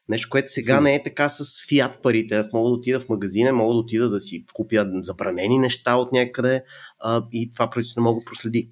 Нещо, 0.09 0.29
което 0.29 0.51
сега 0.51 0.81
не 0.81 0.95
е 0.95 1.03
така 1.03 1.29
с 1.29 1.67
фиат 1.67 2.01
парите. 2.01 2.35
Аз 2.35 2.53
мога 2.53 2.69
да 2.69 2.75
отида 2.75 2.99
в 2.99 3.09
магазина, 3.09 3.53
мога 3.53 3.73
да 3.73 3.79
отида 3.79 4.09
да 4.09 4.21
си 4.21 4.45
купя 4.53 4.85
забранени 5.01 5.59
неща 5.59 5.95
от 5.95 6.11
някъде 6.11 6.63
а, 6.99 7.23
и 7.31 7.51
това 7.51 7.69
правителство 7.69 8.01
не 8.01 8.03
мога 8.03 8.21
да 8.21 8.25
проследи. 8.25 8.71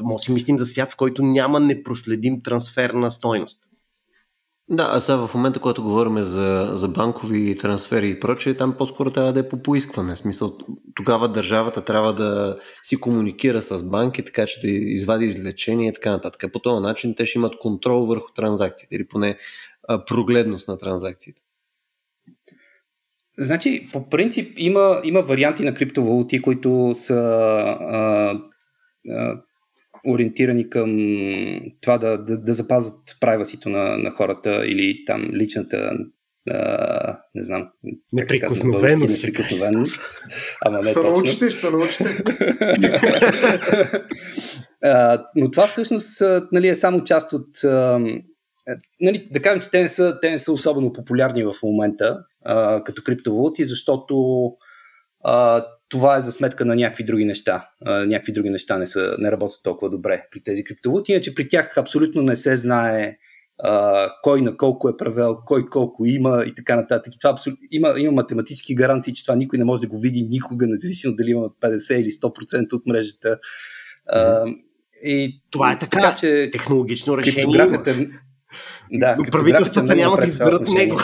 Може 0.00 0.16
да 0.16 0.22
си 0.22 0.32
мислим 0.32 0.58
за 0.58 0.66
свят, 0.66 0.90
в 0.90 0.96
който 0.96 1.22
няма 1.22 1.60
непроследим 1.60 2.42
трансфер 2.42 2.90
на 2.90 3.10
стойност. 3.10 3.60
Да, 4.70 4.88
а 4.92 5.00
сега 5.00 5.26
в 5.26 5.34
момента, 5.34 5.60
когато 5.60 5.82
говорим 5.82 6.22
за, 6.22 6.70
за 6.72 6.88
банкови 6.88 7.58
трансфери 7.58 8.10
и 8.10 8.20
прочее, 8.20 8.54
там 8.54 8.76
по-скоро 8.76 9.10
трябва 9.10 9.32
да 9.32 9.40
е 9.40 9.48
по 9.48 9.62
поискване. 9.62 10.16
Смисъл, 10.16 10.52
тогава 10.94 11.28
държавата 11.28 11.84
трябва 11.84 12.14
да 12.14 12.58
си 12.82 13.00
комуникира 13.00 13.62
с 13.62 13.90
банки, 13.90 14.24
така 14.24 14.46
че 14.46 14.60
да 14.60 14.68
извади 14.68 15.24
излечение 15.24 15.88
и 15.88 15.92
така 15.92 16.10
нататък. 16.10 16.52
По 16.52 16.58
този 16.58 16.82
начин 16.82 17.14
те 17.14 17.26
ще 17.26 17.38
имат 17.38 17.58
контрол 17.58 18.06
върху 18.06 18.32
транзакциите 18.32 18.94
или 18.94 19.08
поне 19.08 19.38
а, 19.88 20.04
прогледност 20.04 20.68
на 20.68 20.78
транзакциите. 20.78 21.42
Значи, 23.38 23.88
по 23.92 24.08
принцип 24.08 24.54
има, 24.56 25.00
има 25.04 25.22
варианти 25.22 25.62
на 25.62 25.74
криптовалути, 25.74 26.42
които 26.42 26.92
са 26.94 27.14
а, 27.14 28.40
а, 29.10 29.42
ориентирани 30.06 30.70
към 30.70 30.96
това 31.80 31.98
да, 31.98 32.18
да, 32.18 32.38
да 32.38 32.52
запазват 32.52 33.16
прайвасито 33.20 33.68
на, 33.68 33.98
на 33.98 34.10
хората 34.10 34.66
или 34.66 35.04
там 35.06 35.30
личната 35.34 35.90
а, 36.50 37.18
не 37.34 37.42
знам, 37.42 37.68
неприкосновеност. 38.12 39.24
неприкосновеност. 39.24 40.00
Ама 40.64 40.78
не 40.78 40.84
са 40.84 41.02
научите, 41.02 41.50
ще 41.50 41.60
се 41.60 41.70
научите. 41.70 42.24
но 45.36 45.50
това 45.50 45.66
всъщност 45.66 46.22
нали, 46.52 46.68
е 46.68 46.74
само 46.74 47.04
част 47.04 47.32
от 47.32 47.64
а, 47.64 48.00
нали, 49.00 49.28
да 49.30 49.42
кажем, 49.42 49.60
че 49.62 49.70
те 49.70 49.82
не 49.82 49.88
са, 49.88 50.18
те 50.22 50.30
не 50.30 50.38
са 50.38 50.52
особено 50.52 50.92
популярни 50.92 51.44
в 51.44 51.54
момента 51.62 52.18
а, 52.44 52.84
като 52.84 53.02
криптовалути, 53.02 53.64
защото 53.64 54.44
а, 55.24 55.66
това 55.88 56.16
е 56.16 56.20
за 56.20 56.32
сметка 56.32 56.64
на 56.64 56.76
някакви 56.76 57.04
други 57.04 57.24
неща. 57.24 57.68
Някакви 57.86 58.32
други 58.32 58.50
неща 58.50 58.78
не, 58.78 58.86
са, 58.86 59.16
не 59.18 59.32
работят 59.32 59.60
толкова 59.62 59.90
добре 59.90 60.22
при 60.30 60.42
тези 60.42 60.64
криптовалути, 60.64 61.12
иначе 61.12 61.34
при 61.34 61.48
тях 61.48 61.78
абсолютно 61.78 62.22
не 62.22 62.36
се 62.36 62.56
знае 62.56 63.16
а, 63.58 64.08
кой 64.22 64.40
на 64.40 64.56
колко 64.56 64.88
е 64.88 64.96
правил, 64.96 65.38
кой 65.46 65.66
колко 65.66 66.04
има 66.04 66.44
и 66.46 66.54
така 66.54 66.76
нататък. 66.76 67.14
И 67.14 67.18
това 67.18 67.30
абсолют... 67.30 67.58
има, 67.70 67.94
има 67.98 68.12
математически 68.12 68.74
гаранции, 68.74 69.14
че 69.14 69.24
това 69.24 69.36
никой 69.36 69.58
не 69.58 69.64
може 69.64 69.82
да 69.82 69.88
го 69.88 69.98
види 69.98 70.26
никога, 70.30 70.66
независимо 70.66 71.14
дали 71.14 71.30
има 71.30 71.50
50 71.62 71.94
или 71.94 72.10
100% 72.10 72.72
от 72.72 72.86
мрежата. 72.86 73.38
А, 74.06 74.44
и, 75.04 75.42
това 75.50 75.72
е 75.72 75.78
така, 75.78 76.00
така 76.00 76.14
че 76.14 76.50
технологично 76.52 77.18
решение. 77.18 77.42
Криптографията, 77.42 78.06
да, 78.92 79.16
но 79.18 79.30
правителствата 79.30 79.96
няма 79.96 80.16
да 80.16 80.26
изберат 80.26 80.68
него. 80.68 81.00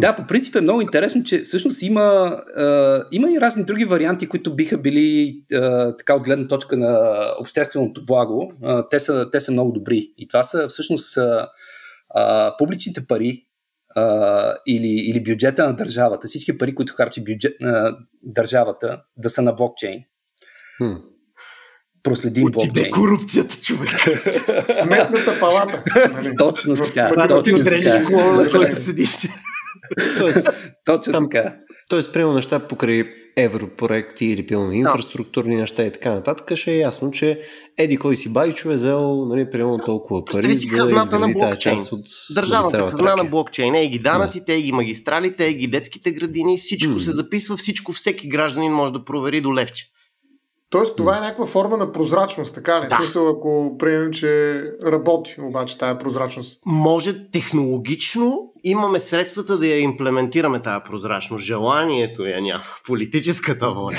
Да, 0.00 0.16
по 0.16 0.26
принцип 0.26 0.56
е 0.56 0.60
много 0.60 0.80
интересно, 0.80 1.22
че 1.22 1.42
всъщност 1.42 1.82
има, 1.82 2.02
а, 2.56 3.04
има 3.12 3.30
и 3.32 3.40
разни 3.40 3.64
други 3.64 3.84
варианти, 3.84 4.28
които 4.28 4.56
биха 4.56 4.78
били 4.78 5.36
а, 5.52 5.96
така 5.96 6.14
от 6.14 6.22
гледна 6.22 6.48
точка 6.48 6.76
на 6.76 7.22
общественото 7.40 8.06
благо. 8.06 8.52
А, 8.62 8.88
те, 8.88 9.00
са, 9.00 9.30
те 9.32 9.40
са 9.40 9.52
много 9.52 9.72
добри. 9.72 10.12
И 10.18 10.28
това 10.28 10.42
са 10.42 10.68
всъщност 10.68 11.16
а, 11.16 11.48
а, 12.10 12.54
публичните 12.58 13.06
пари 13.06 13.46
а, 13.96 14.54
или, 14.66 15.10
или 15.10 15.22
бюджета 15.22 15.66
на 15.66 15.76
държавата, 15.76 16.28
всички 16.28 16.58
пари, 16.58 16.74
които 16.74 16.94
харчи 16.94 17.24
бюджет, 17.24 17.54
а, 17.62 17.96
държавата, 18.22 19.02
да 19.16 19.30
са 19.30 19.42
на 19.42 19.52
блокчейн. 19.52 20.00
Хм 20.76 21.12
проследим 22.02 22.44
блокчейн. 22.44 22.90
корупцията, 22.90 23.56
човек. 23.56 23.90
Сметната 24.82 25.40
палата. 25.40 25.84
Точно 26.38 26.76
така. 26.76 27.08
Това 27.08 27.26
да 27.26 27.44
си 27.44 27.54
отрежеш 27.54 28.04
колона, 28.06 28.42
на 28.42 28.50
който 28.50 28.76
седиш. 28.76 29.28
Тоест, 30.18 30.48
Точно 30.84 31.12
там, 31.12 31.30
така. 31.30 31.56
Тоест, 31.88 32.12
приема 32.12 32.34
неща 32.34 32.58
покрай 32.58 33.04
европроекти 33.36 34.26
или 34.26 34.46
пилно 34.46 34.72
инфраструктурни 34.72 35.56
неща 35.56 35.84
и 35.84 35.90
така 35.90 36.14
нататък, 36.14 36.56
ще 36.56 36.72
е 36.72 36.78
ясно, 36.78 37.10
че 37.10 37.40
еди 37.78 37.96
кой 37.96 38.16
си 38.16 38.32
байчо 38.32 38.70
е 38.70 38.74
взел 38.74 39.24
нали, 39.24 39.50
примерно 39.50 39.78
толкова 39.78 40.24
пари, 40.24 40.54
си 40.54 40.68
да 40.68 40.82
изгради 40.82 41.34
тази 41.38 41.60
част 41.60 41.92
от 41.92 42.04
Държавната 42.34 42.90
хазна 42.90 43.16
на 43.16 43.24
блокчейн. 43.24 43.74
Ей 43.74 43.88
ги 43.88 43.98
данъците, 43.98 44.54
ей 44.54 44.62
ги 44.62 44.72
магистралите, 44.72 45.44
ей 45.44 45.54
ги 45.54 45.66
детските 45.66 46.10
градини, 46.10 46.58
всичко 46.58 46.92
mm. 46.92 46.98
се 46.98 47.10
записва, 47.10 47.56
всичко 47.56 47.92
всеки 47.92 48.28
гражданин 48.28 48.72
може 48.72 48.92
да 48.92 49.04
провери 49.04 49.40
до 49.40 49.54
левче. 49.54 49.86
Тоест, 50.70 50.96
това 50.96 51.16
е 51.16 51.20
някаква 51.20 51.46
форма 51.46 51.76
на 51.76 51.92
прозрачност, 51.92 52.54
така 52.54 52.80
ли? 52.80 52.88
Да. 52.88 52.96
В 52.96 52.98
смисъл, 52.98 53.28
ако 53.28 53.76
приемем, 53.78 54.12
че 54.12 54.62
работи 54.86 55.36
обаче 55.40 55.78
тая 55.78 55.98
прозрачност. 55.98 56.58
Може 56.66 57.30
технологично 57.30 58.51
имаме 58.64 59.00
средствата 59.00 59.58
да 59.58 59.66
я 59.66 59.78
имплементираме 59.78 60.62
тая 60.62 60.84
прозрачност. 60.84 61.44
Желанието 61.44 62.26
я 62.26 62.42
няма. 62.42 62.64
Политическата 62.86 63.70
воля. 63.70 63.98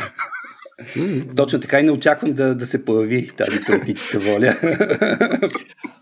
Точно 1.35 1.59
така 1.59 1.79
и 1.79 1.83
не 1.83 1.91
очаквам 1.91 2.33
да, 2.33 2.55
да 2.55 2.65
се 2.65 2.85
появи 2.85 3.31
тази 3.37 3.61
политическа 3.61 4.19
воля. 4.19 4.55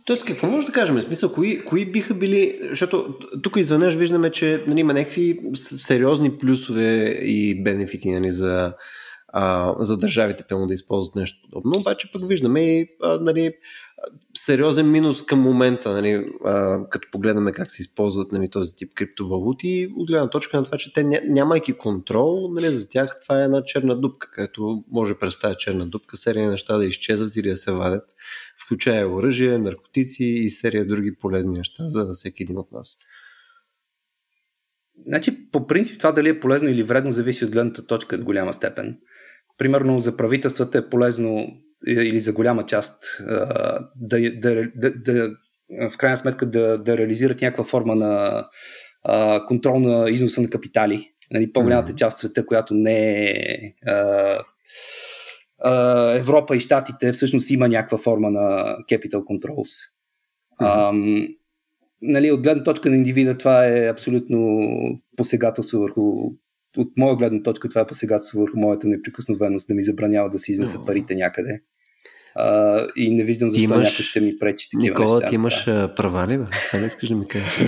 Тоест, 0.06 0.26
какво 0.26 0.48
може 0.48 0.68
да 0.68 0.74
кажем? 0.74 0.96
В 0.96 1.02
смисъл, 1.02 1.34
кои, 1.34 1.66
кои 1.66 1.92
биха 1.92 2.14
били... 2.14 2.60
Защото 2.70 3.16
тук 3.44 3.56
изведнъж 3.58 3.94
виждаме, 3.94 4.30
че 4.30 4.64
нали, 4.68 4.80
има 4.80 4.94
някакви 4.94 5.40
сериозни 5.54 6.38
плюсове 6.38 7.06
и 7.22 7.64
бенефити 7.64 8.12
нали, 8.12 8.32
за, 8.32 8.74
а, 9.28 9.76
за 9.80 9.98
държавите 9.98 10.44
пълно 10.50 10.68
да 10.68 10.74
използват 10.74 11.16
нещо 11.16 11.38
подобно. 11.44 11.80
Обаче 11.80 12.12
пък 12.14 12.28
виждаме 12.28 12.62
и 12.62 12.88
а, 13.04 13.20
нали, 13.22 13.52
сериозен 14.34 14.92
минус 14.92 15.26
към 15.26 15.40
момента, 15.40 15.92
нали, 15.92 16.32
а, 16.46 16.86
като 16.90 17.08
погледаме 17.12 17.52
как 17.52 17.72
се 17.72 17.82
използват 17.82 18.32
нали, 18.32 18.50
този 18.50 18.76
тип 18.76 18.94
криптовалути, 18.94 19.90
от 19.98 20.08
гледна 20.08 20.30
точка 20.30 20.58
на 20.58 20.64
това, 20.64 20.78
че 20.78 20.94
те 20.94 21.04
нямайки 21.04 21.74
контрол, 21.74 22.50
нали, 22.52 22.74
за 22.74 22.90
тях 22.90 23.16
това 23.24 23.42
е 23.42 23.44
една 23.44 23.64
черна 23.64 24.02
дупка, 24.02 24.32
където 24.32 24.84
може 24.92 25.16
през 25.16 25.40
тази 25.40 25.56
черна 25.58 25.88
дупка 25.88 26.18
серия 26.18 26.50
неща 26.50 26.78
да 26.78 26.86
изчезват 26.86 27.36
или 27.36 27.50
да 27.50 27.58
се 27.58 27.72
вадят, 27.72 28.06
включая 28.66 29.10
оръжие, 29.10 29.58
наркотици 29.58 30.24
и 30.24 30.50
серия 30.50 30.86
други 30.86 31.16
полезни 31.16 31.58
неща 31.58 31.84
за 31.88 32.10
всеки 32.12 32.44
един 32.44 32.58
от 32.58 32.72
нас. 32.72 32.98
Значи, 35.08 35.52
по 35.52 35.68
принцип 35.68 36.00
това 36.00 36.12
дали 36.12 36.30
е 36.30 36.40
полезно 36.40 36.70
или 36.70 36.84
вредно 36.84 37.12
зависи 37.12 37.46
от 37.46 37.52
гледната 37.52 37.86
точка 37.86 38.18
до 38.18 38.24
голяма 38.24 38.54
степен 38.54 38.98
примерно 39.62 40.00
за 40.00 40.18
правителствата 40.18 40.78
е 40.78 40.90
полезно 40.90 41.48
или 41.88 42.20
за 42.20 42.34
голяма 42.34 42.66
част 42.66 43.04
да, 43.96 44.32
да, 44.40 44.72
да, 44.76 44.92
да 44.92 45.32
в 45.92 45.98
крайна 45.98 46.18
сметка 46.18 46.46
да, 46.46 46.78
да 46.78 46.98
реализират 46.98 47.42
някаква 47.42 47.64
форма 47.64 47.96
на 47.96 48.46
а, 49.04 49.46
контрол 49.46 49.80
на 49.80 50.10
износа 50.10 50.42
на 50.42 50.50
капитали. 50.50 51.12
Нали, 51.32 51.54
по-голямата 51.54 51.96
част 51.96 52.16
от 52.16 52.20
света, 52.20 52.46
която 52.46 52.74
не 52.74 53.24
е 53.30 53.74
а, 53.86 54.38
а, 55.60 56.12
Европа 56.12 56.56
и 56.56 56.60
Штатите, 56.60 57.12
всъщност 57.12 57.50
има 57.50 57.68
някаква 57.68 57.98
форма 57.98 58.32
на 58.32 58.76
capital 58.92 59.24
controls. 59.24 59.70
А, 60.60 60.92
нали, 62.02 62.32
от 62.32 62.42
гледна 62.42 62.64
точка 62.64 62.90
на 62.90 62.96
индивида 62.96 63.38
това 63.38 63.68
е 63.68 63.90
абсолютно 63.90 64.70
посегателство 65.18 65.80
върху 65.80 66.32
от 66.78 66.88
моя 66.98 67.16
гледна 67.16 67.44
точка 67.44 67.70
това 67.70 67.82
е 67.82 67.88
посегателство 67.88 68.40
върху 68.40 68.60
моята 68.60 68.88
неприкосновеност 68.88 69.68
да 69.68 69.74
ми 69.74 69.84
забранява 69.84 70.30
да 70.30 70.40
си 70.40 70.52
изнеса 70.52 70.86
парите 70.86 71.16
някъде. 71.16 71.62
А, 72.36 72.88
и 72.96 73.16
не 73.16 73.24
виждам 73.24 73.52
защо 73.52 73.64
имаш... 73.64 73.90
някой 73.90 74.04
ще 74.04 74.20
ми 74.20 74.38
пречи 74.40 74.70
такива 74.70 75.00
Никола, 75.00 75.16
неща. 75.16 75.30
ти 75.30 75.36
имаш 75.36 75.66
да. 75.66 75.96
права 75.96 76.28
ли, 76.28 76.38
бе? 76.38 76.44
Това 76.68 76.80
не 76.80 76.86
искаш 76.86 77.10
да 77.10 77.16
ми 77.16 77.28
кажеш. 77.28 77.60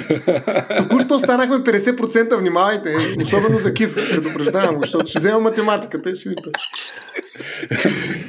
Току-що 0.78 1.20
станахме 1.20 1.56
50%, 1.56 2.40
внимавайте, 2.40 2.96
особено 3.22 3.58
за 3.58 3.74
Кив, 3.74 3.96
предупреждавам 4.10 4.76
го, 4.76 4.82
защото 4.82 5.10
ще 5.10 5.20
взема 5.20 5.40
математиката 5.40 6.10
и 6.10 6.16
ще 6.16 6.30
видите. 6.30 6.50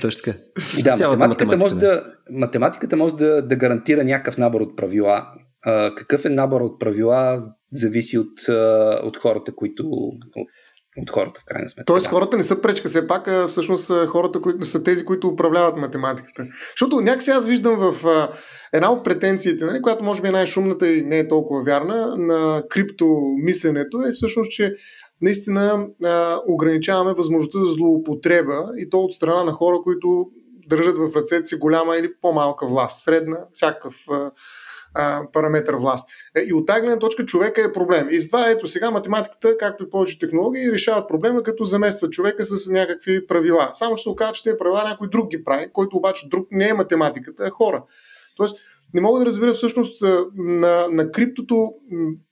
Точно 0.01 0.23
така. 0.25 0.39
Да, 0.83 0.91
математиката, 0.91 1.27
математика, 1.29 1.57
може 1.57 1.77
да, 1.77 2.05
математиката 2.31 2.97
може 2.97 3.15
да, 3.15 3.43
да 3.43 3.57
гарантира 3.57 4.05
някакъв 4.05 4.39
набор 4.39 4.61
от 4.61 4.77
правила. 4.77 5.27
А, 5.63 5.95
какъв 5.95 6.25
е 6.25 6.29
набор 6.29 6.61
от 6.61 6.81
правила 6.81 7.43
зависи 7.73 8.19
от, 8.19 8.49
от 9.03 9.17
хората, 9.17 9.55
които 9.55 9.91
от 10.97 11.11
хората, 11.11 11.41
в 11.41 11.45
крайна 11.45 11.69
сметка. 11.69 11.85
Тоест, 11.85 12.05
да. 12.05 12.11
хората 12.11 12.37
не 12.37 12.43
са 12.43 12.61
пречка, 12.61 12.89
все 12.89 13.07
пак, 13.07 13.29
а 13.29 13.49
всъщност 13.49 14.07
хората, 14.07 14.41
които 14.41 14.65
са 14.65 14.83
тези, 14.83 15.05
които 15.05 15.29
управляват 15.29 15.77
математиката. 15.77 16.47
Защото 16.71 17.01
някакси 17.01 17.31
аз 17.31 17.47
виждам 17.47 17.77
в 17.77 18.07
а, 18.07 18.33
една 18.73 18.93
от 18.93 19.05
претенциите, 19.05 19.65
нали, 19.65 19.83
която 19.83 20.05
може 20.05 20.23
би 20.23 20.29
е 20.29 20.31
най-шумната 20.31 20.93
и 20.93 21.03
не 21.03 21.19
е 21.19 21.29
толкова 21.29 21.63
вярна, 21.63 22.17
на 22.17 22.63
криптомисленето 22.69 24.03
е 24.09 24.13
всъщност, 24.13 24.51
че 24.51 24.75
наистина 25.21 25.87
а, 26.05 26.41
ограничаваме 26.49 27.15
възможността 27.15 27.59
за 27.59 27.73
злоупотреба 27.73 28.69
и 28.77 28.91
то 28.91 29.01
от 29.01 29.13
страна 29.13 29.45
на 29.45 29.53
хора, 29.53 29.77
които 29.83 30.27
държат 30.69 30.99
в 30.99 31.17
ръцете 31.17 31.45
си 31.45 31.57
голяма 31.57 31.97
или 31.97 32.13
по-малка 32.21 32.67
власт, 32.67 33.05
средна, 33.05 33.39
всякакъв 33.53 33.97
а, 34.11 34.31
параметър 35.33 35.75
власт. 35.75 36.09
Е, 36.37 36.41
и 36.41 36.53
от 36.53 36.67
тази 36.67 36.81
гледна 36.81 36.99
точка 36.99 37.27
човека 37.27 37.63
е 37.63 37.73
проблем. 37.73 38.09
И 38.11 38.21
затова 38.21 38.51
ето 38.51 38.67
сега 38.67 38.91
математиката, 38.91 39.57
както 39.57 39.85
и 39.85 39.91
повече 39.91 40.19
технологии, 40.19 40.73
решават 40.73 41.09
проблема, 41.09 41.43
като 41.43 41.65
заместват 41.65 42.13
човека 42.13 42.45
с 42.45 42.69
някакви 42.69 43.27
правила. 43.27 43.71
Само 43.73 43.97
ще 43.97 44.03
се 44.03 44.09
оказа, 44.09 44.33
че 44.33 44.43
тези 44.43 44.59
правила 44.59 44.85
някой 44.85 45.09
друг 45.09 45.31
ги 45.31 45.45
прави, 45.45 45.67
който 45.73 45.97
обаче 45.97 46.29
друг 46.29 46.49
не 46.51 46.69
е 46.69 46.75
математиката, 46.75 47.45
а 47.45 47.51
хора. 47.51 47.83
Тоест, 48.37 48.57
не 48.95 49.01
мога 49.01 49.19
да 49.19 49.27
разбера 49.27 49.55
всъщност 49.55 50.03
на, 50.35 50.87
на 50.91 51.11
криптото 51.11 51.73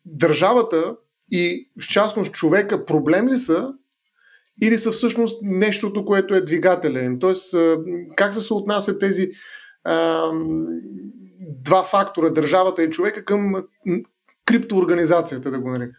държавата 0.04 0.96
и 1.30 1.70
в 1.80 1.88
частност 1.88 2.32
човека 2.32 2.84
проблем 2.84 3.28
ли 3.28 3.38
са 3.38 3.72
или 4.62 4.78
са 4.78 4.92
всъщност 4.92 5.42
нещото, 5.42 6.04
което 6.04 6.34
е 6.34 6.40
двигателя 6.40 7.00
им. 7.00 7.18
Тоест, 7.18 7.54
как 8.16 8.34
се 8.34 8.40
съотнасят 8.40 9.00
тези 9.00 9.30
два 11.62 11.82
фактора, 11.82 12.30
държавата 12.30 12.82
и 12.82 12.90
човека, 12.90 13.24
към 13.24 13.55
криптоорганизацията, 14.46 15.50
да 15.50 15.61
го 15.61 15.70
нарека. 15.70 15.98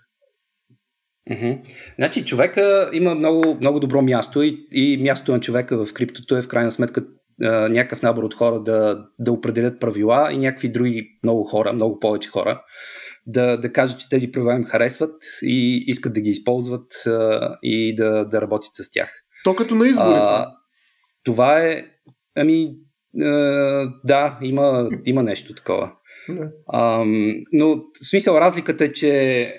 Mm-hmm. 1.31 1.61
Значи 1.95 2.25
човека 2.25 2.89
има 2.93 3.15
много, 3.15 3.57
много 3.59 3.79
добро 3.79 4.01
място 4.01 4.41
и, 4.41 4.67
и 4.71 4.97
мястото 5.01 5.31
на 5.31 5.39
човека 5.39 5.85
в 5.85 5.93
криптото 5.93 6.37
е 6.37 6.41
в 6.41 6.47
крайна 6.47 6.71
сметка 6.71 7.05
някакъв 7.69 8.01
набор 8.01 8.23
от 8.23 8.33
хора 8.33 8.63
да, 8.63 9.05
да 9.19 9.31
определят 9.31 9.79
правила 9.79 10.29
и 10.33 10.37
някакви 10.37 10.71
други 10.71 11.19
много 11.23 11.43
хора, 11.43 11.73
много 11.73 11.99
повече 11.99 12.29
хора, 12.29 12.63
да, 13.27 13.57
да 13.57 13.71
кажат, 13.71 13.99
че 13.99 14.09
тези 14.09 14.31
правила 14.31 14.55
им 14.55 14.63
харесват 14.63 15.21
и 15.41 15.83
искат 15.87 16.13
да 16.13 16.21
ги 16.21 16.29
използват 16.29 17.05
а, 17.05 17.57
и 17.63 17.95
да, 17.95 18.25
да 18.25 18.41
работят 18.41 18.75
с 18.75 18.91
тях. 18.91 19.23
То 19.43 19.55
като 19.55 19.75
на 19.75 19.87
изборите. 19.87 20.19
А, 20.19 20.51
това 21.23 21.59
е, 21.59 21.85
ами, 22.35 22.75
да, 24.03 24.39
има, 24.41 24.89
има 25.05 25.23
нещо 25.23 25.53
такова. 25.53 25.91
Да. 26.29 26.51
А, 26.67 27.03
но 27.53 27.75
в 27.75 28.05
смисъл 28.09 28.35
разликата 28.35 28.85
е, 28.85 28.93
че 28.93 29.53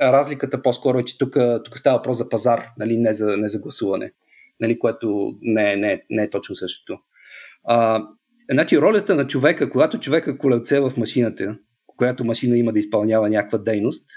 разликата 0.00 0.62
по-скоро 0.62 0.98
е, 0.98 1.02
че 1.02 1.18
тук, 1.18 1.36
тук 1.64 1.78
става 1.78 1.96
въпрос 1.96 2.18
за 2.18 2.28
пазар, 2.28 2.68
нали, 2.78 2.96
не, 2.96 3.12
за, 3.12 3.36
не 3.36 3.48
за 3.48 3.58
гласуване, 3.58 4.12
нали, 4.60 4.78
което 4.78 5.32
не, 5.42 5.76
не, 5.76 6.02
не 6.10 6.22
е 6.22 6.30
точно 6.30 6.54
същото. 6.54 6.98
А, 7.64 8.02
значи 8.50 8.78
ролята 8.78 9.14
на 9.14 9.26
човека, 9.26 9.70
когато 9.70 10.00
човека 10.00 10.38
колелце 10.38 10.80
в 10.80 10.92
машината, 10.96 11.56
която 11.86 12.24
машина 12.24 12.58
има 12.58 12.72
да 12.72 12.78
изпълнява 12.78 13.28
някаква 13.28 13.58
дейност, 13.58 14.08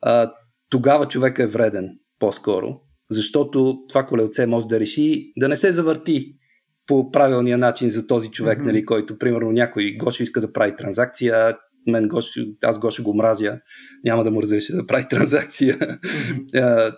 а, 0.00 0.32
тогава 0.68 1.08
човека 1.08 1.42
е 1.42 1.46
вреден 1.46 1.98
по-скоро, 2.18 2.80
защото 3.10 3.78
това 3.88 4.06
колелце 4.06 4.46
може 4.46 4.66
да 4.66 4.80
реши 4.80 5.32
да 5.36 5.48
не 5.48 5.56
се 5.56 5.72
завърти 5.72 6.34
по 6.86 7.10
правилния 7.10 7.58
начин 7.58 7.90
за 7.90 8.06
този 8.06 8.30
човек, 8.30 8.58
mm-hmm. 8.58 8.66
нали, 8.66 8.84
който, 8.84 9.18
примерно, 9.18 9.52
някой 9.52 9.96
Гошо 9.98 10.22
иска 10.22 10.40
да 10.40 10.52
прави 10.52 10.76
транзакция, 10.76 11.56
мен 11.86 12.08
Гошо, 12.08 12.40
аз 12.62 12.78
Гошо 12.78 13.02
го 13.02 13.14
мразя, 13.14 13.58
няма 14.04 14.24
да 14.24 14.30
му 14.30 14.42
разреша 14.42 14.76
да 14.76 14.86
прави 14.86 15.08
транзакция. 15.08 15.78
Mm-hmm. 15.78 16.94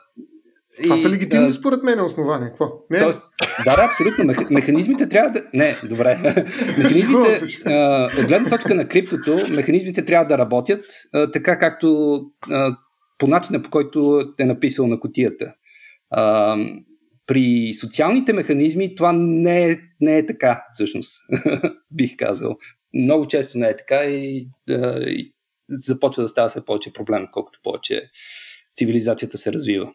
Това 0.83 0.97
и, 0.97 0.99
са 0.99 1.11
легитимни, 1.11 1.47
а, 1.47 1.53
според 1.53 1.83
мен, 1.83 2.01
основания. 2.01 2.49
Какво? 2.49 2.67
Не? 2.91 2.99
Тоест, 2.99 3.23
да, 3.65 3.77
да, 3.77 3.83
абсолютно. 3.85 4.25
Мех, 4.25 4.51
механизмите 4.51 5.09
трябва 5.09 5.31
да. 5.31 5.43
Не, 5.55 5.77
добре. 5.89 6.19
механизмите, 6.79 7.47
а, 7.67 8.09
от 8.21 8.27
гледна 8.27 8.51
точка 8.51 8.75
на 8.75 8.89
криптото, 8.89 9.39
механизмите 9.51 10.05
трябва 10.05 10.27
да 10.27 10.39
работят 10.39 10.85
а, 11.15 11.31
така, 11.31 11.59
както 11.59 12.21
а, 12.51 12.77
по 13.19 13.27
начина, 13.27 13.63
по 13.63 13.71
който 13.71 14.23
е 14.39 14.45
написал 14.45 14.87
на 14.87 15.01
котията. 15.01 15.53
А, 16.11 16.57
при 17.27 17.75
социалните 17.81 18.33
механизми 18.33 18.95
това 18.95 19.13
не 19.13 19.71
е, 19.71 19.77
не 20.01 20.19
е 20.19 20.27
така, 20.27 20.65
всъщност, 20.71 21.23
бих 21.91 22.17
казал. 22.17 22.57
Много 22.95 23.27
често 23.29 23.59
не 23.59 23.69
е 23.69 23.77
така 23.77 24.05
и, 24.05 24.49
и 25.07 25.35
започва 25.71 26.23
да 26.23 26.29
става 26.29 26.49
все 26.49 26.65
повече 26.65 26.93
проблем, 26.93 27.27
колкото 27.33 27.59
повече 27.63 28.11
цивилизацията 28.77 29.39
се 29.39 29.53
развива. 29.53 29.93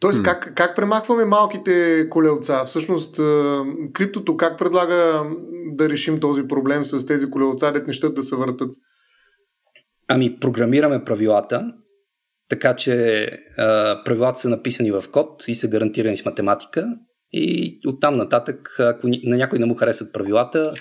Тоест, 0.00 0.22
как, 0.22 0.52
как 0.54 0.76
премахваме 0.76 1.24
малките 1.24 2.06
колелца? 2.10 2.64
Всъщност, 2.64 3.16
криптото 3.92 4.36
как 4.36 4.58
предлага 4.58 5.22
да 5.72 5.88
решим 5.88 6.20
този 6.20 6.48
проблем 6.48 6.84
с 6.84 7.06
тези 7.06 7.30
колелца, 7.30 7.72
дет 7.72 7.86
нещата 7.86 8.14
да 8.14 8.22
се 8.22 8.36
въртат? 8.36 8.70
Ами, 10.08 10.38
програмираме 10.40 11.04
правилата, 11.04 11.72
така 12.48 12.76
че 12.76 13.24
а, 13.58 14.02
правилата 14.04 14.40
са 14.40 14.48
написани 14.48 14.90
в 14.90 15.04
код 15.12 15.44
и 15.48 15.54
са 15.54 15.68
гарантирани 15.68 16.16
с 16.16 16.24
математика 16.24 16.88
и 17.32 17.80
оттам 17.86 18.16
нататък, 18.16 18.76
ако 18.78 19.08
на 19.08 19.36
някой 19.36 19.58
не 19.58 19.66
му 19.66 19.74
харесват 19.74 20.12
правилата, 20.12 20.74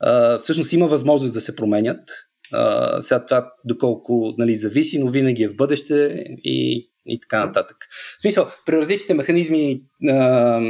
а, 0.00 0.38
всъщност 0.38 0.72
има 0.72 0.86
възможност 0.86 1.34
да 1.34 1.40
се 1.40 1.56
променят. 1.56 2.08
А, 2.52 3.02
сега 3.02 3.24
това 3.24 3.52
доколко 3.64 4.34
нали, 4.38 4.56
зависи, 4.56 4.98
но 4.98 5.10
винаги 5.10 5.42
е 5.42 5.48
в 5.48 5.56
бъдеще 5.56 6.24
и, 6.44 6.90
и 7.06 7.20
така 7.20 7.46
нататък. 7.46 7.76
В 8.18 8.22
смисъл, 8.22 8.48
при 8.66 8.76
различните 8.76 9.14
механизми 9.14 9.82
а, 10.08 10.60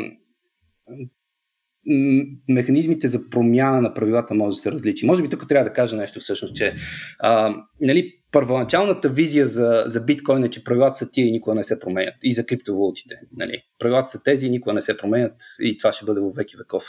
механизмите 2.48 3.08
за 3.08 3.30
промяна 3.30 3.80
на 3.80 3.94
правилата 3.94 4.34
може 4.34 4.54
да 4.54 4.60
се 4.60 4.72
различи. 4.72 5.06
Може 5.06 5.22
би 5.22 5.28
тук 5.28 5.48
трябва 5.48 5.64
да 5.64 5.72
кажа 5.72 5.96
нещо 5.96 6.20
всъщност, 6.20 6.54
че 6.54 6.74
а, 7.18 7.54
нали, 7.80 8.19
първоначалната 8.32 9.08
визия 9.08 9.46
за, 9.46 9.82
за 9.86 10.00
биткоин 10.00 10.44
е, 10.44 10.50
че 10.50 10.64
правилата 10.64 10.94
са 10.94 11.10
тия 11.10 11.26
и 11.26 11.32
никога 11.32 11.54
не 11.54 11.64
се 11.64 11.80
променят. 11.80 12.14
И 12.22 12.32
за 12.34 12.46
криптовалутите. 12.46 13.20
Нали. 13.36 13.62
Правилата 13.78 14.08
са 14.08 14.22
тези 14.22 14.46
и 14.46 14.50
никога 14.50 14.72
не 14.72 14.80
се 14.80 14.96
променят 14.96 15.34
и 15.60 15.78
това 15.78 15.92
ще 15.92 16.04
бъде 16.04 16.20
във 16.20 16.34
веки 16.34 16.56
веков. 16.56 16.84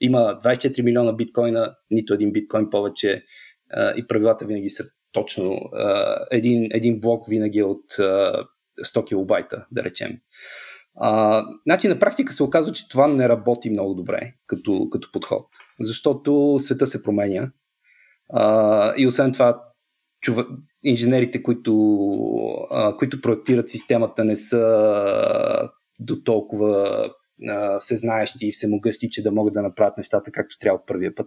Има 0.00 0.18
24 0.18 0.82
милиона 0.82 1.12
биткоина, 1.12 1.74
нито 1.90 2.14
един 2.14 2.32
биткоин 2.32 2.70
повече 2.70 3.24
а, 3.70 3.92
и 3.96 4.06
правилата 4.06 4.46
винаги 4.46 4.68
са 4.68 4.84
точно 5.12 5.52
а, 5.52 6.16
един, 6.30 6.68
един 6.70 7.00
блок 7.00 7.28
винаги 7.28 7.58
е 7.58 7.64
от 7.64 7.98
а, 7.98 8.44
100 8.84 9.06
килобайта, 9.06 9.66
да 9.72 9.84
речем. 9.84 10.18
А, 10.96 11.44
значи 11.66 11.88
на 11.88 11.98
практика 11.98 12.32
се 12.32 12.42
оказва, 12.42 12.72
че 12.72 12.88
това 12.88 13.08
не 13.08 13.28
работи 13.28 13.70
много 13.70 13.94
добре 13.94 14.32
като, 14.46 14.88
като 14.90 15.08
подход, 15.12 15.46
защото 15.80 16.56
света 16.58 16.86
се 16.86 17.02
променя 17.02 17.50
а, 18.32 18.94
и 18.96 19.06
освен 19.06 19.32
това 19.32 19.73
чува, 20.24 20.46
инженерите, 20.82 21.42
които, 21.42 21.74
а, 22.70 22.96
които 22.96 23.20
проектират 23.20 23.68
системата 23.68 24.24
не 24.24 24.36
са 24.36 25.70
до 26.00 26.22
толкова 26.22 27.10
всезнаещи 27.78 28.46
и 28.46 28.52
всемогъщи, 28.52 29.10
че 29.10 29.22
да 29.22 29.32
могат 29.32 29.54
да 29.54 29.62
направят 29.62 29.96
нещата 29.96 30.30
както 30.30 30.58
трябва 30.58 30.76
от 30.76 30.86
първия 30.86 31.14
път. 31.14 31.26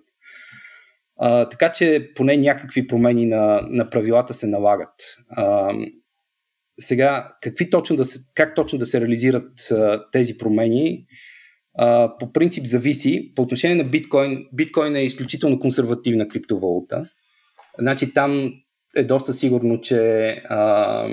А, 1.19 1.49
така 1.49 1.73
че 1.73 2.11
поне 2.15 2.37
някакви 2.37 2.87
промени 2.87 3.25
на, 3.25 3.61
на 3.69 3.89
правилата 3.89 4.33
се 4.33 4.47
налагат. 4.47 5.17
А, 5.29 5.73
сега, 6.79 7.33
какви 7.41 7.69
точно 7.69 7.95
да 7.95 8.05
се, 8.05 8.19
как 8.35 8.55
точно 8.55 8.79
да 8.79 8.85
се 8.85 9.01
реализират 9.01 9.71
а, 9.71 10.05
тези 10.11 10.37
промени, 10.37 11.05
а, 11.77 12.17
по 12.17 12.31
принцип 12.31 12.65
зависи. 12.65 13.31
По 13.35 13.41
отношение 13.41 13.83
на 13.83 13.89
биткоин, 13.89 14.47
биткоин 14.53 14.95
е 14.95 15.05
изключително 15.05 15.59
консервативна 15.59 16.27
криптовалута. 16.27 17.09
Значи 17.79 18.13
там 18.13 18.53
е 18.97 19.03
доста 19.03 19.33
сигурно, 19.33 19.81
че 19.81 20.29
а, 20.49 21.09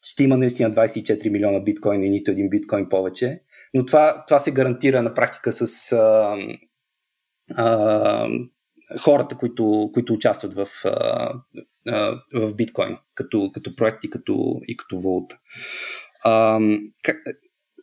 ще 0.00 0.24
има 0.24 0.36
наистина 0.36 0.70
24 0.70 1.30
милиона 1.30 1.60
биткоин 1.60 2.04
и 2.04 2.10
нито 2.10 2.30
един 2.30 2.48
биткоин 2.48 2.88
повече. 2.88 3.40
Но 3.74 3.86
това, 3.86 4.24
това 4.26 4.38
се 4.38 4.52
гарантира 4.52 5.02
на 5.02 5.14
практика 5.14 5.52
с 5.52 5.92
а, 5.92 6.36
а, 7.56 8.28
хората, 9.00 9.36
които, 9.36 9.90
които 9.94 10.12
участват 10.12 10.54
в, 10.54 10.68
а, 10.84 11.32
а, 11.88 12.20
в 12.34 12.54
биткоин, 12.54 12.96
като, 13.14 13.50
като 13.54 13.74
проекти 13.74 14.10
като, 14.10 14.60
и 14.68 14.76
като 14.76 15.00
валута. 15.00 15.38
А, 16.24 16.60
как, 17.02 17.16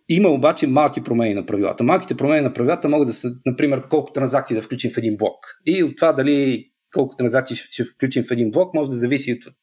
има 0.10 0.30
обаче 0.30 0.68
малки 0.68 1.04
промени 1.04 1.34
на 1.34 1.46
правилата. 1.46 1.84
Малките 1.84 2.18
промени 2.18 2.42
на 2.42 2.54
правилата 2.54 2.90
могат 2.90 3.08
да 3.08 3.14
са, 3.14 3.32
например, 3.46 3.88
колко 3.88 4.14
транзакции 4.14 4.56
да 4.56 4.62
включим 4.62 4.92
в 4.92 4.98
един 4.98 5.18
блок. 5.18 5.38
И 5.66 5.84
от 5.84 5.96
това 5.96 6.14
дали 6.14 6.70
колко 6.94 7.16
транзакции 7.16 7.56
ще 7.56 7.84
включим 7.84 8.24
в 8.24 8.32
един 8.32 8.52
блок, 8.52 8.74
може 8.74 8.92
да 8.92 8.98
зависи 8.98 9.34
от, 9.34 9.54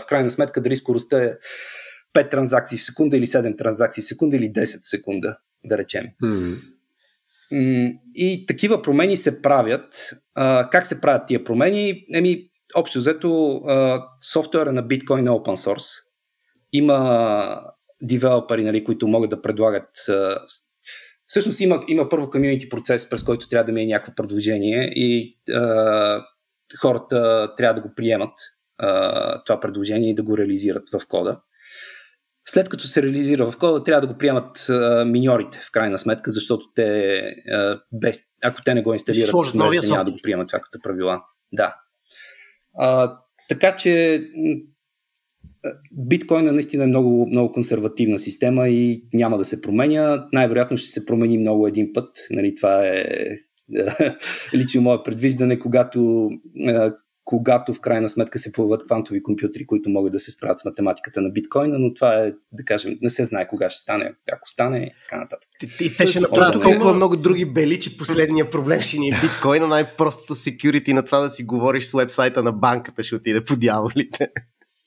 в 0.00 0.04
крайна 0.08 0.30
сметка 0.30 0.62
дали 0.62 0.76
скоростта 0.76 1.22
е 1.22 1.34
5 2.14 2.30
транзакции 2.30 2.78
в 2.78 2.84
секунда 2.84 3.16
или 3.16 3.26
7 3.26 3.58
транзакции 3.58 4.02
в 4.02 4.06
секунда 4.06 4.36
или 4.36 4.52
10 4.52 4.80
в 4.80 4.88
секунда, 4.88 5.38
да 5.64 5.78
речем. 5.78 6.04
Mm-hmm. 6.22 6.60
И 8.14 8.46
такива 8.46 8.82
промени 8.82 9.16
се 9.16 9.42
правят. 9.42 10.10
Как 10.70 10.86
се 10.86 11.00
правят 11.00 11.26
тия 11.26 11.44
промени? 11.44 12.06
Еми, 12.14 12.48
общо 12.74 12.98
взето, 12.98 13.62
софтуера 14.32 14.72
на 14.72 14.82
биткоин 14.82 15.26
е 15.26 15.30
open 15.30 15.68
source. 15.68 16.02
Има 16.72 17.60
девелопери, 18.02 18.64
нали, 18.64 18.84
които 18.84 19.08
могат 19.08 19.30
да 19.30 19.42
предлагат. 19.42 19.88
Всъщност 21.26 21.60
има, 21.60 21.82
има 21.88 22.08
първо 22.08 22.30
комьюнити 22.30 22.68
процес, 22.68 23.10
през 23.10 23.22
който 23.22 23.48
трябва 23.48 23.64
да 23.64 23.72
ми 23.72 23.82
е 23.82 23.86
някакво 23.86 24.14
предложение 24.14 24.92
и 24.94 25.38
а, 25.52 26.24
хората 26.80 27.50
трябва 27.56 27.80
да 27.80 27.88
го 27.88 27.94
приемат 27.94 28.32
а, 28.78 29.42
това 29.44 29.60
предложение 29.60 30.10
и 30.10 30.14
да 30.14 30.22
го 30.22 30.38
реализират 30.38 30.82
в 30.92 31.06
кода. 31.08 31.40
След 32.46 32.68
като 32.68 32.86
се 32.86 33.02
реализира 33.02 33.50
в 33.50 33.58
кода, 33.58 33.84
трябва 33.84 34.00
да 34.00 34.12
го 34.12 34.18
приемат 34.18 34.68
а, 34.68 35.04
миньорите, 35.04 35.58
в 35.58 35.70
крайна 35.70 35.98
сметка, 35.98 36.30
защото 36.30 36.64
те, 36.74 37.18
а, 37.52 37.80
без, 37.92 38.20
ако 38.42 38.62
те 38.64 38.74
не 38.74 38.82
го 38.82 38.92
инсталират, 38.92 39.54
мрежата, 39.54 39.88
няма 39.88 40.04
да 40.04 40.12
го 40.12 40.18
приемат 40.22 40.48
това 40.48 40.60
като 40.60 40.78
правила. 40.82 41.22
Да. 41.52 41.76
А, 42.78 43.18
така 43.48 43.76
че 43.76 44.22
биткоина 45.92 46.52
наистина 46.52 46.84
е 46.84 46.86
много, 46.86 47.26
много 47.26 47.52
консервативна 47.52 48.18
система 48.18 48.68
и 48.68 49.04
няма 49.12 49.38
да 49.38 49.44
се 49.44 49.60
променя. 49.60 50.26
Най-вероятно 50.32 50.76
ще 50.76 50.88
се 50.88 51.06
промени 51.06 51.38
много 51.38 51.66
един 51.66 51.92
път. 51.92 52.10
Нали, 52.30 52.54
това 52.54 52.86
е 52.86 53.04
лично 54.54 54.82
мое 54.82 55.02
предвиждане, 55.02 55.58
когато, 55.58 56.30
когато 57.24 57.74
в 57.74 57.80
крайна 57.80 58.08
сметка 58.08 58.38
се 58.38 58.52
появят 58.52 58.86
квантови 58.86 59.22
компютри, 59.22 59.66
които 59.66 59.90
могат 59.90 60.12
да 60.12 60.20
се 60.20 60.30
справят 60.30 60.58
с 60.58 60.64
математиката 60.64 61.20
на 61.20 61.30
биткоина, 61.30 61.78
но 61.78 61.94
това 61.94 62.14
е, 62.14 62.32
да 62.52 62.64
кажем, 62.64 62.98
не 63.02 63.10
се 63.10 63.24
знае 63.24 63.48
кога 63.48 63.70
ще 63.70 63.80
стане, 63.80 64.14
ако 64.32 64.48
стане 64.48 64.78
и 64.78 64.92
така 65.00 65.20
нататък. 65.20 65.48
И, 65.62 65.84
и 65.84 65.92
те 65.92 66.06
ще 66.06 66.20
направят 66.20 66.62
толкова 66.62 66.94
много 66.94 67.16
други 67.16 67.44
бели, 67.44 67.80
че 67.80 67.96
последния 67.96 68.50
проблем 68.50 68.80
ще 68.80 68.98
ни 68.98 69.08
е 69.08 69.20
биткоина, 69.22 69.66
най-простото 69.66 70.34
security 70.34 70.92
на 70.92 71.04
това 71.04 71.20
да 71.20 71.30
си 71.30 71.44
говориш 71.44 71.84
с 71.84 71.92
вебсайта 71.92 72.42
на 72.42 72.52
банката 72.52 73.02
ще 73.02 73.14
отиде 73.14 73.44
по 73.44 73.56
дяволите. 73.56 74.28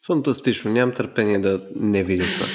Фантастично, 0.07 0.71
нямам 0.71 0.95
търпение 0.95 1.39
да 1.39 1.61
не 1.75 2.03
видя 2.03 2.23
това. 2.23 2.45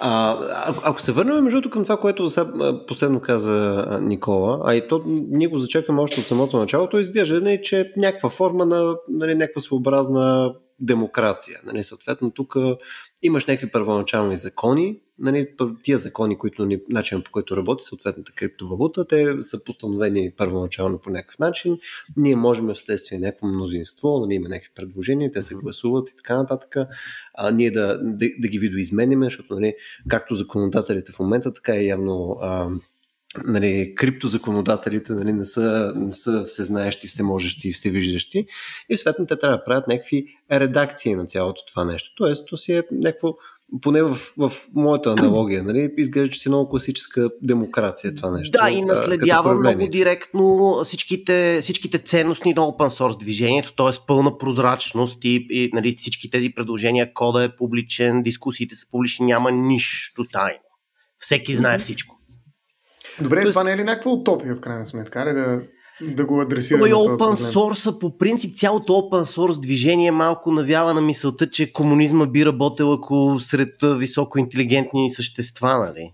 А, 0.00 0.38
ако, 0.66 0.82
ако 0.84 1.00
се 1.00 1.12
върнем 1.12 1.44
между 1.44 1.70
към 1.70 1.82
това, 1.82 1.96
което 1.96 2.30
сега 2.30 2.46
последно 2.86 3.20
каза 3.20 3.86
Никола, 4.02 4.60
а 4.64 4.74
и 4.74 4.88
то 4.88 5.02
ние 5.06 5.46
го 5.46 5.58
зачекаме 5.58 6.02
още 6.02 6.20
от 6.20 6.26
самото 6.26 6.58
начало, 6.58 6.86
то 6.86 6.98
изглежда, 6.98 7.40
не, 7.40 7.62
че 7.62 7.92
някаква 7.96 8.28
форма 8.28 8.66
на 8.66 8.96
нали, 9.08 9.34
някаква 9.34 9.60
своеобразна 9.60 10.54
демокрация. 10.80 11.58
Нали, 11.66 11.82
съответно, 11.82 12.30
тук 12.30 12.56
имаш 13.22 13.46
някакви 13.46 13.70
първоначални 13.70 14.36
закони, 14.36 15.00
нали, 15.18 15.48
тия 15.82 15.98
закони, 15.98 16.38
които, 16.38 16.64
нали, 16.64 16.82
начин 16.88 17.22
по 17.22 17.30
който 17.30 17.56
работи 17.56 17.84
съответната 17.84 18.32
криптовалута, 18.32 19.06
те 19.06 19.42
са 19.42 19.64
постановени 19.64 20.32
първоначално 20.36 20.98
по 20.98 21.10
някакъв 21.10 21.38
начин. 21.38 21.78
Ние 22.16 22.36
можем 22.36 22.74
вследствие 22.74 23.18
някакво 23.18 23.46
мнозинство, 23.46 24.20
нали, 24.20 24.34
има 24.34 24.48
някакви 24.48 24.70
предложения, 24.74 25.30
те 25.30 25.42
се 25.42 25.54
гласуват 25.54 26.10
и 26.10 26.16
така 26.16 26.36
нататък, 26.36 26.76
а, 27.34 27.50
ние 27.50 27.70
да, 27.70 27.98
да, 28.02 28.26
да 28.38 28.48
ги 28.48 28.58
видоизмениме, 28.58 29.26
защото 29.26 29.54
нали, 29.54 29.74
както 30.08 30.34
законодателите 30.34 31.12
в 31.12 31.18
момента, 31.18 31.52
така 31.52 31.76
и 31.76 31.88
явно 31.88 32.36
а, 32.40 32.68
нали, 33.44 33.94
криптозаконодателите 33.94 35.12
нали, 35.12 35.32
не, 35.32 35.44
са, 35.44 35.92
не 35.96 36.12
са 36.12 36.44
всезнаещи, 36.44 37.08
всеможещи 37.08 37.68
и 37.68 37.72
всевиждащи 37.72 38.46
и 38.88 38.96
съответно 38.96 39.26
те 39.26 39.38
трябва 39.38 39.56
да 39.56 39.64
правят 39.64 39.88
някакви 39.88 40.26
редакции 40.52 41.14
на 41.14 41.26
цялото 41.26 41.62
това 41.66 41.84
нещо. 41.84 42.10
Тоест, 42.16 42.48
то 42.48 42.56
си 42.56 42.72
е 42.72 42.82
някакво 42.92 43.34
поне 43.82 44.02
в, 44.02 44.14
в 44.38 44.52
моята 44.74 45.10
аналогия, 45.10 45.62
нали, 45.62 45.90
изглежда, 45.96 46.34
че 46.34 46.40
си 46.40 46.48
много 46.48 46.68
класическа 46.68 47.30
демокрация 47.42 48.14
това 48.14 48.30
нещо. 48.30 48.58
Да, 48.62 48.70
и 48.70 48.82
наследява 48.82 49.54
много 49.54 49.88
директно 49.88 50.74
всичките, 50.84 51.58
всичките 51.62 51.98
ценностни 51.98 52.54
на 52.54 52.62
open 52.62 52.88
source 52.88 53.18
движението, 53.18 53.74
т.е. 53.74 53.98
пълна 54.06 54.38
прозрачност 54.38 55.24
и, 55.24 55.46
и 55.50 55.70
нали, 55.72 55.94
всички 55.98 56.30
тези 56.30 56.52
предложения, 56.52 57.12
кода 57.14 57.44
е 57.44 57.56
публичен, 57.56 58.22
дискусиите 58.22 58.76
са 58.76 58.90
публични, 58.90 59.26
няма 59.26 59.50
нищо 59.50 60.24
тайно. 60.32 60.60
Всеки 61.18 61.56
знае 61.56 61.78
всичко. 61.78 62.15
Добре, 63.20 63.42
Тоест... 63.42 63.52
това 63.52 63.64
не 63.64 63.72
е 63.72 63.76
ли 63.76 63.84
някаква 63.84 64.10
утопия 64.10 64.54
в 64.54 64.60
крайна 64.60 64.86
сметка? 64.86 65.20
Аре 65.20 65.32
да, 65.32 65.62
да 66.00 66.24
го 66.24 66.40
адресираме. 66.40 66.80
Но 66.80 66.86
и 66.86 66.92
open 66.92 67.52
source, 67.52 67.98
по 67.98 68.18
принцип, 68.18 68.56
цялото 68.56 68.92
open 68.92 69.24
source 69.24 69.60
движение 69.60 70.10
малко 70.10 70.52
навява 70.52 70.94
на 70.94 71.00
мисълта, 71.00 71.50
че 71.50 71.72
комунизма 71.72 72.26
би 72.26 72.46
работил 72.46 72.92
ако 72.92 73.36
сред 73.40 73.74
високо 73.82 74.38
интелигентни 74.38 75.10
същества, 75.10 75.78
нали? 75.78 76.12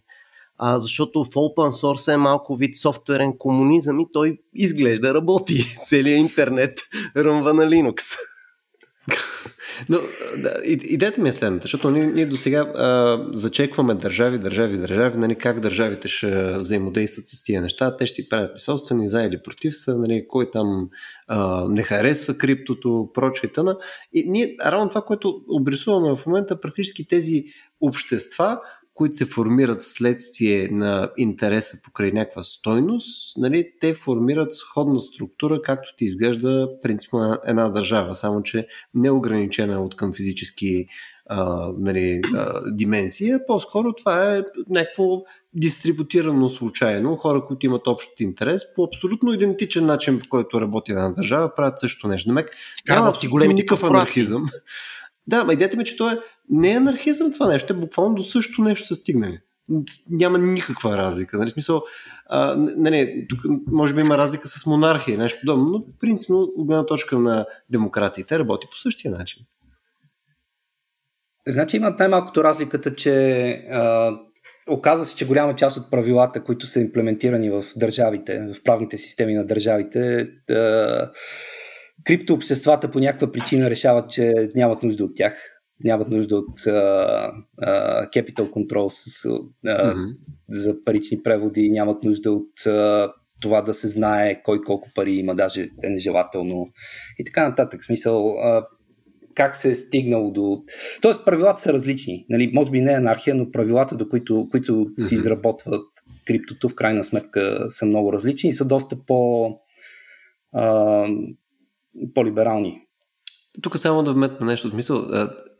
А, 0.59 0.79
защото 0.79 1.25
в 1.25 1.29
open 1.29 1.71
source 1.71 2.15
е 2.15 2.17
малко 2.17 2.57
вид 2.57 2.79
софтуерен 2.79 3.39
комунизъм 3.39 4.01
и 4.01 4.07
той 4.13 4.39
изглежда 4.55 5.15
работи. 5.15 5.77
Целият 5.87 6.21
интернет 6.21 6.79
ръмва 7.17 7.55
на 7.55 7.65
Linux. 7.65 8.17
Но 9.89 9.99
да, 10.37 10.55
идеята 10.65 11.21
ми 11.21 11.29
е 11.29 11.33
следната, 11.33 11.63
защото 11.63 11.91
ние, 11.91 12.07
ние 12.07 12.27
до 12.27 12.37
сега 12.37 12.73
зачекваме 13.33 13.95
държави, 13.95 14.39
държави, 14.39 14.79
държави, 14.79 15.19
нали, 15.19 15.35
как 15.35 15.61
държавите 15.61 16.09
ще 16.09 16.57
взаимодействат 16.57 17.27
с 17.29 17.43
тия 17.43 17.63
неща, 17.63 17.97
те 17.97 18.07
ще 18.07 18.23
си 18.23 18.29
правят 18.29 18.59
собствени 18.59 19.09
за 19.09 19.23
или 19.23 19.43
против 19.43 19.77
са, 19.77 19.99
нали, 19.99 20.25
кой 20.29 20.51
там 20.51 20.89
а, 21.27 21.65
не 21.69 21.83
харесва 21.83 22.35
криптото, 22.35 23.11
прочее 23.15 23.51
и 23.51 23.53
тъна. 23.53 23.79
И 24.13 24.31
ние, 24.31 24.57
равно 24.67 24.89
това, 24.89 25.03
което 25.03 25.41
обрисуваме 25.49 26.17
в 26.17 26.27
момента, 26.27 26.61
практически 26.61 27.09
тези 27.09 27.45
общества, 27.81 28.61
които 28.95 29.17
се 29.17 29.25
формират 29.25 29.83
вследствие 29.83 30.69
на 30.69 31.11
интереса 31.17 31.77
покрай 31.85 32.13
някаква 32.13 32.43
стойност, 32.43 33.37
нали, 33.37 33.71
те 33.81 33.95
формират 33.95 34.55
сходна 34.55 35.01
структура, 35.01 35.63
както 35.63 35.97
ти 35.97 36.05
изглежда 36.05 36.69
принципно 36.83 37.19
на 37.19 37.41
една 37.47 37.69
държава, 37.69 38.15
само 38.15 38.43
че 38.43 38.67
не 38.95 39.11
ограничена 39.11 39.83
от 39.83 39.97
към 39.97 40.13
физически 40.15 40.87
а, 41.27 41.69
нали, 41.79 42.21
а, 42.35 42.61
дименсия, 42.73 43.47
по-скоро 43.47 43.93
това 43.93 44.37
е 44.37 44.43
някакво 44.69 45.23
дистрибутирано 45.55 46.49
случайно, 46.49 47.17
хора, 47.17 47.45
които 47.47 47.67
имат 47.67 47.87
общ 47.87 48.21
интерес, 48.21 48.75
по 48.75 48.85
абсолютно 48.85 49.33
идентичен 49.33 49.87
начин, 49.87 50.19
по 50.19 50.29
който 50.29 50.61
работи 50.61 50.93
една 50.93 51.09
държава, 51.09 51.55
правят 51.55 51.79
също 51.79 52.09
нещо. 52.09 52.29
Намек, 52.29 52.51
няма 52.89 53.09
абсолютно 53.09 53.53
никакъв 53.53 53.85
анархизъм. 53.85 54.47
Да, 55.27 55.45
ма 55.45 55.53
идеята 55.53 55.77
ми, 55.77 55.85
че 55.85 55.97
то 55.97 56.11
е 56.11 56.19
не 56.51 56.73
е 56.73 56.77
анархизъм 56.77 57.33
това 57.33 57.49
нещо, 57.49 57.73
е 57.73 57.77
буквално 57.77 58.15
до 58.15 58.23
същото 58.23 58.63
нещо 58.63 58.87
са 58.87 58.95
стигнали. 58.95 59.39
Няма 60.11 60.39
никаква 60.39 60.97
разлика. 60.97 61.39
Нали? 61.39 61.51
Смисъл, 61.51 61.83
а, 62.27 62.57
не, 62.57 62.91
не, 62.91 63.27
тук 63.29 63.41
може 63.67 63.95
би 63.95 64.01
има 64.01 64.19
разлика 64.19 64.49
с 64.49 64.67
монархия, 64.67 65.19
нещо 65.19 65.41
подобно, 65.41 65.65
но 65.65 65.85
принципно 66.01 66.39
от 66.39 66.67
гледна 66.67 66.87
точка 66.87 67.19
на 67.19 67.47
демокрациите 67.71 68.39
работи 68.39 68.67
по 68.71 68.77
същия 68.77 69.11
начин. 69.11 69.43
Значи 71.49 71.77
има 71.77 71.95
най-малкото 71.99 72.45
разликата, 72.45 72.95
че 72.95 73.45
а, 73.71 74.13
оказва 74.71 75.05
се, 75.05 75.17
че 75.17 75.27
голяма 75.27 75.57
част 75.57 75.77
от 75.77 75.91
правилата, 75.91 76.45
които 76.45 76.67
са 76.67 76.81
имплементирани 76.81 77.51
в 77.51 77.65
държавите, 77.77 78.47
в 78.55 78.63
правните 78.63 78.99
системи 78.99 79.35
на 79.35 79.47
държавите, 79.47 80.29
а, 80.51 81.11
криптообществата 82.05 82.91
по 82.91 83.01
някаква 83.01 83.33
причина 83.33 83.71
решават, 83.71 84.11
че 84.11 84.49
нямат 84.55 84.83
нужда 84.83 85.05
от 85.05 85.17
тях 85.17 85.62
нямат 85.85 86.11
нужда 86.11 86.37
от 86.37 86.59
uh, 86.59 87.31
uh, 87.63 88.11
capital 88.11 88.51
controls 88.51 89.29
uh, 89.29 89.49
mm-hmm. 89.67 90.17
за 90.49 90.85
парични 90.85 91.23
преводи, 91.23 91.71
нямат 91.71 92.05
нужда 92.05 92.33
от 92.33 92.61
uh, 92.61 93.13
това 93.41 93.63
да 93.63 93.75
се 93.75 93.89
знае 93.89 94.43
кой 94.43 94.63
колко 94.63 94.89
пари 94.95 95.13
има, 95.13 95.35
даже 95.35 95.71
е 95.83 95.91
нежелателно 95.91 96.69
и 97.19 97.25
така 97.25 97.49
нататък. 97.49 97.85
Смисъл, 97.85 98.23
uh, 98.23 98.67
как 99.35 99.57
се 99.57 99.71
е 99.71 99.75
стигнало 99.75 100.31
до... 100.31 100.63
Тоест, 101.03 101.25
правилата 101.25 101.63
са 101.63 101.73
различни. 101.73 102.27
Нали? 102.29 102.51
Може 102.55 102.71
би 102.71 102.81
не 102.81 102.93
е 102.93 102.97
анархия, 102.97 103.35
но 103.35 103.51
правилата, 103.51 103.97
до 103.97 104.09
които, 104.09 104.49
които 104.51 104.73
mm-hmm. 104.73 105.01
се 105.01 105.15
изработват 105.15 105.87
криптото, 106.27 106.69
в 106.69 106.75
крайна 106.75 107.05
сметка 107.05 107.67
са 107.69 107.87
много 107.87 108.13
различни 108.13 108.51
и 108.51 108.55
са 108.55 108.65
доста 108.65 108.97
по, 109.07 109.51
uh, 110.57 111.37
по-либерални. 112.15 112.83
Тук 113.63 113.79
само 113.79 114.03
да 114.03 114.13
вметна 114.13 114.47
нещо. 114.47 114.69
В 114.69 114.71
смисъл, 114.71 115.07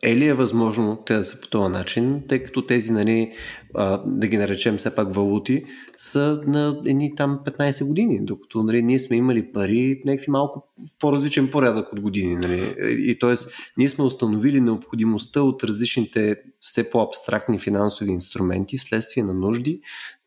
е 0.03 0.17
ли 0.17 0.27
е 0.27 0.35
възможно 0.35 1.03
те 1.07 1.15
да 1.15 1.25
са 1.25 1.41
по 1.41 1.49
този 1.49 1.73
начин, 1.73 2.23
тъй 2.29 2.43
като 2.43 2.67
тези, 2.67 2.93
нали, 2.93 3.33
а, 3.75 4.03
да 4.07 4.27
ги 4.27 4.37
наречем 4.37 4.77
все 4.77 4.95
пак 4.95 5.15
валути, 5.15 5.65
са 5.97 6.41
на 6.47 6.83
едни 6.87 7.15
там 7.15 7.41
15 7.45 7.85
години, 7.85 8.25
докато 8.25 8.63
нали, 8.63 8.83
ние 8.83 8.99
сме 8.99 9.17
имали 9.17 9.53
пари 9.53 10.03
някакви 10.05 10.31
малко 10.31 10.69
по-различен 10.99 11.51
порядък 11.51 11.93
от 11.93 12.01
години. 12.01 12.35
Нали. 12.35 12.75
И 12.81 13.19
т.е. 13.19 13.35
ние 13.77 13.89
сме 13.89 14.05
установили 14.05 14.61
необходимостта 14.61 15.43
от 15.43 15.65
различните 15.65 16.37
все 16.61 16.91
по-абстрактни 16.91 17.59
финансови 17.59 18.11
инструменти 18.11 18.79
вследствие 18.79 19.25
на 19.25 19.35
нужди, 19.35 19.81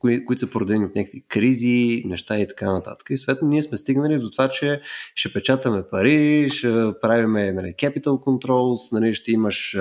кои, 0.05 0.25
които 0.25 0.39
са 0.39 0.49
породени 0.49 0.85
от 0.85 0.95
някакви 0.95 1.21
кризи, 1.21 2.03
неща 2.05 2.39
и 2.39 2.47
така 2.47 2.73
нататък. 2.73 3.07
И 3.09 3.17
съответно 3.17 3.47
ние 3.47 3.63
сме 3.63 3.77
стигнали 3.77 4.19
до 4.19 4.29
това, 4.29 4.49
че 4.49 4.81
ще 5.15 5.33
печатаме 5.33 5.83
пари, 5.91 6.49
ще 6.49 6.91
правиме 7.01 7.51
нали, 7.51 7.73
capital 7.77 8.05
controls, 8.05 8.93
нали, 8.93 9.13
ще 9.13 9.31
имаш 9.31 9.77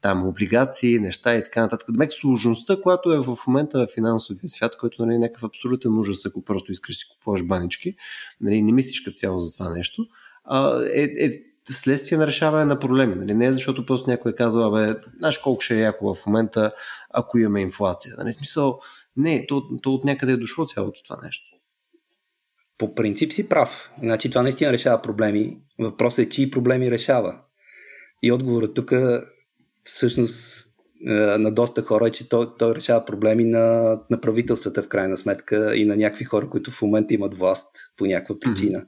там 0.00 0.26
облигации, 0.26 0.98
неща 0.98 1.36
и 1.36 1.44
така 1.44 1.62
нататък. 1.62 1.88
Демек 1.90 2.12
сложността, 2.12 2.76
която 2.82 3.12
е 3.12 3.18
в 3.18 3.36
момента 3.46 3.78
в 3.78 3.94
финансовия 3.94 4.48
свят, 4.48 4.76
който 4.76 5.06
нали, 5.06 5.16
е 5.16 5.18
някакъв 5.18 5.44
абсолютен 5.44 5.98
ужас, 5.98 6.26
ако 6.26 6.44
просто 6.44 6.72
искаш 6.72 6.98
си 6.98 7.04
купуваш 7.08 7.42
банички, 7.42 7.94
нали, 8.40 8.62
не 8.62 8.72
мислиш 8.72 9.00
като 9.00 9.14
цяло 9.14 9.38
за 9.38 9.52
това 9.52 9.70
нещо, 9.70 10.06
а, 10.44 10.82
е, 10.94 11.02
е 11.02 11.30
следствие 11.70 12.18
на 12.18 12.26
решаване 12.26 12.64
на 12.64 12.78
проблеми. 12.78 13.14
Нали? 13.14 13.34
Не 13.34 13.46
е 13.46 13.52
защото 13.52 13.86
просто 13.86 14.10
някой 14.10 14.32
е 14.32 14.34
казал, 14.34 14.70
бе, 14.70 14.94
знаеш 15.18 15.38
колко 15.38 15.60
ще 15.60 15.74
е 15.74 15.80
яко 15.80 16.14
в 16.14 16.26
момента, 16.26 16.72
ако 17.10 17.38
имаме 17.38 17.60
инфлация. 17.60 18.14
Нали? 18.18 18.32
Смисъл, 18.32 18.80
не, 19.20 19.46
то, 19.46 19.62
то 19.82 19.92
от 19.92 20.04
някъде 20.04 20.32
е 20.32 20.36
дошло 20.36 20.66
цялото 20.66 21.02
това 21.02 21.18
нещо. 21.24 21.46
По 22.78 22.94
принцип 22.94 23.32
си 23.32 23.48
прав. 23.48 23.90
Значи 24.02 24.30
това 24.30 24.42
наистина 24.42 24.72
решава 24.72 25.02
проблеми. 25.02 25.58
Въпросът 25.78 26.26
е, 26.26 26.28
чии 26.28 26.50
проблеми 26.50 26.90
решава. 26.90 27.40
И 28.22 28.32
отговорът 28.32 28.74
тук 28.74 28.92
всъщност 29.82 30.66
е, 31.06 31.12
на 31.12 31.50
доста 31.50 31.82
хора 31.82 32.08
е, 32.08 32.10
че 32.10 32.28
той, 32.28 32.46
той 32.58 32.74
решава 32.74 33.04
проблеми 33.04 33.44
на, 33.44 33.98
на 34.10 34.20
правителствата 34.20 34.82
в 34.82 34.88
крайна 34.88 35.16
сметка 35.16 35.76
и 35.76 35.84
на 35.84 35.96
някакви 35.96 36.24
хора, 36.24 36.50
които 36.50 36.70
в 36.70 36.82
момента 36.82 37.14
имат 37.14 37.38
власт 37.38 37.76
по 37.96 38.06
някаква 38.06 38.38
причина. 38.38 38.78
Mm-hmm. 38.78 38.86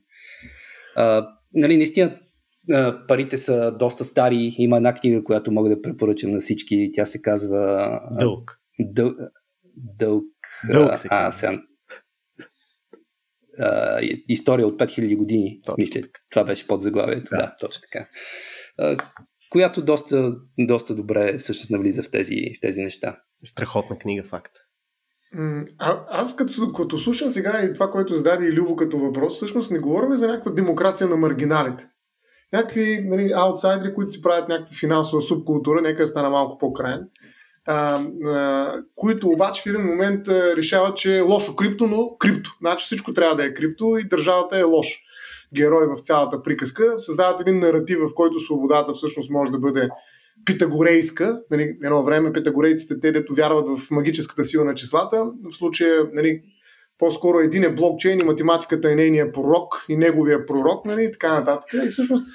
А, 0.96 1.28
нали, 1.54 1.76
наистина 1.76 2.18
парите 3.08 3.36
са 3.36 3.76
доста 3.78 4.04
стари. 4.04 4.54
Има 4.58 4.76
една 4.76 4.94
книга, 4.94 5.24
която 5.24 5.52
мога 5.52 5.68
да 5.68 5.82
препоръчам 5.82 6.30
на 6.30 6.40
всички. 6.40 6.90
Тя 6.94 7.04
се 7.04 7.22
казва 7.22 8.00
Дълг. 8.18 8.58
Дъл, 8.80 9.12
дълг. 9.76 10.24
Дълг 10.72 10.98
се 10.98 11.08
а, 11.10 11.32
сега. 11.32 11.62
А, 13.58 14.00
история 14.28 14.66
от 14.66 14.78
5000 14.78 15.16
години, 15.16 15.60
точно. 15.66 15.82
мисля. 15.82 16.00
Това 16.30 16.44
беше 16.44 16.66
под 16.66 16.82
заглавието. 16.82 17.30
Да. 17.30 17.36
да, 17.36 17.56
точно 17.60 17.80
така. 17.80 18.08
А, 18.78 18.96
която 19.50 19.84
доста, 19.84 20.36
доста 20.58 20.94
добре 20.94 21.38
всъщност 21.38 21.70
навлиза 21.70 22.02
в 22.02 22.10
тези, 22.10 22.36
в 22.56 22.60
тези 22.60 22.82
неща. 22.82 23.18
Страхотна 23.44 23.98
книга, 23.98 24.22
факт. 24.28 24.52
А, 25.78 26.04
аз 26.08 26.36
като, 26.36 26.72
като 26.72 26.98
слушам 26.98 27.30
сега 27.30 27.62
и 27.64 27.72
това, 27.72 27.90
което 27.90 28.14
зададе 28.14 28.46
и 28.46 28.52
Любо 28.52 28.76
като 28.76 28.98
въпрос, 28.98 29.36
всъщност 29.36 29.70
не 29.70 29.78
говорим 29.78 30.14
за 30.14 30.28
някаква 30.28 30.52
демокрация 30.52 31.08
на 31.08 31.16
маргиналите. 31.16 31.88
Някакви 32.52 33.04
нали, 33.04 33.32
аутсайдери, 33.34 33.94
които 33.94 34.10
си 34.10 34.22
правят 34.22 34.48
някаква 34.48 34.74
финансова 34.74 35.22
субкултура, 35.22 35.82
нека 35.82 36.06
стана 36.06 36.30
малко 36.30 36.58
по-крайен, 36.58 37.08
а, 37.66 38.02
а, 38.26 38.74
които 38.94 39.28
обаче 39.28 39.62
в 39.62 39.66
един 39.66 39.86
момент 39.86 40.28
а, 40.28 40.56
решават, 40.56 40.96
че 40.96 41.16
е 41.16 41.20
лошо 41.20 41.56
крипто, 41.56 41.86
но 41.86 42.16
крипто. 42.18 42.50
Значи 42.60 42.84
всичко 42.84 43.14
трябва 43.14 43.36
да 43.36 43.44
е 43.44 43.54
крипто 43.54 43.96
и 44.00 44.08
държавата 44.08 44.58
е 44.58 44.62
лошо 44.62 44.98
герой 45.54 45.86
в 45.86 46.00
цялата 46.00 46.42
приказка. 46.42 46.94
Създават 46.98 47.40
един 47.40 47.58
наратив, 47.58 47.98
в 47.98 48.14
който 48.14 48.40
свободата 48.40 48.92
всъщност 48.92 49.30
може 49.30 49.50
да 49.50 49.58
бъде 49.58 49.88
питагорейска. 50.44 51.40
Нали, 51.50 51.76
едно 51.84 52.02
време 52.02 52.32
питагорейците, 52.32 53.00
те 53.00 53.12
дето 53.12 53.34
вярват 53.34 53.78
в 53.78 53.90
магическата 53.90 54.44
сила 54.44 54.64
на 54.64 54.74
числата. 54.74 55.24
В 55.50 55.54
случая 55.54 56.08
нали, 56.12 56.42
по-скоро 56.98 57.38
един 57.38 57.64
е 57.64 57.74
блокчейн 57.74 58.20
и 58.20 58.24
математиката 58.24 58.92
е 58.92 58.94
нейния 58.94 59.32
пророк 59.32 59.84
и 59.88 59.96
неговия 59.96 60.46
пророк, 60.46 60.84
нали, 60.86 61.04
и 61.04 61.12
така 61.12 61.38
нататък. 61.38 61.64
И 61.86 61.90
всъщност 61.90 62.26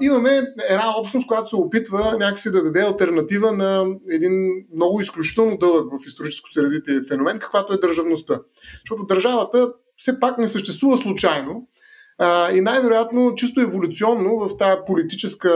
имаме 0.00 0.42
една 0.68 0.98
общност, 0.98 1.26
която 1.26 1.48
се 1.48 1.56
опитва 1.56 2.16
някакси 2.18 2.50
да 2.50 2.62
даде 2.62 2.80
альтернатива 2.80 3.52
на 3.52 3.86
един 4.10 4.32
много 4.74 5.00
изключително 5.00 5.56
дълъг 5.56 5.92
в 5.92 6.06
историческо 6.06 6.50
се 6.50 6.62
развитие 6.62 7.00
феномен, 7.08 7.38
каквато 7.38 7.72
е 7.72 7.76
държавността. 7.76 8.40
Защото 8.80 9.06
държавата 9.06 9.68
все 9.96 10.20
пак 10.20 10.38
не 10.38 10.48
съществува 10.48 10.98
случайно 10.98 11.68
а, 12.18 12.52
и 12.52 12.60
най-вероятно, 12.60 13.34
чисто 13.34 13.60
еволюционно, 13.60 14.38
в 14.38 14.56
тази 14.56 14.76
политическа 14.86 15.50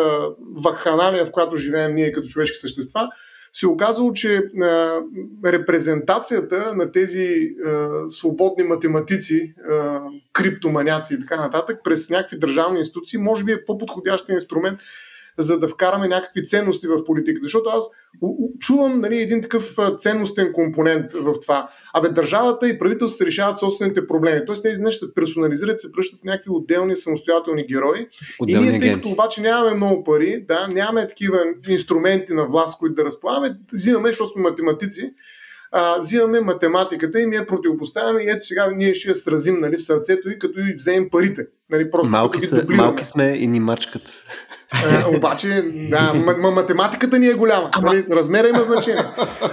вакханалия, 0.65 1.27
в 1.27 1.31
която 1.31 1.57
живеем 1.57 1.95
ние 1.95 2.13
като 2.13 2.29
човешки 2.29 2.57
същества, 2.57 3.09
се 3.53 3.67
оказало, 3.67 4.13
че 4.13 4.37
а, 4.37 5.01
репрезентацията 5.45 6.75
на 6.77 6.93
тези 6.93 7.55
а, 7.67 7.91
свободни 8.09 8.65
математици, 8.65 9.55
а, 9.71 10.01
криптоманяци 10.33 11.15
и 11.15 11.21
така 11.21 11.37
нататък 11.37 11.81
през 11.85 12.11
някакви 12.11 12.39
държавни 12.39 12.79
институции, 12.79 13.19
може 13.19 13.45
би 13.45 13.53
е 13.53 13.65
по-подходящия 13.65 14.35
инструмент 14.35 14.81
за 15.39 15.59
да 15.59 15.69
вкараме 15.69 16.09
някакви 16.09 16.45
ценности 16.45 16.87
в 16.87 17.05
политиката. 17.05 17.45
Защото 17.45 17.71
аз 17.71 17.91
чувам 18.61 19.01
нали, 19.01 19.17
един 19.17 19.43
такъв 19.43 19.77
ценностен 19.99 20.53
компонент 20.53 21.13
в 21.13 21.41
това. 21.41 21.69
Абе, 21.95 22.09
държавата 22.09 22.69
и 22.69 22.79
правителството 22.79 23.17
се 23.17 23.27
решават 23.27 23.59
собствените 23.59 24.07
проблеми. 24.07 24.41
Тоест 24.47 24.63
тези 24.63 24.83
неща 24.83 25.07
се 25.07 25.15
персонализират, 25.15 25.81
се 25.81 25.93
пръщат 25.93 26.21
в 26.21 26.25
някакви 26.25 26.51
отделни 26.51 26.97
самостоятелни 26.97 27.67
герои. 27.67 28.07
Отделни 28.41 28.67
и 28.67 28.71
ние, 28.71 28.81
тъй 28.81 28.93
като 28.95 29.09
обаче 29.09 29.41
нямаме 29.41 29.77
много 29.77 30.05
пари, 30.05 30.45
да, 30.49 30.69
нямаме 30.69 31.07
такива 31.07 31.39
инструменти 31.69 32.33
на 32.33 32.47
власт, 32.47 32.79
които 32.79 32.95
да 32.95 33.05
разполагаме, 33.05 33.57
взимаме, 33.73 34.09
защото 34.09 34.31
сме 34.31 34.43
математици, 34.43 35.13
а, 35.73 35.99
взимаме 35.99 36.41
математиката 36.41 37.21
и 37.21 37.27
ми 37.27 37.37
я 37.37 37.47
противопоставяме 37.47 38.23
и 38.23 38.31
ето 38.31 38.47
сега 38.47 38.71
ние 38.77 38.95
ще 38.95 39.09
я 39.09 39.15
сразим 39.15 39.61
нали, 39.61 39.77
в 39.77 39.83
сърцето 39.83 40.31
и 40.31 40.39
като 40.39 40.61
и 40.61 40.75
вземем 40.75 41.11
парите. 41.11 41.47
Нали, 41.71 41.91
просто 41.91 42.11
малки, 42.11 42.41
са, 42.41 42.67
малки 42.69 43.05
сме 43.05 43.25
и 43.25 43.47
ни 43.47 43.61
мачкат. 43.61 44.25
А, 44.75 45.17
обаче, 45.17 45.63
да, 45.91 46.15
м- 46.15 46.51
математиката 46.51 47.19
ни 47.19 47.27
е 47.27 47.35
голяма. 47.35 47.69
Ама... 47.73 47.87
Нали? 47.87 48.05
Размера 48.11 48.49
има 48.49 48.63
значение. 48.63 49.05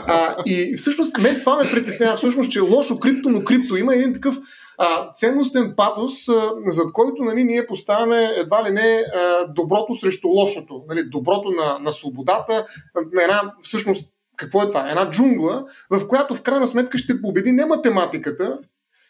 А, 0.07 0.35
и 0.45 0.77
всъщност, 0.77 1.17
мен 1.17 1.39
това 1.39 1.57
ме 1.57 1.71
притеснява, 1.71 2.17
всъщност, 2.17 2.51
че 2.51 2.59
лошо 2.59 2.99
крипто, 2.99 3.29
но 3.29 3.43
крипто 3.43 3.77
има 3.77 3.95
един 3.95 4.13
такъв 4.13 4.37
а, 4.77 5.11
ценностен 5.13 5.73
патос, 5.77 6.29
а, 6.29 6.51
зад 6.65 6.91
който 6.93 7.23
нали, 7.23 7.43
ние 7.43 7.67
поставяме 7.67 8.33
едва 8.37 8.63
ли 8.63 8.71
не 8.71 9.03
а, 9.15 9.53
доброто 9.53 9.93
срещу 9.93 10.27
лошото. 10.27 10.83
Нали, 10.89 11.03
доброто 11.03 11.49
на, 11.49 11.79
на 11.79 11.91
свободата, 11.91 12.65
на 13.13 13.23
една 13.23 13.53
всъщност 13.61 14.13
какво 14.39 14.61
е 14.61 14.67
това? 14.67 14.89
Една 14.89 15.09
джунгла, 15.09 15.65
в 15.89 16.07
която 16.07 16.35
в 16.35 16.41
крайна 16.41 16.67
сметка 16.67 16.97
ще 16.97 17.21
победи 17.21 17.51
не 17.51 17.65
математиката, 17.65 18.57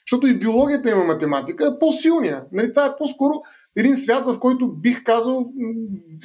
защото 0.10 0.28
и 0.28 0.34
в 0.34 0.40
биологията 0.40 0.90
има 0.90 1.04
математика, 1.04 1.66
а 1.66 1.80
по-силния. 1.80 2.44
Нали, 2.52 2.74
това 2.74 2.86
е 2.86 2.96
по-скоро 2.98 3.34
един 3.78 3.96
свят, 3.96 4.26
в 4.26 4.40
който 4.40 4.72
бих 4.72 5.04
казал 5.04 5.46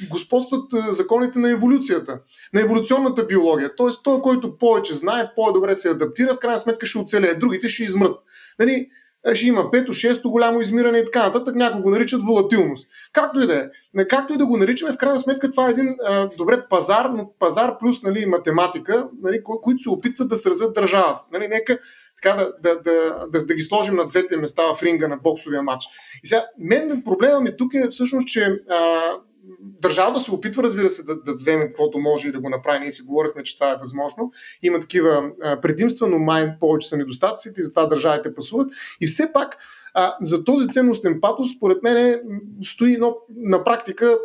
господстват 0.09 0.71
законите 0.89 1.39
на 1.39 1.49
еволюцията, 1.49 2.19
на 2.53 2.61
еволюционната 2.61 3.25
биология. 3.25 3.75
Тоест, 3.75 3.99
той, 4.03 4.21
който 4.21 4.57
повече 4.57 4.93
знае, 4.93 5.31
по-добре 5.35 5.75
се 5.75 5.89
адаптира, 5.89 6.33
в 6.33 6.39
крайна 6.39 6.59
сметка 6.59 6.85
ще 6.85 6.97
оцелее, 6.97 7.33
другите 7.33 7.69
ще 7.69 7.83
измрат. 7.83 8.15
Нали, 8.59 8.87
ще 9.33 9.47
има 9.47 9.71
пето, 9.71 9.93
шесто 9.93 10.31
голямо 10.31 10.61
измиране 10.61 10.97
и 10.97 11.05
така 11.05 11.25
нататък. 11.25 11.55
Някои 11.55 11.81
го 11.81 11.89
наричат 11.89 12.21
волатилност. 12.23 12.87
Както 13.13 13.39
и 13.39 13.47
да 13.47 13.55
е. 13.55 14.05
Както 14.07 14.33
и 14.33 14.37
да 14.37 14.45
го 14.45 14.57
наричаме, 14.57 14.93
в 14.93 14.97
крайна 14.97 15.19
сметка 15.19 15.51
това 15.51 15.67
е 15.67 15.71
един 15.71 15.95
а, 16.05 16.29
добре 16.37 16.63
пазар, 16.69 17.05
но 17.05 17.31
пазар 17.39 17.77
плюс 17.79 18.03
нали, 18.03 18.25
математика, 18.25 19.07
нали, 19.23 19.43
които 19.43 19.83
се 19.83 19.89
опитват 19.89 20.29
да 20.29 20.35
сразят 20.35 20.73
държавата. 20.73 21.25
Нали, 21.33 21.47
нека 21.47 21.77
така 22.21 22.37
да, 22.37 22.53
да, 22.63 22.81
да, 22.81 23.25
да, 23.31 23.45
да 23.45 23.55
ги 23.55 23.61
сложим 23.61 23.95
на 23.95 24.07
двете 24.07 24.37
места 24.37 24.63
в 24.75 24.83
ринга 24.83 25.07
на 25.07 25.17
боксовия 25.17 25.61
матч. 25.61 25.83
И 26.23 26.27
сега, 26.27 26.45
мен 26.59 27.01
проблема 27.05 27.39
ми 27.39 27.57
тук 27.57 27.73
е 27.73 27.87
всъщност, 27.89 28.27
че 28.27 28.59
а, 28.69 29.11
държавата 29.59 30.19
се 30.19 30.31
опитва, 30.31 30.63
разбира 30.63 30.89
се, 30.89 31.03
да, 31.03 31.15
да 31.21 31.35
вземе 31.35 31.67
каквото 31.67 31.99
може 31.99 32.27
и 32.27 32.31
да 32.31 32.39
го 32.39 32.49
направи. 32.49 32.79
Ние 32.79 32.91
си 32.91 33.01
говорихме, 33.01 33.43
че 33.43 33.57
това 33.57 33.71
е 33.71 33.77
възможно. 33.79 34.31
Има 34.63 34.79
такива 34.79 35.31
а, 35.41 35.61
предимства, 35.61 36.07
но 36.07 36.19
май 36.19 36.59
повече 36.59 36.87
са 36.87 36.97
недостатъците 36.97 37.61
и 37.61 37.63
затова 37.63 37.85
държавите 37.85 38.35
пасуват. 38.35 38.73
И 39.01 39.07
все 39.07 39.33
пак 39.33 39.57
а, 39.93 40.15
за 40.21 40.43
този 40.43 40.67
ценностен 40.67 41.21
патос, 41.21 41.47
според 41.57 41.83
мен, 41.83 42.21
стои 42.63 42.93
едно 42.93 43.17
на 43.35 43.63
практика 43.63 44.17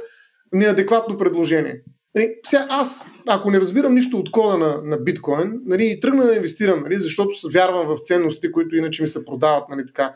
неадекватно 0.52 1.18
предложение. 1.18 1.82
Нали, 2.14 2.34
сега 2.46 2.66
аз, 2.70 3.04
ако 3.28 3.50
не 3.50 3.60
разбирам 3.60 3.94
нищо 3.94 4.16
от 4.16 4.30
кода 4.30 4.58
на, 4.58 4.82
на 4.84 4.96
биткоин, 4.96 5.60
нали, 5.64 6.00
тръгна 6.00 6.26
да 6.26 6.34
инвестирам, 6.34 6.82
нали, 6.82 6.96
защото 6.96 7.30
вярвам 7.52 7.86
в 7.86 7.98
ценности, 8.00 8.52
които 8.52 8.76
иначе 8.76 9.02
ми 9.02 9.08
се 9.08 9.24
продават 9.24 9.64
нали, 9.70 9.86
така, 9.86 10.14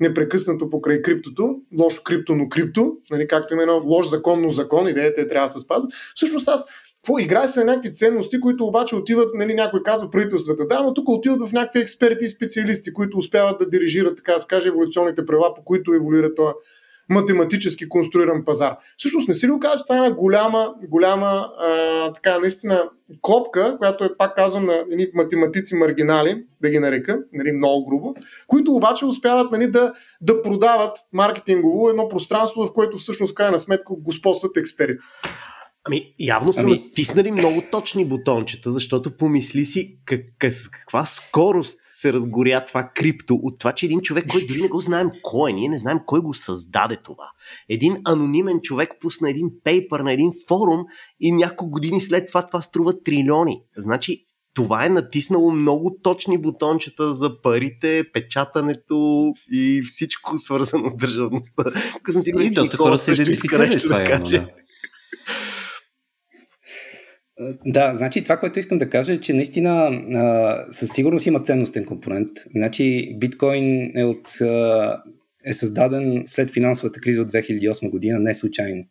непрекъснато 0.00 0.70
покрай 0.70 1.02
криптото, 1.02 1.56
лошо 1.78 2.02
крипто, 2.04 2.34
но 2.34 2.48
крипто, 2.48 2.96
нали, 3.10 3.28
както 3.28 3.54
има 3.54 3.62
едно 3.62 3.82
лош 3.84 4.08
закон, 4.08 4.40
но 4.42 4.50
закон, 4.50 4.88
идеята 4.88 5.20
е 5.20 5.28
трябва 5.28 5.48
да 5.48 5.52
се 5.52 5.58
спазва. 5.58 5.88
Всъщност 6.14 6.48
аз 6.48 6.64
какво 6.96 7.18
играе 7.18 7.48
се 7.48 7.60
на 7.60 7.66
някакви 7.66 7.92
ценности, 7.92 8.40
които 8.40 8.64
обаче 8.66 8.96
отиват, 8.96 9.34
нали, 9.34 9.54
някой 9.54 9.82
казва 9.82 10.10
правителствата, 10.10 10.66
да, 10.66 10.82
но 10.82 10.94
тук 10.94 11.08
отиват 11.08 11.48
в 11.48 11.52
някакви 11.52 11.80
експерти 11.80 12.24
и 12.24 12.28
специалисти, 12.28 12.92
които 12.92 13.18
успяват 13.18 13.58
да 13.58 13.68
дирижират, 13.68 14.16
така 14.16 14.32
да 14.32 14.40
се 14.40 14.46
каже, 14.46 14.68
еволюционните 14.68 15.26
права, 15.26 15.54
по 15.54 15.64
които 15.64 15.92
еволюира 15.92 16.34
този 16.34 16.54
математически 17.10 17.88
конструиран 17.88 18.44
пазар. 18.44 18.76
Всъщност 18.96 19.28
не 19.28 19.34
си 19.34 19.46
ли 19.46 19.50
го 19.50 19.58
кажа, 19.58 19.78
че 19.78 19.84
това 19.84 19.96
е 19.96 19.98
една 19.98 20.16
голяма, 20.16 20.74
голяма 20.88 21.48
а, 21.58 22.12
така 22.12 22.38
наистина 22.38 22.82
клопка, 23.22 23.76
която 23.78 24.04
е 24.04 24.16
пак 24.18 24.36
казвам 24.36 24.64
на 24.64 24.74
едни 24.92 25.06
математици 25.14 25.74
маргинали, 25.74 26.44
да 26.62 26.70
ги 26.70 26.78
нарека, 26.78 27.18
нали, 27.32 27.52
много 27.52 27.84
грубо, 27.84 28.14
които 28.46 28.72
обаче 28.72 29.06
успяват 29.06 29.52
нали, 29.52 29.70
да, 29.70 29.92
да 30.20 30.42
продават 30.42 30.98
маркетингово 31.12 31.88
едно 31.88 32.08
пространство, 32.08 32.66
в 32.66 32.72
което 32.72 32.96
всъщност 32.96 33.32
в 33.32 33.34
крайна 33.34 33.58
сметка 33.58 33.94
господстват 33.98 34.56
експерти. 34.56 34.98
Ами, 35.84 36.14
явно 36.18 36.52
са 36.52 36.60
ами... 36.60 36.72
натиснали 36.72 37.30
много 37.30 37.62
точни 37.70 38.04
бутончета, 38.04 38.72
защото 38.72 39.16
помисли 39.16 39.64
си 39.64 39.98
как, 40.04 40.20
как, 40.38 40.54
каква 40.72 41.06
скорост 41.06 41.78
се 41.94 42.12
разгоря 42.12 42.64
това 42.66 42.90
крипто 42.94 43.34
от 43.34 43.58
това, 43.58 43.72
че 43.72 43.86
един 43.86 44.00
човек, 44.00 44.26
който 44.30 44.46
дори 44.46 44.62
не 44.62 44.68
го 44.68 44.80
знаем 44.80 45.10
кой 45.22 45.50
е, 45.50 45.54
ние 45.54 45.68
не 45.68 45.78
знаем 45.78 45.98
кой 46.06 46.20
го 46.20 46.34
създаде 46.34 46.98
това. 47.04 47.30
Един 47.68 47.96
анонимен 48.04 48.60
човек 48.60 48.90
пусна 49.00 49.30
един 49.30 49.50
пейпер 49.64 50.00
на 50.00 50.12
един 50.12 50.32
форум 50.48 50.84
и 51.20 51.32
няколко 51.32 51.70
години 51.70 52.00
след 52.00 52.28
това 52.28 52.46
това 52.46 52.62
струва 52.62 53.02
трилиони. 53.02 53.62
Значи, 53.76 54.26
това 54.54 54.86
е 54.86 54.88
натиснало 54.88 55.50
много 55.50 55.96
точни 56.02 56.38
бутончета 56.38 57.14
за 57.14 57.42
парите, 57.42 58.04
печатането 58.12 59.32
и 59.52 59.82
всичко 59.86 60.38
свързано 60.38 60.88
с 60.88 60.96
държавността. 60.96 61.64
Съм 62.10 62.22
сигурен, 62.22 62.48
че 62.48 62.54
доста 62.54 62.76
хора 62.76 62.98
се 62.98 63.12
идентифицирали 63.12 63.80
с 63.80 63.82
това. 63.82 63.98
Да 63.98 64.04
каже. 64.04 64.38
Да, 64.38 64.46
значи 67.94 68.22
това, 68.22 68.36
което 68.36 68.58
искам 68.58 68.78
да 68.78 68.88
кажа 68.88 69.12
е, 69.12 69.20
че 69.20 69.32
наистина 69.32 69.90
със 70.70 70.90
сигурност 70.90 71.26
има 71.26 71.42
ценностен 71.42 71.84
компонент. 71.84 72.30
Значи 72.56 73.16
биткоин 73.18 73.96
е, 73.96 74.04
от, 74.04 74.28
е 75.44 75.52
създаден 75.52 76.22
след 76.26 76.50
финансовата 76.50 77.00
криза 77.00 77.22
от 77.22 77.32
2008 77.32 77.90
година, 77.90 78.18
не 78.18 78.34
случайно. 78.34 78.84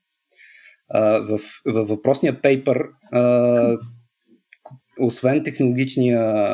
В, 0.94 1.40
в 1.66 1.86
въпросния 1.86 2.42
пейпер, 2.42 2.78
освен 5.00 5.44
технологичния, 5.44 6.46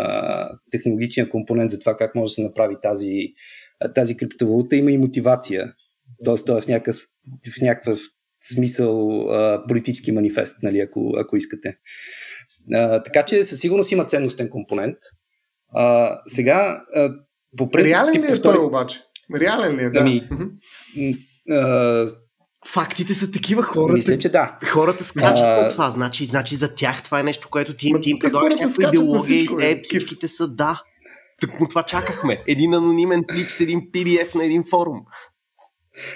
технологичния 0.71 1.29
компонент 1.29 1.71
за 1.71 1.79
това 1.79 1.95
как 1.95 2.15
може 2.15 2.31
да 2.31 2.35
се 2.35 2.43
направи 2.43 2.75
тази, 2.81 3.33
тази 3.95 4.17
криптовалута, 4.17 4.75
има 4.75 4.91
и 4.91 4.97
мотивация. 4.97 5.73
Тоест, 6.25 6.45
той 6.45 6.57
е 6.57 6.61
в 6.61 6.67
някакъв, 6.67 6.95
в 7.57 7.61
някакъв 7.61 7.99
смисъл 8.41 9.21
а, 9.29 9.63
политически 9.67 10.11
манифест, 10.11 10.55
нали, 10.63 10.79
ако, 10.79 11.13
ако 11.17 11.37
искате. 11.37 11.77
А, 12.73 13.03
така 13.03 13.23
че 13.23 13.45
със 13.45 13.59
сигурност 13.59 13.91
има 13.91 14.05
ценностен 14.05 14.49
компонент. 14.49 14.97
А, 15.73 16.17
сега, 16.27 16.83
а, 16.95 17.13
по 17.57 17.69
принцип... 17.69 17.95
Реален 17.95 18.21
ли 18.21 18.33
е 18.33 18.41
той 18.41 18.57
обаче? 18.57 18.99
Реален 19.39 19.77
ли 19.77 19.83
е, 19.83 19.89
да. 19.89 19.99
Ами, 19.99 20.27
а, 21.49 22.07
Фактите 22.67 23.13
са 23.13 23.31
такива 23.31 23.63
хората. 23.63 23.93
Мисля, 23.93 24.19
че 24.19 24.29
да. 24.29 24.57
Хората 24.65 25.03
скачат 25.03 25.45
а... 25.45 25.65
от 25.65 25.71
това. 25.71 25.89
Значи, 25.89 26.25
значи 26.25 26.55
за 26.55 26.75
тях 26.75 27.03
това 27.03 27.19
е 27.19 27.23
нещо, 27.23 27.49
което 27.51 27.73
ти, 27.73 27.93
ти 28.01 28.09
им 28.09 28.19
предлагаш 28.19 28.55
някаква 28.55 28.89
идеология 28.89 29.41
и 29.41 29.47
те 29.59 29.81
всичките 29.83 30.27
са 30.27 30.47
да. 30.47 30.81
Так 31.41 31.59
му 31.59 31.67
това 31.67 31.83
чакахме. 31.83 32.37
Един 32.47 32.73
анонимен 32.73 33.23
тип 33.35 33.49
с 33.49 33.59
един 33.59 33.81
PDF 33.81 34.35
на 34.35 34.45
един 34.45 34.63
форум. 34.69 34.99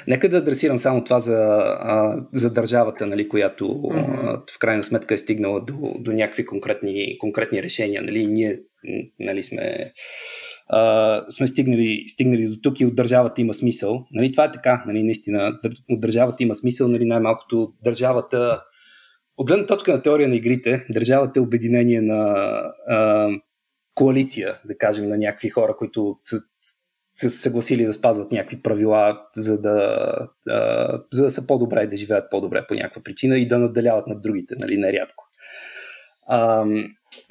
Нека 0.07 0.29
да 0.29 0.37
адресирам 0.37 0.79
само 0.79 1.03
това 1.03 1.19
за, 1.19 1.37
а, 1.79 2.25
за 2.33 2.53
държавата, 2.53 3.05
нали, 3.05 3.29
която 3.29 3.65
mm-hmm. 3.65 4.55
в 4.55 4.59
крайна 4.59 4.83
сметка 4.83 5.13
е 5.13 5.17
стигнала 5.17 5.61
до, 5.61 5.93
до 5.99 6.11
някакви 6.11 6.45
конкретни, 6.45 7.17
конкретни 7.19 7.63
решения. 7.63 8.01
Нали. 8.01 8.27
Ние 8.27 8.59
нали, 9.19 9.43
сме, 9.43 9.93
а, 10.67 11.21
сме 11.29 11.47
стигнали, 11.47 12.03
стигнали 12.07 12.47
до 12.47 12.55
тук 12.61 12.79
и 12.79 12.85
от 12.85 12.95
държавата 12.95 13.41
има 13.41 13.53
смисъл. 13.53 14.05
Нали, 14.11 14.31
това 14.31 14.45
е 14.45 14.51
така, 14.51 14.83
нали, 14.87 15.03
наистина. 15.03 15.59
От 15.89 15.99
държавата 15.99 16.43
има 16.43 16.55
смисъл, 16.55 16.87
нали, 16.87 17.05
най-малкото 17.05 17.73
държавата. 17.83 18.61
От 19.37 19.47
гледна 19.47 19.65
точка 19.65 19.91
на 19.93 20.01
теория 20.01 20.29
на 20.29 20.35
игрите, 20.35 20.85
държавата 20.89 21.39
е 21.39 21.43
обединение 21.43 22.01
на 22.01 22.23
а, 22.87 23.29
коалиция, 23.95 24.59
да 24.65 24.77
кажем, 24.77 25.07
на 25.07 25.17
някакви 25.17 25.49
хора, 25.49 25.75
които 25.77 26.15
са 26.23 26.37
се 27.15 27.29
съгласили 27.29 27.85
да 27.85 27.93
спазват 27.93 28.31
някакви 28.31 28.61
правила, 28.61 29.21
за 29.35 29.61
да, 29.61 30.07
а, 30.49 30.99
за 31.13 31.23
да 31.23 31.31
са 31.31 31.47
по-добре, 31.47 31.87
да 31.87 31.97
живеят 31.97 32.31
по-добре 32.31 32.65
по 32.67 32.73
някаква 32.73 33.03
причина 33.03 33.37
и 33.37 33.47
да 33.47 33.59
наделяват 33.59 34.07
над 34.07 34.21
другите, 34.21 34.55
нали, 34.59 34.77
нерядко. 34.77 35.23
А, 36.27 36.65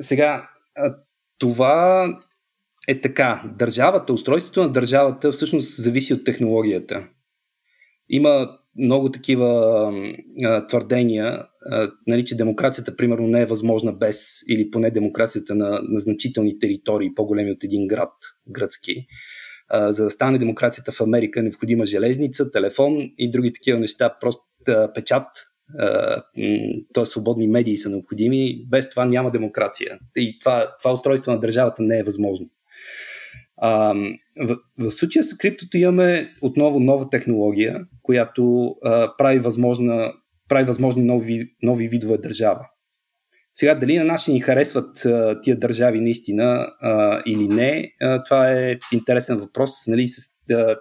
сега, 0.01 0.49
това 1.39 2.07
е 2.89 3.01
така. 3.01 3.43
Държавата, 3.59 4.13
устройството 4.13 4.63
на 4.63 4.73
държавата 4.73 5.33
всъщност 5.33 5.83
зависи 5.83 6.15
от 6.15 6.25
технологията. 6.25 7.05
Има 8.09 8.59
много 8.79 9.11
такива 9.11 9.47
а, 10.45 10.67
твърдения, 10.67 11.47
а, 11.71 11.91
нали, 12.07 12.25
че 12.25 12.37
демокрацията, 12.37 12.97
примерно, 12.97 13.27
не 13.27 13.41
е 13.41 13.47
възможна 13.47 13.93
без, 13.93 14.41
или 14.49 14.71
поне 14.71 14.91
демокрацията 14.91 15.55
на, 15.55 15.81
на 15.83 15.99
значителни 15.99 16.59
територии, 16.59 17.15
по-големи 17.15 17.51
от 17.51 17.65
един 17.65 17.87
град, 17.87 18.13
гръцки 18.49 19.07
за 19.73 20.05
да 20.05 20.11
стане 20.11 20.39
демокрацията 20.39 20.93
в 20.93 21.01
Америка 21.01 21.43
необходима 21.43 21.87
железница, 21.87 22.51
телефон 22.51 23.11
и 23.19 23.31
други 23.31 23.53
такива 23.53 23.79
неща, 23.79 24.17
просто 24.21 24.43
печат, 24.95 25.27
т.е. 26.95 27.07
свободни 27.07 27.47
медии 27.47 27.77
са 27.77 27.91
необходими, 27.91 28.67
без 28.69 28.91
това 28.91 29.05
няма 29.05 29.31
демокрация. 29.31 29.99
И 30.17 30.39
това, 30.39 30.77
това 30.83 30.93
устройство 30.93 31.33
на 31.33 31.41
държавата 31.41 31.83
не 31.83 31.99
е 31.99 32.03
възможно. 32.03 32.51
А, 33.57 33.95
в, 34.41 34.57
в 34.79 34.91
случая 34.91 35.23
с 35.23 35.37
криптото 35.37 35.79
имаме 35.79 36.35
отново 36.41 36.81
нова 36.81 37.11
технология, 37.11 37.81
която 38.03 38.75
а, 38.85 39.17
прави, 39.19 39.39
възможна, 39.39 40.13
прави 40.49 40.65
възможни 40.65 41.03
нови, 41.03 41.55
нови 41.63 41.89
видове 41.89 42.19
държава. 42.19 42.67
Сега, 43.55 43.75
дали 43.75 43.99
на 43.99 44.05
наши 44.05 44.33
ни 44.33 44.41
харесват 44.41 45.05
а, 45.05 45.41
тия 45.41 45.59
държави 45.59 46.01
наистина 46.01 46.67
а, 46.81 47.23
или 47.27 47.49
не, 47.49 47.93
а, 48.01 48.23
това 48.23 48.53
е 48.53 48.79
интересен 48.93 49.39
въпрос. 49.39 49.87
Нали, 49.87 50.09
с, 50.09 50.31
а, 50.51 50.77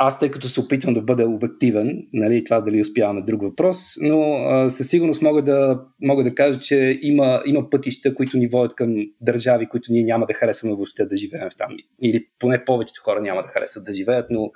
аз, 0.00 0.20
тъй 0.20 0.30
като 0.30 0.48
се 0.48 0.60
опитвам 0.60 0.94
да 0.94 1.02
бъда 1.02 1.28
обективен, 1.28 2.02
нали, 2.12 2.44
това 2.44 2.60
дали 2.60 2.80
успяваме 2.80 3.22
друг 3.22 3.42
въпрос, 3.42 3.78
но 4.00 4.32
а, 4.32 4.70
със 4.70 4.88
сигурност 4.88 5.22
мога 5.22 5.42
да, 5.42 5.80
мога 6.02 6.24
да 6.24 6.34
кажа, 6.34 6.60
че 6.60 6.98
има, 7.02 7.42
има 7.46 7.70
пътища, 7.70 8.14
които 8.14 8.36
ни 8.36 8.48
водят 8.48 8.74
към 8.74 8.94
държави, 9.20 9.68
които 9.68 9.92
ние 9.92 10.02
няма 10.02 10.26
да 10.26 10.34
харесваме 10.34 10.74
въобще 10.74 11.06
да 11.06 11.16
живеем 11.16 11.50
в 11.50 11.56
там. 11.56 11.76
Или 12.02 12.26
поне 12.38 12.64
повечето 12.64 13.02
хора 13.04 13.20
няма 13.20 13.42
да 13.42 13.48
харесват 13.48 13.84
да 13.84 13.94
живеят, 13.94 14.26
но 14.30 14.50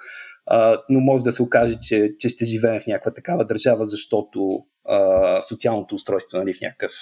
но 0.88 1.01
може 1.01 1.24
да 1.24 1.32
се 1.32 1.43
окаже, 1.43 1.78
че, 1.82 2.14
че 2.18 2.28
ще 2.28 2.45
живеем 2.45 2.80
в 2.80 2.86
някаква 2.86 3.14
такава 3.14 3.47
държава, 3.47 3.84
защото 3.84 4.49
а, 4.84 5.43
социалното 5.43 5.95
устройство 5.95 6.38
нали, 6.38 6.53
в, 6.53 6.61
някакъв, 6.61 6.93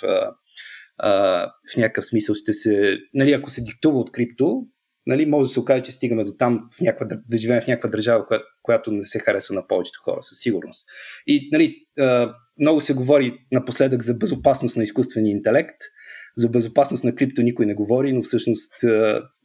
а, 0.99 1.53
в 1.75 1.77
някакъв 1.77 2.05
смисъл 2.05 2.35
ще 2.35 2.53
се. 2.53 2.99
Нали, 3.15 3.33
ако 3.33 3.51
се 3.51 3.63
диктува 3.63 3.99
от 3.99 4.13
крипто, 4.13 4.63
нали, 5.07 5.27
може 5.27 5.49
да 5.49 5.53
се 5.53 5.61
окаже, 5.61 5.83
че 5.83 5.93
стигаме 5.93 6.25
до 6.25 6.37
там 6.37 6.69
в 6.79 6.81
някаква, 6.81 7.17
да 7.29 7.37
живеем 7.39 7.61
в 7.61 7.67
някаква 7.67 7.91
държава, 7.91 8.27
която, 8.27 8.45
която 8.63 8.93
не 8.93 9.07
се 9.07 9.19
харесва 9.19 9.55
на 9.55 9.67
повечето 9.67 10.01
хора, 10.05 10.23
със 10.23 10.39
сигурност. 10.39 10.89
И 11.27 11.49
нали, 11.53 11.75
а, 11.99 12.35
много 12.61 12.81
се 12.81 12.95
говори 12.95 13.39
напоследък 13.53 14.03
за 14.03 14.15
безопасност 14.15 14.77
на 14.77 14.83
изкуствения 14.83 15.31
интелект. 15.31 15.77
За 16.37 16.49
безопасност 16.49 17.05
на 17.05 17.15
крипто 17.15 17.43
никой 17.43 17.67
не 17.67 17.75
говори, 17.75 18.13
но 18.13 18.23
всъщност 18.23 18.73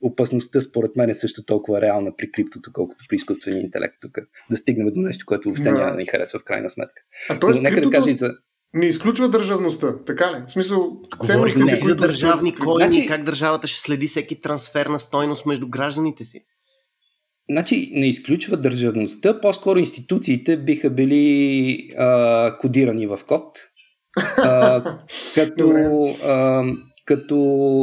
опасността 0.02 0.62
според 0.62 0.96
мен 0.96 1.10
е 1.10 1.16
също 1.16 1.46
толкова 1.46 1.82
реална 1.82 2.16
при 2.18 2.32
криптото, 2.32 2.70
колкото 2.74 3.06
при 3.10 3.16
изкуствения 3.16 3.62
интелект 3.62 3.96
тук. 4.02 4.18
Да 4.52 4.58
стигнем 4.58 4.88
до 4.88 5.00
нещо, 5.00 5.26
което 5.26 5.50
въобще 5.50 5.72
няма 5.72 5.92
да 5.92 5.98
ни 5.98 6.06
харесва 6.06 6.40
в 6.40 6.44
крайна 6.44 6.70
сметка. 6.70 7.02
А 7.30 7.40
т.е. 7.40 7.62
нека 7.62 7.82
да 7.82 7.90
кажа 7.90 8.10
и 8.10 8.14
за... 8.14 8.34
Не 8.74 8.86
изключва 8.86 9.30
държавността, 9.30 10.04
така 10.06 10.32
ли? 10.32 10.44
В 10.48 10.52
смисъл, 10.52 11.02
ценностите, 11.26 11.64
не, 11.64 11.76
за 11.76 11.96
държавни 11.96 12.56
койни, 12.56 12.94
значи... 12.94 13.08
как 13.08 13.24
държавата 13.24 13.68
ще 13.68 13.80
следи 13.80 14.08
всеки 14.08 14.42
трансфер 14.42 14.86
на 14.86 15.00
стойност 15.00 15.46
между 15.46 15.68
гражданите 15.68 16.26
си? 16.26 16.46
Значи 17.50 17.92
не 17.94 18.08
изключва 18.08 18.58
държавността, 18.58 19.42
по-скоро 19.42 19.80
институциите 19.80 20.58
биха 20.58 20.90
били 20.90 21.90
а, 21.98 22.58
кодирани 22.58 23.08
в 23.08 23.20
код, 23.28 23.60
а, 24.38 24.84
като, 25.36 25.70
а, 26.26 26.63
като 27.05 27.78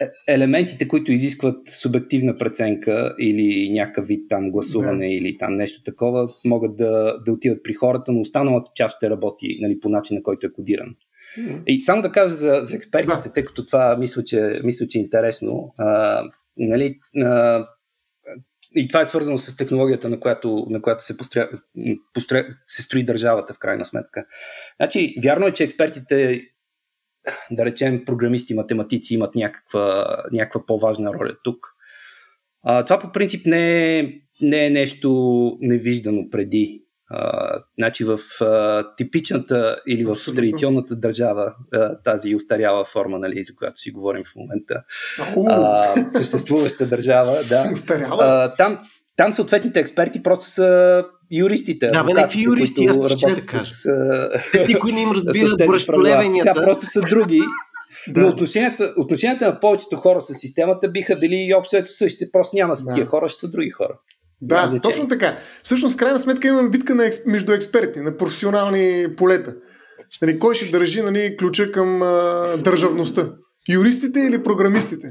е, 0.00 0.34
елементите, 0.34 0.88
които 0.88 1.12
изискват 1.12 1.68
субективна 1.68 2.36
преценка 2.36 3.14
или 3.20 3.70
някакъв 3.72 4.06
вид 4.06 4.28
там 4.28 4.50
гласуване 4.50 5.06
да. 5.06 5.14
или 5.14 5.36
там 5.38 5.54
нещо 5.54 5.82
такова, 5.82 6.28
могат 6.44 6.76
да, 6.76 7.18
да 7.26 7.32
отидат 7.32 7.62
при 7.64 7.74
хората, 7.74 8.12
но 8.12 8.20
останалата 8.20 8.70
част 8.74 8.96
ще 8.96 9.10
работи 9.10 9.58
нали, 9.60 9.80
по 9.80 9.88
начин, 9.88 10.16
на 10.16 10.22
който 10.22 10.46
е 10.46 10.52
кодиран. 10.52 10.94
Mm. 11.38 11.64
И 11.66 11.80
само 11.80 12.02
да 12.02 12.12
кажа 12.12 12.34
за, 12.34 12.60
за 12.62 12.76
експертите, 12.76 13.28
да. 13.28 13.32
тъй 13.32 13.42
като 13.42 13.66
това 13.66 13.96
мисля, 13.96 14.24
че, 14.24 14.60
мисля, 14.64 14.88
че 14.88 14.98
е 14.98 15.02
интересно. 15.02 15.74
А, 15.78 16.22
нали, 16.56 16.98
а, 17.16 17.64
и 18.74 18.88
това 18.88 19.00
е 19.00 19.06
свързано 19.06 19.38
с 19.38 19.56
технологията, 19.56 20.08
на 20.08 20.20
която, 20.20 20.66
на 20.70 20.82
която 20.82 21.04
се, 21.04 21.16
постря, 21.16 21.50
постря, 22.14 22.48
се 22.66 22.82
строи 22.82 23.04
държавата 23.04 23.54
в 23.54 23.58
крайна 23.58 23.84
сметка. 23.84 24.26
Значи, 24.80 25.14
вярно 25.22 25.46
е, 25.46 25.52
че 25.52 25.64
експертите, 25.64 26.42
да 27.50 27.64
речем 27.64 28.04
програмисти, 28.04 28.54
математици, 28.54 29.14
имат 29.14 29.34
някаква, 29.34 30.16
някаква 30.32 30.66
по-важна 30.66 31.12
роля 31.12 31.36
тук. 31.44 31.66
А, 32.62 32.84
това 32.84 32.98
по 32.98 33.12
принцип 33.12 33.46
не 33.46 33.98
е 33.98 34.12
не 34.40 34.66
е 34.66 34.70
нещо 34.70 35.58
невиждано 35.60 36.30
преди. 36.30 36.85
А, 37.10 37.50
значи 37.78 38.04
в 38.04 38.18
а, 38.40 38.84
типичната 38.96 39.76
или 39.88 40.04
в 40.04 40.10
Абсолютно. 40.10 40.42
традиционната 40.42 40.96
държава 40.96 41.54
а, 41.74 41.98
тази 41.98 42.34
устаряла 42.34 42.84
форма, 42.84 43.18
нали, 43.18 43.44
за 43.44 43.56
която 43.56 43.80
си 43.80 43.90
говорим 43.90 44.24
в 44.24 44.36
момента, 44.36 44.82
а, 45.48 45.94
съществуваща 46.12 46.86
държава, 46.86 47.36
да. 47.48 47.72
А, 48.10 48.54
там, 48.54 48.78
там 49.16 49.32
съответните 49.32 49.80
експерти 49.80 50.22
просто 50.22 50.46
са 50.46 51.04
юристите. 51.32 51.90
Да, 51.90 52.04
бе, 52.04 52.12
някакви 52.12 52.42
юристи, 52.42 52.86
аз 52.86 53.12
ще 53.12 53.34
да 53.34 53.46
кажа. 53.46 53.64
С, 53.64 53.88
Никой 54.68 54.92
не 54.92 55.02
им 55.02 55.10
разбира 55.12 55.66
борещолевенията. 55.66 56.52
Сега 56.54 56.66
просто 56.66 56.86
са 56.86 57.00
други. 57.00 57.42
Да. 58.08 58.20
Но 58.20 58.28
отношенията, 58.28 58.94
отношенията 58.96 59.46
на 59.46 59.60
повечето 59.60 59.96
хора 59.96 60.20
с 60.20 60.34
системата 60.34 60.88
биха 60.88 61.16
били 61.16 61.36
и 61.36 61.54
общо 61.54 61.76
ето 61.76 61.90
същите. 61.90 62.32
Просто 62.32 62.56
няма 62.56 62.76
са 62.76 62.86
да. 62.86 62.94
тия 62.94 63.06
хора, 63.06 63.28
ще 63.28 63.38
са 63.40 63.48
други 63.48 63.70
хора. 63.70 63.98
Да, 64.40 64.66
да 64.66 64.80
точно 64.80 65.08
така. 65.08 65.36
Всъщност, 65.62 65.94
в 65.94 65.98
крайна 65.98 66.18
сметка 66.18 66.48
имаме 66.48 66.68
битка 66.68 66.94
на, 66.94 67.10
между 67.26 67.52
експерти, 67.52 68.00
на 68.00 68.16
професионални 68.16 69.06
полета. 69.16 69.54
Нали, 70.22 70.38
кой 70.38 70.54
ще 70.54 70.70
държи 70.70 71.02
нали, 71.02 71.36
ключа 71.36 71.72
към 71.72 72.02
а, 72.02 72.56
държавността? 72.64 73.30
Юристите 73.68 74.20
или 74.20 74.42
програмистите? 74.42 75.08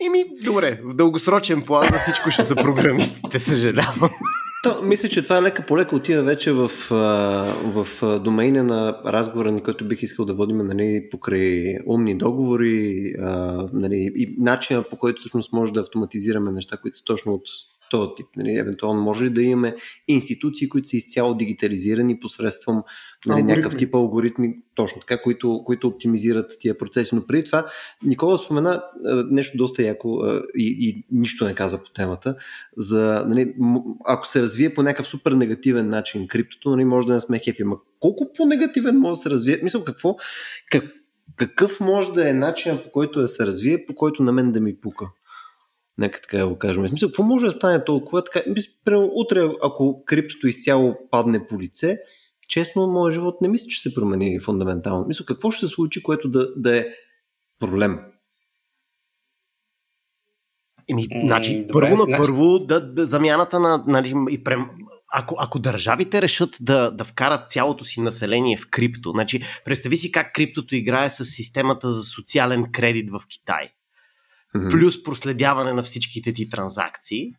Еми, 0.00 0.24
добре, 0.44 0.80
в 0.84 0.94
дългосрочен 0.94 1.62
план 1.62 1.82
за 1.82 1.98
всичко 1.98 2.30
ще 2.30 2.44
са 2.44 2.54
програмистите, 2.54 3.38
съжалявам. 3.38 4.10
То, 4.62 4.82
мисля, 4.82 5.08
че 5.08 5.22
това 5.22 5.42
лека 5.42 5.62
по 5.62 5.78
лека 5.78 5.96
отива 5.96 6.22
вече 6.22 6.52
в, 6.52 6.68
в 7.64 7.86
домейна 8.20 8.64
на 8.64 9.00
разговора, 9.06 9.52
на 9.52 9.62
който 9.62 9.88
бих 9.88 10.02
искал 10.02 10.24
да 10.24 10.34
водим 10.34 10.56
нали, 10.56 11.08
покрай 11.10 11.76
умни 11.86 12.18
договори 12.18 13.14
нали, 13.72 14.12
и 14.16 14.34
начина 14.38 14.82
по 14.82 14.96
който 14.96 15.20
всъщност 15.20 15.52
може 15.52 15.72
да 15.72 15.80
автоматизираме 15.80 16.52
неща, 16.52 16.76
които 16.76 16.98
са 16.98 17.04
точно 17.04 17.32
от 17.32 17.42
този 17.96 18.10
тип. 18.16 18.26
Нали, 18.36 18.54
евентуално 18.54 19.02
може 19.02 19.24
ли 19.24 19.30
да 19.30 19.42
имаме 19.42 19.74
институции, 20.08 20.68
които 20.68 20.88
са 20.88 20.96
изцяло 20.96 21.34
дигитализирани 21.34 22.20
посредством 22.20 22.82
нали, 23.26 23.42
някакъв 23.42 23.76
тип 23.76 23.94
алгоритми, 23.94 24.54
точно 24.74 25.00
така, 25.00 25.22
които, 25.22 25.62
които 25.66 25.88
оптимизират 25.88 26.52
тия 26.60 26.78
процеси. 26.78 27.14
Но 27.14 27.26
преди 27.26 27.44
това 27.44 27.66
Никола 28.02 28.38
спомена 28.38 28.82
нещо 29.30 29.56
доста 29.56 29.82
яко 29.82 30.24
и, 30.56 30.76
и 30.80 31.04
нищо 31.12 31.44
не 31.44 31.54
каза 31.54 31.82
по 31.82 31.90
темата. 31.90 32.36
За, 32.76 33.24
нали, 33.28 33.54
ако 34.06 34.26
се 34.26 34.42
развие 34.42 34.74
по 34.74 34.82
някакъв 34.82 35.08
супер 35.08 35.32
негативен 35.32 35.88
начин 35.88 36.28
криптото, 36.28 36.70
нали, 36.70 36.84
може 36.84 37.06
да 37.06 37.14
не 37.14 37.20
сме 37.20 37.38
хепи. 37.38 37.64
Ма 37.64 37.76
колко 38.00 38.32
по-негативен 38.36 38.98
може 38.98 39.18
да 39.18 39.22
се 39.22 39.30
развие? 39.30 39.60
Мисля, 39.62 39.84
какво? 39.84 40.16
Как, 40.70 40.84
какъв 41.36 41.80
може 41.80 42.12
да 42.12 42.30
е 42.30 42.32
начин 42.32 42.78
по 42.84 42.90
който 42.90 43.20
да 43.20 43.28
се 43.28 43.46
развие, 43.46 43.84
по 43.86 43.94
който 43.94 44.22
на 44.22 44.32
мен 44.32 44.52
да 44.52 44.60
ми 44.60 44.76
пука? 44.76 45.06
Нека 45.98 46.20
така 46.20 46.38
да 46.38 46.48
го 46.48 46.58
кажем. 46.58 46.88
Смисъл, 46.88 47.08
какво 47.08 47.22
може 47.22 47.46
да 47.46 47.52
стане 47.52 47.84
толкова? 47.84 48.24
Така, 48.24 48.40
примерно, 48.84 49.10
утре, 49.14 49.40
ако 49.62 50.04
криптото 50.04 50.46
изцяло 50.46 50.96
падне 51.10 51.46
по 51.46 51.60
лице, 51.60 51.98
честно, 52.48 52.86
моят 52.86 53.14
живот 53.14 53.40
не 53.40 53.48
мисля, 53.48 53.68
че 53.68 53.80
се 53.82 53.94
промени 53.94 54.40
фундаментално. 54.40 55.06
Мисля, 55.06 55.24
какво 55.24 55.50
ще 55.50 55.66
се 55.66 55.72
случи, 55.74 56.02
което 56.02 56.28
да, 56.28 56.54
да 56.56 56.78
е 56.78 56.86
проблем? 57.58 57.98
Еми, 60.88 61.08
значи, 61.24 61.58
Добре, 61.58 61.72
първо 61.72 61.96
на 61.96 62.04
значи- 62.04 62.22
първо, 62.22 62.58
да, 62.58 62.92
да, 62.92 63.06
замяната 63.06 63.60
на, 63.60 63.84
нали, 63.86 64.14
и 64.30 64.44
прем, 64.44 64.70
ако, 65.12 65.36
ако 65.38 65.58
държавите 65.58 66.22
решат 66.22 66.56
да, 66.60 66.90
да 66.90 67.04
вкарат 67.04 67.50
цялото 67.50 67.84
си 67.84 68.00
население 68.00 68.56
в 68.56 68.66
крипто, 68.70 69.10
значи, 69.10 69.42
представи 69.64 69.96
си 69.96 70.12
как 70.12 70.34
криптото 70.34 70.74
играе 70.76 71.10
с 71.10 71.24
системата 71.24 71.92
за 71.92 72.02
социален 72.02 72.72
кредит 72.72 73.10
в 73.10 73.22
Китай 73.28 73.70
mm-hmm. 74.56 74.70
плюс 74.70 75.02
проследяване 75.02 75.72
на 75.72 75.82
всичките 75.82 76.32
ти 76.32 76.48
транзакции, 76.48 77.30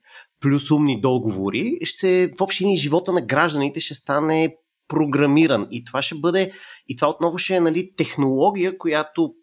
плюс 0.42 0.72
умни 0.72 1.02
договори, 1.02 1.78
ще, 1.84 2.32
в 2.40 2.42
общи 2.42 2.66
ни 2.66 2.78
живота 2.78 3.14
на 3.14 3.22
гражданите 3.22 3.80
ще 3.80 3.94
стане 3.94 4.56
програмиран. 4.88 5.68
И 5.72 5.84
това 5.84 6.02
ще 6.02 6.16
бъде, 6.16 6.52
и 6.88 6.96
това 6.96 7.10
отново 7.10 7.38
ще 7.38 7.56
е 7.56 7.60
нали, 7.60 7.92
технология, 7.98 8.78
която 8.78 9.34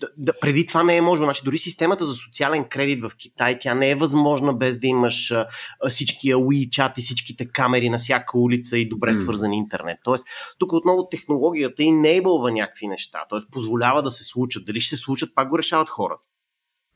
да, 0.00 0.08
да, 0.16 0.32
преди 0.40 0.66
това 0.66 0.82
не 0.82 0.96
е 0.96 1.00
можело. 1.00 1.26
Значи, 1.26 1.42
дори 1.44 1.58
системата 1.58 2.06
за 2.06 2.14
социален 2.14 2.64
кредит 2.64 3.02
в 3.02 3.12
Китай, 3.18 3.58
тя 3.58 3.74
не 3.74 3.90
е 3.90 3.94
възможна 3.94 4.54
без 4.54 4.80
да 4.80 4.86
имаш 4.86 5.30
а, 5.30 5.46
всички 5.90 6.34
WeChat 6.34 6.98
и 6.98 7.02
всичките 7.02 7.48
камери 7.48 7.90
на 7.90 7.98
всяка 7.98 8.38
улица 8.38 8.78
и 8.78 8.88
добре 8.88 9.14
mm. 9.14 9.22
свързан 9.22 9.52
интернет. 9.52 9.98
Тоест, 10.04 10.26
тук 10.58 10.72
отново 10.72 11.08
технологията 11.08 11.82
и 11.82 11.92
нейбълва 11.92 12.52
някакви 12.52 12.88
неща. 12.88 13.18
Тоест, 13.28 13.46
позволява 13.52 14.02
да 14.02 14.10
се 14.10 14.24
случат. 14.24 14.64
Дали 14.64 14.80
ще 14.80 14.96
се 14.96 15.02
случат, 15.02 15.34
пак 15.34 15.48
го 15.48 15.58
решават 15.58 15.88
хората. 15.88 16.22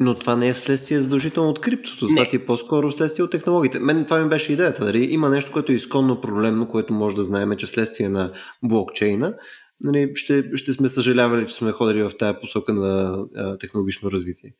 Но 0.01 0.19
това 0.19 0.37
не 0.37 0.49
е 0.49 0.53
вследствие 0.53 1.01
задължително 1.01 1.51
от 1.51 1.61
криптото. 1.61 2.07
Не. 2.07 2.15
Това 2.15 2.29
ти 2.29 2.37
е 2.37 2.47
по-скоро 2.47 2.91
вследствие 2.91 3.25
от 3.25 3.31
технологиите. 3.31 3.79
Мен 3.79 4.05
това 4.05 4.23
ми 4.23 4.29
беше 4.29 4.53
идеята. 4.53 4.85
Дали? 4.85 5.05
Има 5.05 5.31
нещо, 5.31 5.53
което 5.53 5.73
е 5.73 5.75
изконно 5.75 6.21
проблемно, 6.21 6.69
което 6.69 6.93
може 6.93 7.17
да 7.17 7.23
знаем, 7.23 7.57
че 7.57 7.67
вследствие 7.67 8.09
на 8.09 8.33
блокчейна 8.63 9.35
нали, 9.81 10.11
ще, 10.15 10.45
ще 10.55 10.73
сме 10.73 10.89
съжалявали, 10.89 11.47
че 11.47 11.55
сме 11.55 11.73
ходили 11.73 12.03
в 12.03 12.13
тая 12.19 12.41
посока 12.41 12.75
на 12.75 13.19
а, 13.37 13.59
технологично 13.59 14.11
развитие. 14.11 14.55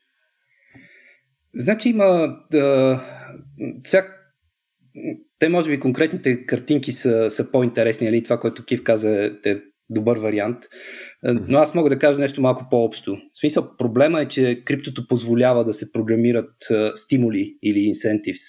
Значи 1.55 1.89
има 1.89 2.37
да, 2.51 2.99
всяк 3.83 4.15
те, 5.39 5.49
може 5.49 5.69
би, 5.69 5.79
конкретните 5.79 6.45
картинки 6.45 6.91
са, 6.91 7.31
са 7.31 7.51
по-интересни, 7.51 8.07
нали? 8.07 8.23
Това, 8.23 8.39
което 8.39 8.65
Кив 8.65 8.83
каза 8.83 9.25
е 9.45 9.57
добър 9.89 10.17
вариант. 10.17 10.57
Но 11.23 11.57
аз 11.57 11.75
мога 11.75 11.89
да 11.89 11.99
кажа 11.99 12.19
нещо 12.19 12.41
малко 12.41 12.67
по-общо. 12.69 13.17
В 13.31 13.39
смисъл, 13.39 13.77
проблема 13.77 14.21
е, 14.21 14.27
че 14.27 14.63
криптото 14.65 15.07
позволява 15.07 15.65
да 15.65 15.73
се 15.73 15.91
програмират 15.91 16.53
uh, 16.61 16.95
стимули 16.95 17.57
или 17.63 17.79
инсентивс 17.79 18.41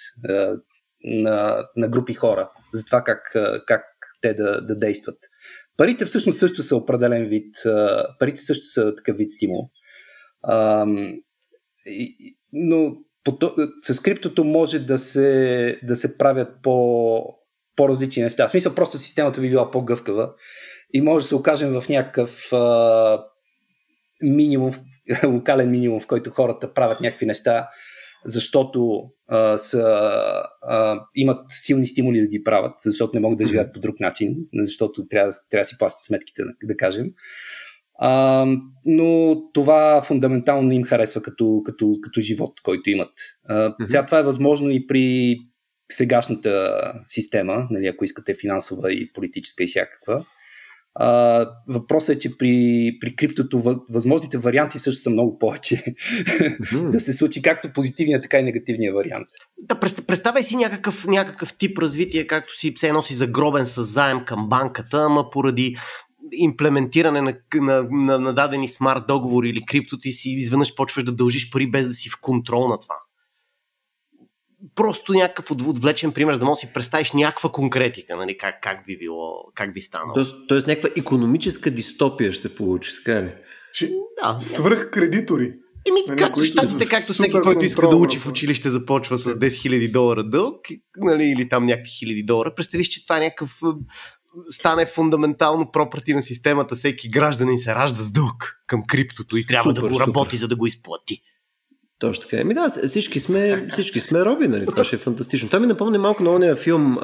на, 1.04 1.66
на 1.76 1.88
групи 1.88 2.14
хора 2.14 2.50
за 2.74 2.84
това 2.84 3.02
как, 3.02 3.32
uh, 3.34 3.64
как 3.64 3.84
те 4.20 4.34
да, 4.34 4.60
да 4.60 4.78
действат. 4.78 5.18
Парите 5.76 6.04
всъщност 6.04 6.38
също 6.38 6.62
са 6.62 6.76
определен 6.76 7.28
вид. 7.28 7.54
Парите 8.18 8.40
също 8.40 8.64
са 8.64 8.94
такъв 8.94 9.16
вид 9.16 9.32
стимул. 9.32 9.70
Uh, 10.46 11.20
и, 11.86 12.36
но 12.52 12.96
с 13.82 14.02
криптото 14.02 14.44
може 14.44 14.78
да 14.78 14.98
се, 14.98 15.80
да 15.82 15.96
се 15.96 16.18
правят 16.18 16.48
по, 16.62 17.24
по-различни 17.76 18.22
неща. 18.22 18.48
В 18.48 18.50
смисъл, 18.50 18.74
просто 18.74 18.98
системата 18.98 19.40
би 19.40 19.48
била 19.48 19.70
по-гъвкава 19.70 20.32
и 20.93 21.01
може 21.01 21.24
да 21.24 21.28
се 21.28 21.34
окажем 21.34 21.80
в 21.80 21.88
някакъв 21.88 22.53
а, 22.53 23.24
минимум, 24.22 24.72
локален 25.24 25.70
минимум, 25.70 26.01
в 26.01 26.07
който 26.07 26.30
хората 26.30 26.74
правят 26.74 27.01
някакви 27.01 27.26
неща, 27.26 27.68
защото 28.24 29.03
а, 29.28 29.59
са, 29.59 29.82
а, 30.62 31.01
имат 31.14 31.45
силни 31.49 31.86
стимули 31.86 32.20
да 32.20 32.26
ги 32.26 32.45
правят, 32.45 32.74
защото 32.78 33.11
не 33.14 33.20
могат 33.20 33.38
да 33.38 33.47
живеят 33.47 33.74
по 33.74 33.80
друг 33.80 34.01
начин, 34.01 34.36
защото 34.55 35.07
трябва, 35.09 35.32
трябва 35.51 35.62
да 35.62 35.66
си 35.66 35.78
плащат 35.78 36.05
сметките, 36.05 36.43
да 36.64 36.76
кажем. 36.76 37.07
А, 38.03 38.47
но 38.84 39.36
това 39.53 40.03
фундаментално 40.03 40.68
не 40.68 40.74
им 40.74 40.84
харесва 40.84 41.22
като, 41.22 41.62
като, 41.64 41.99
като 42.03 42.20
живот, 42.20 42.61
който 42.62 42.91
имат. 42.91 43.12
А, 43.49 43.74
сега 43.86 44.07
това 44.07 44.18
е 44.18 44.22
възможно 44.22 44.70
и 44.70 44.86
при 44.86 45.36
сегашната 45.93 46.82
система, 47.05 47.66
нали, 47.70 47.86
ако 47.86 48.05
искате 48.05 48.34
финансова 48.34 48.93
и 48.93 49.12
политическа 49.12 49.64
и 49.64 49.66
всякаква. 49.66 50.26
А, 50.95 51.47
въпросът 51.68 52.16
е, 52.16 52.18
че 52.18 52.38
при, 52.38 52.93
при 53.01 53.16
криптото 53.16 53.82
възможните 53.91 54.38
варианти 54.38 54.78
също 54.78 55.03
са 55.03 55.11
много 55.11 55.38
повече 55.38 55.76
mm-hmm. 55.76 56.91
да 56.91 57.01
се 57.01 57.12
случи 57.12 57.43
както 57.43 57.72
позитивния, 57.72 58.22
така 58.22 58.38
и 58.38 58.43
негативния 58.43 58.95
вариант. 58.95 59.28
Да, 59.59 59.80
представяй 59.80 60.43
си 60.43 60.57
някакъв, 60.57 61.07
някакъв 61.07 61.57
тип 61.57 61.78
развитие, 61.78 62.26
както 62.26 62.57
си 62.59 62.72
все 62.76 62.93
носи 62.93 63.14
загробен 63.14 63.66
с 63.66 63.84
заем 63.84 64.24
към 64.24 64.49
банката, 64.49 64.97
ама 64.97 65.30
поради 65.30 65.76
имплементиране 66.32 67.20
на, 67.20 67.34
на, 67.55 67.86
на, 67.91 68.18
на 68.18 68.34
дадени 68.34 68.68
смарт 68.68 69.03
договори 69.09 69.49
или 69.49 69.66
крипто 69.66 69.99
ти 69.99 70.12
си 70.12 70.30
изведнъж 70.30 70.74
почваш 70.74 71.05
да 71.05 71.12
дължиш 71.12 71.51
пари 71.51 71.70
без 71.70 71.88
да 71.88 71.95
си 71.95 72.11
в 72.11 72.20
контрол 72.20 72.68
на 72.68 72.80
това 72.80 72.95
просто 74.74 75.12
някакъв 75.12 75.50
отвлечен 75.50 76.12
пример, 76.12 76.34
за 76.34 76.40
да 76.40 76.46
можеш 76.46 76.62
да 76.62 76.66
си 76.66 76.72
представиш 76.72 77.12
някаква 77.12 77.52
конкретика, 77.52 78.16
нали, 78.16 78.38
как, 78.38 78.54
как 78.62 78.86
би 78.86 78.98
било, 78.98 79.44
как 79.54 79.74
би 79.74 79.80
станало. 79.80 80.14
Тоест, 80.14 80.34
тоест 80.48 80.66
някаква 80.66 80.88
економическа 80.96 81.70
дистопия 81.70 82.32
ще 82.32 82.42
се 82.42 82.54
получи, 82.54 82.92
така 83.04 83.22
ли? 83.22 83.32
Че, 83.74 83.92
да. 84.22 84.40
Свръх 84.40 84.90
кредитори. 84.90 85.52
Еми, 85.88 86.00
нали, 86.08 86.18
както 86.18 86.44
щатите, 86.44 86.88
както 86.88 87.12
всеки, 87.12 87.40
който 87.42 87.64
иска 87.64 87.88
да 87.88 87.96
учи 87.96 88.18
в 88.18 88.26
училище, 88.26 88.70
започва 88.70 89.18
с 89.18 89.34
10 89.34 89.46
000 89.46 89.92
долара 89.92 90.24
дълг, 90.24 90.61
нали, 90.96 91.24
или 91.24 91.48
там 91.48 91.66
някакви 91.66 91.90
хиляди 91.90 92.22
долара. 92.22 92.54
Представиш, 92.54 92.88
че 92.88 93.04
това 93.06 93.16
е 93.16 93.20
някакъв 93.20 93.61
стане 94.48 94.86
фундаментално 94.86 95.70
пропърти 95.72 96.14
на 96.14 96.22
системата, 96.22 96.74
всеки 96.74 97.11
гражданин 97.11 97.58
се 97.58 97.74
ражда 97.74 98.02
с 98.02 98.11
дълг 98.11 98.56
към 98.66 98.82
криптото 98.88 99.36
и 99.36 99.46
трябва 99.46 99.70
супер, 99.70 99.80
да 99.82 99.88
го 99.88 100.00
работи, 100.00 100.36
супер. 100.36 100.40
за 100.40 100.48
да 100.48 100.56
го 100.56 100.66
изплати. 100.66 101.22
Точно 102.01 102.22
така. 102.22 102.40
Еми 102.40 102.55
да, 102.55 102.70
всички 102.86 103.20
сме, 103.20 103.68
всички 103.72 104.01
сме 104.01 104.24
роби, 104.24 104.48
нали? 104.48 104.66
Това 104.66 104.84
ще 104.84 104.96
е 104.96 104.98
фантастично. 104.98 105.48
Това 105.48 105.61
ми 105.61 105.66
напомня 105.66 105.98
малко 105.98 106.22
на 106.22 106.30
ония 106.30 106.57
филм 106.57 106.98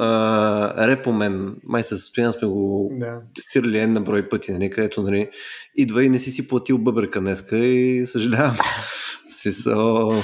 Репомен. 0.78 1.56
Май 1.64 1.82
със 1.82 2.02
Стоян 2.02 2.32
сме 2.32 2.48
го 2.48 2.90
да. 3.00 3.20
цитирали 3.34 3.78
една 3.78 4.00
брой 4.00 4.28
пъти, 4.28 4.52
нали? 4.52 4.70
Където, 4.70 5.02
нали? 5.02 5.28
Идва 5.76 6.04
и 6.04 6.08
не 6.08 6.18
си 6.18 6.30
си 6.30 6.48
платил 6.48 6.78
бъбърка 6.78 7.20
днеска 7.20 7.56
и 7.56 8.06
съжалявам. 8.06 8.56
Смисъл. 9.42 10.22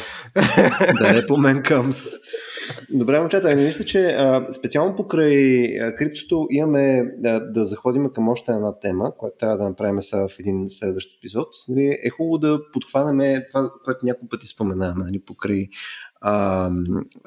да, 1.01 1.14
Репомен 1.14 1.62
comes. 1.62 2.18
Добре, 2.91 3.21
момчета, 3.21 3.55
не 3.57 3.65
мисля, 3.65 3.85
че 3.85 4.07
а, 4.07 4.53
специално 4.53 4.97
покрай 4.97 5.65
а, 5.81 5.95
криптото 5.95 6.47
имаме 6.51 7.05
да, 7.19 7.41
да 7.41 7.65
заходим 7.65 8.11
към 8.15 8.29
още 8.29 8.53
една 8.53 8.79
тема, 8.81 9.13
която 9.19 9.37
трябва 9.37 9.59
да 9.59 9.69
направим 9.69 10.03
сега 10.03 10.29
в 10.29 10.39
един 10.39 10.69
следващ 10.69 11.19
епизод. 11.19 11.49
Нали, 11.69 11.99
е 12.03 12.11
хубаво 12.11 12.39
да 12.39 12.61
подхванеме 12.73 13.47
това, 13.47 13.71
което 13.85 14.07
няколко 14.07 14.29
пъти 14.29 14.47
спомена, 14.47 14.95
нали, 14.97 15.25
покрай 15.25 15.69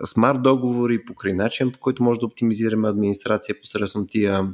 смарт 0.06 0.44
договори, 0.44 1.06
покрай 1.06 1.34
начин, 1.34 1.72
по 1.72 1.80
който 1.80 2.04
може 2.04 2.20
да 2.20 2.26
оптимизираме 2.26 2.90
администрация 2.90 3.56
посредством 3.62 4.06
тия 4.10 4.50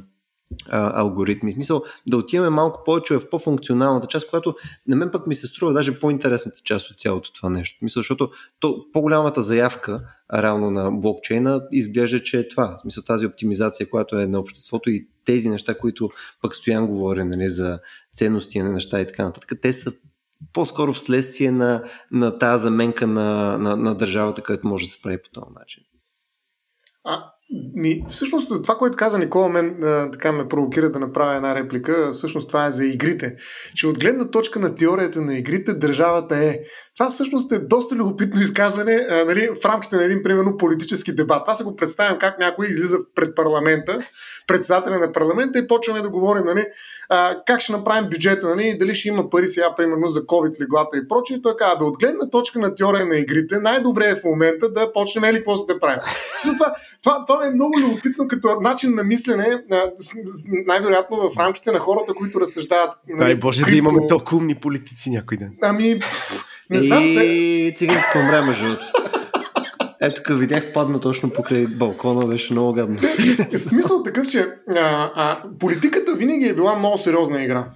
а, 0.68 1.00
алгоритми. 1.00 1.52
В 1.52 1.54
смисъл 1.54 1.82
да 2.06 2.16
отиваме 2.16 2.50
малко 2.50 2.82
повече 2.84 3.14
в 3.14 3.30
по-функционалната 3.30 4.06
част, 4.06 4.30
която 4.30 4.54
на 4.86 4.96
мен 4.96 5.10
пък 5.10 5.26
ми 5.26 5.34
се 5.34 5.46
струва 5.46 5.72
даже 5.72 5.98
по-интересната 5.98 6.60
част 6.64 6.90
от 6.90 7.00
цялото 7.00 7.32
това 7.32 7.50
нещо. 7.50 7.78
Мисля, 7.82 7.98
защото 7.98 8.30
то, 8.60 8.86
по-голямата 8.92 9.42
заявка 9.42 10.00
реално 10.34 10.70
на 10.70 10.90
блокчейна 10.90 11.62
изглежда, 11.72 12.22
че 12.22 12.38
е 12.38 12.48
това. 12.48 12.76
В 12.78 12.80
смисъл 12.80 13.02
тази 13.02 13.26
оптимизация, 13.26 13.90
която 13.90 14.18
е 14.18 14.26
на 14.26 14.38
обществото 14.38 14.90
и 14.90 15.08
тези 15.24 15.48
неща, 15.48 15.78
които 15.78 16.10
пък 16.42 16.56
стоян 16.56 16.86
говори 16.86 17.24
нали, 17.24 17.48
за 17.48 17.78
ценности 18.12 18.62
на 18.62 18.72
неща 18.72 19.00
и 19.00 19.06
така 19.06 19.24
нататък, 19.24 19.52
те 19.62 19.72
са 19.72 19.92
по-скоро 20.52 20.92
вследствие 20.92 21.50
на, 21.50 21.84
на 22.10 22.38
тази 22.38 22.62
заменка 22.62 23.06
на, 23.06 23.58
на, 23.58 23.76
на 23.76 23.94
държавата, 23.94 24.42
където 24.42 24.66
може 24.66 24.84
да 24.84 24.90
се 24.90 25.02
прави 25.02 25.22
по 25.22 25.30
този 25.30 25.50
начин. 25.58 25.82
А, 27.04 27.32
ми, 27.74 28.04
всъщност 28.08 28.62
това, 28.62 28.74
което 28.74 28.96
каза 28.96 29.18
Никола, 29.18 29.48
мен 29.48 29.82
а, 29.82 30.10
така 30.10 30.32
ме 30.32 30.48
провокира 30.48 30.90
да 30.90 30.98
направя 30.98 31.36
една 31.36 31.54
реплика. 31.54 32.10
Всъщност 32.12 32.48
това 32.48 32.66
е 32.66 32.70
за 32.70 32.84
игрите. 32.84 33.36
Че 33.74 33.86
от 33.86 33.98
гледна 33.98 34.30
точка 34.30 34.60
на 34.60 34.74
теорията 34.74 35.20
на 35.20 35.38
игрите, 35.38 35.74
държавата 35.74 36.36
е. 36.36 36.58
Това 36.98 37.10
всъщност 37.10 37.52
е 37.52 37.58
доста 37.58 37.94
любопитно 37.94 38.40
изказване 38.40 39.06
а, 39.10 39.24
нали, 39.24 39.48
в 39.62 39.64
рамките 39.64 39.96
на 39.96 40.04
един, 40.04 40.22
примерно, 40.22 40.56
политически 40.56 41.14
дебат. 41.14 41.44
Това 41.44 41.54
се 41.54 41.64
го 41.64 41.76
представям 41.76 42.18
как 42.18 42.38
някой 42.38 42.66
излиза 42.66 42.98
пред 43.14 43.36
парламента, 43.36 43.98
председателя 44.46 44.98
на 44.98 45.12
парламента 45.12 45.58
и 45.58 45.66
почваме 45.66 46.00
да 46.00 46.10
говорим 46.10 46.44
нали, 46.44 46.64
а, 47.08 47.36
как 47.46 47.60
ще 47.60 47.72
направим 47.72 48.10
бюджета, 48.10 48.48
нали, 48.48 48.78
дали 48.78 48.94
ще 48.94 49.08
има 49.08 49.30
пари 49.30 49.48
сега, 49.48 49.74
примерно, 49.74 50.08
за 50.08 50.20
COVID, 50.20 50.60
леглата 50.60 50.98
и 50.98 51.08
прочее. 51.08 51.42
Той 51.42 51.56
казва, 51.56 51.78
бе, 51.78 51.84
от 51.84 51.98
гледна 51.98 52.30
точка 52.30 52.58
на 52.58 52.74
теория 52.74 53.06
на 53.06 53.16
игрите, 53.16 53.58
най-добре 53.58 54.04
е 54.04 54.16
в 54.16 54.24
момента 54.24 54.72
да 54.72 54.92
почнем 54.92 55.24
или 55.24 55.36
какво 55.36 55.56
сте 55.56 55.80
правим. 55.80 55.98
Това, 56.42 56.74
това, 57.02 57.24
това 57.26 57.46
е 57.46 57.50
много 57.50 57.80
любопитно 57.80 58.28
като 58.28 58.60
начин 58.60 58.94
на 58.94 59.04
мислене, 59.04 59.62
най-вероятно 60.66 61.30
в 61.30 61.38
рамките 61.38 61.72
на 61.72 61.78
хората, 61.78 62.14
които 62.14 62.40
разсъждават. 62.40 62.90
Нали, 63.08 63.18
Дай 63.18 63.34
Боже 63.34 63.60
крипто... 63.60 63.70
да 63.70 63.76
имаме 63.76 64.06
толкова 64.08 64.36
умни 64.36 64.54
политици 64.54 65.10
някой 65.10 65.36
ден. 65.36 65.56
Ами, 65.62 66.00
не 66.72 66.80
знам. 66.80 67.02
И 67.04 67.72
циганката 67.76 68.18
умре, 68.18 68.40
между 68.46 68.64
ето 70.04 70.22
тук 70.22 70.38
видях 70.38 70.72
падна 70.72 71.00
точно 71.00 71.30
покрай 71.30 71.66
балкона, 71.66 72.26
беше 72.26 72.52
много 72.52 72.72
гадно. 72.72 72.98
Смисъл 73.58 74.02
такъв, 74.02 74.28
че 74.28 74.46
а, 74.68 75.10
а, 75.14 75.42
политиката 75.58 76.14
винаги 76.14 76.46
е 76.46 76.54
била 76.54 76.78
много 76.78 76.98
сериозна 76.98 77.42
игра. 77.44 77.70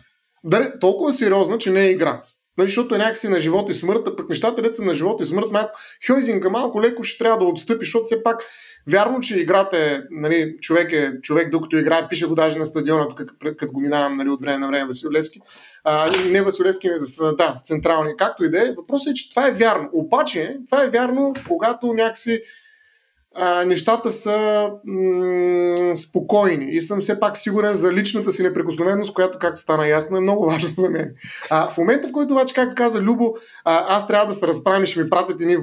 Дали, 0.45 0.65
толкова 0.81 1.13
сериозна, 1.13 1.59
че 1.59 1.71
не 1.71 1.81
е 1.81 1.91
игра. 1.91 2.23
Нали, 2.59 2.69
защото 2.69 2.95
е 2.95 2.99
някакси 2.99 3.29
на 3.29 3.41
живот 3.41 3.71
и 3.71 3.75
смърт, 3.75 4.03
а 4.07 4.17
пък 4.17 4.29
нещата 4.29 4.63
деца 4.63 4.83
на 4.83 4.95
живот 4.95 5.21
и 5.21 5.25
смърт, 5.25 5.47
малко, 5.51 5.79
Хойзинга 6.07 6.49
малко 6.49 6.83
леко 6.83 7.03
ще 7.03 7.19
трябва 7.19 7.39
да 7.39 7.45
отстъпи, 7.45 7.85
защото 7.85 8.05
все 8.05 8.23
пак 8.23 8.43
вярно, 8.87 9.21
че 9.21 9.39
играта 9.41 9.79
е, 9.79 10.01
нали, 10.11 10.57
човек 10.61 10.93
е 10.93 11.13
човек, 11.23 11.51
докато 11.51 11.77
играе, 11.77 12.09
пише 12.09 12.27
го 12.27 12.35
даже 12.35 12.59
на 12.59 12.67
стадиона, 12.67 13.07
като 13.41 13.73
го 13.73 13.81
минавам 13.81 14.17
нали, 14.17 14.29
от 14.29 14.41
време 14.41 14.59
на 14.59 14.67
време 14.67 14.87
Василевски. 14.87 15.41
А, 15.85 16.11
не 16.27 16.43
Василевски, 16.43 16.91
да, 17.39 17.61
централни, 17.65 18.17
както 18.19 18.45
и 18.45 18.51
да 18.51 18.69
е. 18.69 18.73
Въпросът 18.77 19.11
е, 19.11 19.15
че 19.15 19.31
това 19.31 19.49
е 19.49 19.53
вярно. 19.53 19.89
Обаче, 19.93 20.57
това 20.67 20.85
е 20.85 20.89
вярно, 20.89 21.35
когато 21.49 21.87
някакси 21.87 22.43
а, 23.39 23.65
нещата 23.65 24.13
са 24.13 24.69
м- 24.85 25.97
спокойни 25.97 26.71
и 26.71 26.83
съм 26.83 27.01
все 27.01 27.21
пак 27.21 27.37
сигурен 27.37 27.75
за 27.75 27.93
личната 27.93 28.33
си 28.33 28.43
неприкосновеност, 28.43 29.15
която, 29.15 29.39
както 29.39 29.61
стана 29.61 29.89
ясно, 29.89 30.17
е 30.17 30.21
много 30.21 30.47
важна 30.51 30.69
за 30.69 30.91
мен. 30.91 31.15
А, 31.51 31.71
в 31.71 31.79
момента, 31.79 32.09
в 32.09 32.13
който 32.13 32.35
обаче, 32.35 32.55
както 32.55 32.75
каза 32.75 33.01
Любо, 33.01 33.35
а, 33.65 33.97
аз 33.97 34.07
трябва 34.07 34.27
да 34.27 34.35
се 34.35 34.47
разправим 34.47 34.85
и 34.85 34.87
ще 34.87 35.03
ми 35.03 35.11
пратят 35.11 35.41
ни, 35.41 35.57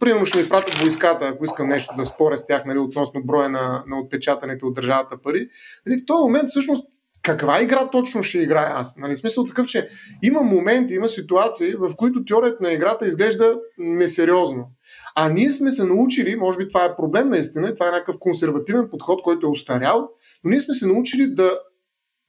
примерно 0.00 0.26
ще 0.26 0.42
ми 0.42 0.48
пратят 0.48 0.74
войската, 0.74 1.26
ако 1.26 1.44
искам 1.44 1.68
нещо 1.68 1.94
да 1.98 2.06
споря 2.06 2.36
с 2.36 2.46
тях, 2.46 2.64
нали, 2.66 2.78
относно 2.78 3.24
броя 3.24 3.48
на, 3.48 3.84
на 3.86 3.98
отпечатаните 3.98 4.64
от 4.64 4.74
държавата 4.74 5.16
пари. 5.22 5.48
Нали, 5.86 5.98
в 5.98 6.06
този 6.06 6.22
момент 6.22 6.48
всъщност 6.48 6.86
каква 7.24 7.62
игра 7.62 7.90
точно 7.90 8.22
ще 8.22 8.38
играя 8.38 8.70
аз? 8.74 8.96
Нали, 8.96 9.16
смисъл 9.16 9.44
такъв, 9.44 9.66
че 9.66 9.88
има 10.22 10.40
моменти, 10.40 10.94
има 10.94 11.08
ситуации, 11.08 11.74
в 11.74 11.96
които 11.96 12.24
теорията 12.24 12.58
на 12.60 12.72
играта 12.72 13.06
изглежда 13.06 13.56
несериозно. 13.78 14.70
А 15.14 15.28
ние 15.28 15.50
сме 15.50 15.70
се 15.70 15.84
научили, 15.84 16.36
може 16.36 16.58
би 16.58 16.68
това 16.68 16.84
е 16.84 16.96
проблем 16.96 17.28
наистина, 17.28 17.74
това 17.74 17.88
е 17.88 17.90
някакъв 17.90 18.16
консервативен 18.20 18.88
подход, 18.90 19.22
който 19.22 19.46
е 19.46 19.50
устарял, 19.50 20.08
но 20.44 20.50
ние 20.50 20.60
сме 20.60 20.74
се 20.74 20.86
научили 20.86 21.34
да 21.34 21.58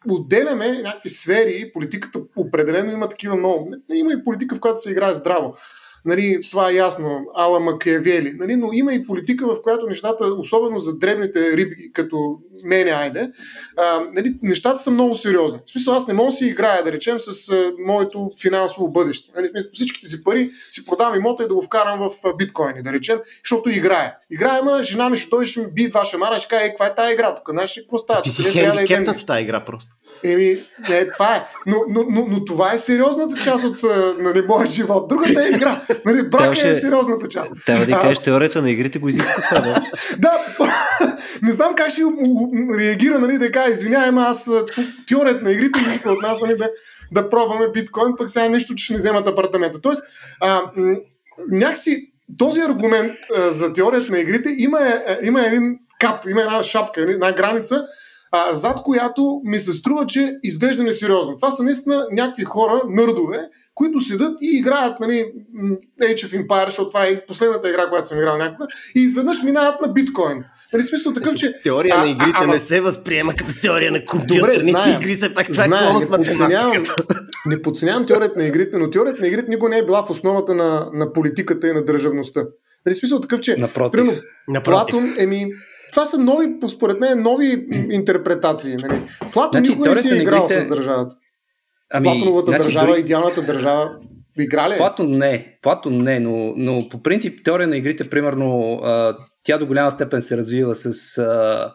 отделяме 0.10 0.82
някакви 0.82 1.10
сфери, 1.10 1.72
политиката 1.74 2.22
определено 2.36 2.92
има 2.92 3.10
такива 3.10 3.36
много. 3.36 3.74
Има 3.94 4.14
и 4.14 4.24
политика, 4.24 4.56
в 4.56 4.60
която 4.60 4.82
се 4.82 4.92
играе 4.92 5.14
здраво. 5.14 5.56
Нали, 6.06 6.40
това 6.52 6.70
е 6.70 6.74
ясно, 6.74 7.26
ала 7.36 7.60
Макиявели. 7.60 8.34
Нали, 8.34 8.56
но 8.56 8.70
има 8.74 8.94
и 8.94 9.06
политика, 9.06 9.48
в 9.48 9.62
която 9.62 9.88
нещата, 9.88 10.26
особено 10.26 10.80
за 10.80 10.94
дребните 10.98 11.58
риби, 11.58 11.92
като 11.94 12.40
мене, 12.64 12.92
айде, 12.92 13.32
а, 13.78 14.02
нали, 14.14 14.36
нещата 14.42 14.80
са 14.80 14.92
много 14.92 15.16
сериозни. 15.16 15.60
В 15.68 15.72
смисъл, 15.72 15.94
аз 15.94 16.08
не 16.08 16.14
мога 16.14 16.32
да 16.32 16.36
си 16.36 16.46
играя, 16.46 16.84
да 16.84 16.92
речем, 16.92 17.20
с 17.20 17.50
а, 17.50 17.72
моето 17.86 18.32
финансово 18.42 18.92
бъдеще. 18.92 19.32
Нали, 19.36 19.50
всичките 19.74 20.08
си 20.08 20.24
пари 20.24 20.50
си 20.72 20.86
продам 20.86 21.16
имота 21.16 21.44
и 21.44 21.48
да 21.48 21.56
го 21.56 21.62
вкарам 21.62 22.00
в 22.00 22.34
биткоини, 22.38 22.84
да 22.84 22.94
речем, 22.94 23.20
защото 23.44 23.70
играе. 23.70 24.14
Играе, 24.32 24.62
ма 24.62 24.84
жена 24.84 25.10
ми 25.10 25.18
ще 25.18 25.30
дойде, 25.30 25.46
ще 25.46 25.60
ми 25.60 25.68
би 25.72 25.90
два 25.90 26.06
шамара, 26.06 26.40
ще 26.40 26.48
каже, 26.48 26.66
е, 26.66 26.70
каква 26.70 26.86
е 26.86 26.96
тази 26.96 27.14
игра 27.14 27.36
тук? 27.36 27.50
Знаеш, 27.50 27.80
какво 27.80 27.98
става? 27.98 28.22
Ти 28.22 28.30
си 28.30 28.44
хендикептът 28.44 29.20
в 29.20 29.26
тази 29.26 29.44
игра 29.44 29.66
просто. 29.66 29.92
Еми, 30.24 30.66
не, 30.90 31.10
това 31.10 31.36
е. 31.36 31.46
Но, 31.68 31.78
но, 31.90 32.06
но, 32.10 32.26
но 32.30 32.46
това 32.46 32.74
е 32.74 32.78
сериозната 32.78 33.42
част 33.42 33.64
от 33.64 33.84
нали, 34.20 34.42
моя 34.48 34.66
живот. 34.66 35.08
Другата 35.10 35.46
е 35.46 35.50
игра. 35.50 35.82
Нали, 36.06 36.30
брак 36.30 36.58
е 36.58 36.74
сериозната 36.74 37.28
част. 37.28 37.54
Трябва 37.66 37.86
да 37.86 37.92
кажеш, 37.92 38.20
теорията 38.20 38.62
на 38.62 38.72
игрите 38.72 39.00
го 39.00 39.10
изисква 39.10 39.44
това, 39.44 39.62
да? 39.62 39.82
да, 40.18 40.32
не 41.42 41.52
знам 41.52 41.76
как 41.76 41.90
ще 41.90 42.02
реагира, 42.80 43.20
нали, 43.20 43.38
да 43.38 43.52
кажа, 43.52 43.72
извинявай, 43.72 44.24
аз 44.24 44.52
теорията 45.08 45.44
на 45.44 45.52
игрите 45.52 45.82
изисква 45.82 46.12
от 46.12 46.22
нас, 46.22 46.42
нали, 46.42 46.58
да, 46.58 46.70
да 47.12 47.30
пробваме 47.30 47.72
биткоин, 47.72 48.14
пък 48.18 48.30
сега 48.30 48.50
нещо, 48.50 48.76
че 48.76 48.84
ще 48.84 48.94
не 48.94 48.98
вземат 48.98 49.28
апартамента. 49.28 49.82
Тоест, 49.82 50.04
а, 50.42 50.62
някакси 51.52 52.12
този 52.38 52.62
аргумент 52.62 53.12
а, 53.36 53.52
за 53.52 53.74
теорията 53.74 54.12
на 54.12 54.20
игрите 54.20 54.50
има, 54.58 54.80
има 55.24 55.46
един 55.46 55.80
кап, 56.00 56.26
има 56.30 56.42
една 56.42 56.64
шапка, 56.64 57.02
една 57.02 57.32
граница, 57.32 57.86
а, 58.32 58.56
зад 58.56 58.84
която 58.84 59.42
ми 59.44 59.58
се 59.60 59.72
струва, 59.72 60.06
че 60.06 60.34
изглежда 60.44 60.84
несериозно. 60.84 61.38
Това 61.38 61.52
са 61.52 61.64
наистина 61.64 62.08
някакви 62.12 62.44
хора, 62.44 62.82
нърдове, 62.90 63.50
които 63.74 64.00
седат 64.00 64.38
и 64.42 64.58
играят 64.58 65.00
нали, 65.00 65.26
Age 66.02 66.28
of 66.28 66.48
Empires, 66.48 66.66
защото 66.66 66.90
това 66.90 67.06
е 67.06 67.26
последната 67.26 67.70
игра, 67.70 67.90
която 67.90 68.08
съм 68.08 68.18
играл 68.18 68.38
някога, 68.38 68.68
и 68.96 69.02
изведнъж 69.02 69.44
минават 69.44 69.82
на 69.82 69.88
биткоин. 69.88 70.44
Нали, 70.74 70.84
смисъл 70.84 71.14
такъв, 71.14 71.36
че... 71.36 71.54
Теория 71.64 71.96
а, 71.96 72.02
на 72.06 72.10
игрите 72.10 72.32
а, 72.36 72.44
а, 72.44 72.48
не 72.48 72.60
се 72.60 72.82
възприема 72.82 73.36
като 73.36 73.62
теория 73.62 73.92
на 73.92 74.06
компютърните 74.06 74.72
Добре, 74.72 74.98
игри, 75.02 75.16
се 75.16 75.34
пак 75.34 75.48
това 75.52 75.64
е 75.64 75.68
зная, 75.68 76.00
не, 76.00 76.10
подценявам, 76.10 76.84
не 77.46 77.62
подценявам 77.62 78.06
теорията 78.06 78.40
на 78.40 78.46
игрите, 78.46 78.78
но 78.78 78.90
теорията 78.90 79.22
на 79.22 79.28
игрите 79.28 79.50
никога 79.50 79.70
не 79.70 79.78
е 79.78 79.86
била 79.86 80.04
в 80.04 80.10
основата 80.10 80.56
на, 80.56 80.90
на 80.94 81.14
политиката 81.14 81.68
и 81.68 81.74
на 81.74 81.86
държавността. 81.86 82.46
Нали, 82.86 82.96
смисъл 82.96 83.22
такъв, 83.22 83.40
че... 83.40 83.56
Напротив. 83.58 83.92
Примерно, 83.92 84.64
Платон, 84.64 85.16
еми, 85.18 85.48
това 85.96 86.06
са 86.06 86.18
нови, 86.18 86.48
според 86.70 87.00
мен, 87.00 87.22
нови 87.22 87.68
интерпретации. 87.92 88.76
Нали? 88.76 89.02
Платон 89.34 89.60
значи, 89.60 89.72
никога 89.72 89.90
не 89.90 89.96
си 89.96 90.10
е 90.14 90.16
играл 90.16 90.46
игрите... 90.46 90.62
с 90.62 90.68
държавата. 90.68 91.16
Ами, 91.94 92.06
Платоновата 92.06 92.52
значи, 92.52 92.64
държава, 92.64 92.88
дори... 92.88 93.00
идеалната 93.00 93.42
държава. 93.42 93.90
Игра 94.40 94.70
ли? 94.70 94.74
Е? 94.74 94.78
Платон 94.78 95.12
не, 95.12 95.58
Платон 95.62 96.02
не, 96.02 96.20
но, 96.20 96.54
но 96.58 96.90
по 96.90 97.04
принцип 97.04 97.40
теория 97.44 97.68
на 97.68 97.78
игрите, 97.78 98.10
примерно, 98.10 98.80
тя 99.44 99.58
до 99.58 99.66
голяма 99.66 99.92
степен 99.92 100.22
се 100.22 100.38
развива 100.38 100.76
с 100.76 101.18
а, 101.18 101.74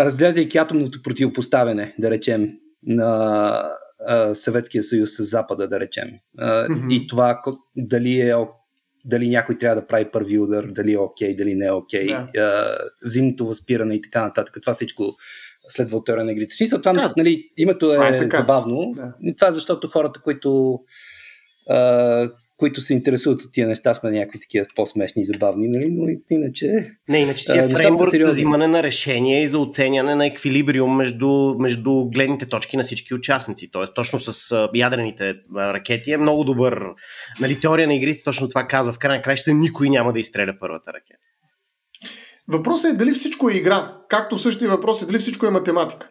разглеждайки 0.00 0.58
атомното 0.58 1.02
противопоставяне, 1.02 1.94
да 1.98 2.10
речем, 2.10 2.48
на 2.86 3.62
а, 4.06 4.34
Съветския 4.34 4.82
съюз 4.82 5.10
с 5.10 5.24
Запада, 5.24 5.68
да 5.68 5.80
речем. 5.80 6.08
А, 6.38 6.68
mm-hmm. 6.68 6.92
И 6.92 7.06
това 7.06 7.42
дали 7.76 8.20
е 8.20 8.34
дали 9.04 9.28
някой 9.28 9.58
трябва 9.58 9.80
да 9.80 9.86
прави 9.86 10.10
първи 10.10 10.38
удар, 10.38 10.66
дали 10.66 10.92
е 10.92 10.98
окей, 10.98 11.32
okay, 11.32 11.36
дали 11.36 11.54
не 11.54 11.66
е 11.66 11.72
окей, 11.72 12.06
okay, 12.06 12.32
да. 12.34 12.78
взаимното 13.04 13.46
възпиране 13.46 13.94
и 13.94 14.00
така 14.00 14.22
нататък. 14.22 14.56
Това 14.62 14.72
всичко 14.72 15.16
следва 15.68 15.96
от 15.96 16.06
теория 16.06 16.24
на 16.24 16.32
игрите. 16.32 16.54
В 16.54 16.56
смисъл, 16.56 16.78
това, 16.78 16.92
да. 16.92 17.14
нали, 17.16 17.50
името 17.56 17.92
е, 17.94 18.16
е 18.16 18.28
забавно. 18.28 18.92
Да. 18.96 19.14
Това 19.36 19.48
е 19.48 19.52
защото 19.52 19.88
хората, 19.88 20.20
които 20.20 20.80
а, 21.68 22.30
които 22.60 22.80
се 22.80 22.94
интересуват 22.94 23.40
от 23.40 23.52
тия 23.52 23.68
неща, 23.68 23.94
сме 23.94 24.10
някакви 24.10 24.40
такива 24.40 24.64
по-смешни 24.76 25.22
и 25.22 25.24
забавни, 25.24 25.68
нали? 25.68 25.90
но 25.90 26.06
иначе... 26.30 26.86
Не, 27.08 27.18
иначе 27.18 27.44
си 27.44 27.58
е 27.58 27.68
фреймворк 27.68 28.16
за 28.18 28.30
взимане 28.30 28.66
на 28.66 28.82
решения 28.82 29.42
и 29.42 29.48
за 29.48 29.58
оценяне 29.58 30.14
на 30.14 30.26
еквилибриум 30.26 30.96
между, 30.96 31.54
между 31.58 32.04
гледните 32.04 32.46
точки 32.46 32.76
на 32.76 32.82
всички 32.82 33.14
участници. 33.14 33.70
Тоест, 33.72 33.94
точно 33.94 34.20
с 34.20 34.68
ядрените 34.74 35.34
ракети 35.56 36.12
е 36.12 36.16
много 36.16 36.44
добър. 36.44 36.84
Нали, 37.40 37.60
теория 37.60 37.86
на 37.86 37.94
игрите 37.94 38.24
точно 38.24 38.48
това 38.48 38.66
казва. 38.68 38.92
В 38.92 38.98
край 38.98 39.16
на 39.16 39.22
краища 39.22 39.52
никой 39.52 39.90
няма 39.90 40.12
да 40.12 40.20
изстреля 40.20 40.56
първата 40.60 40.92
ракета. 40.92 41.20
Въпросът 42.48 42.92
е 42.92 42.96
дали 42.96 43.12
всичко 43.12 43.50
е 43.50 43.56
игра, 43.56 43.96
както 44.08 44.38
същия 44.38 44.70
въпрос 44.70 45.02
е 45.02 45.06
дали 45.06 45.18
всичко 45.18 45.46
е 45.46 45.50
математика. 45.50 46.08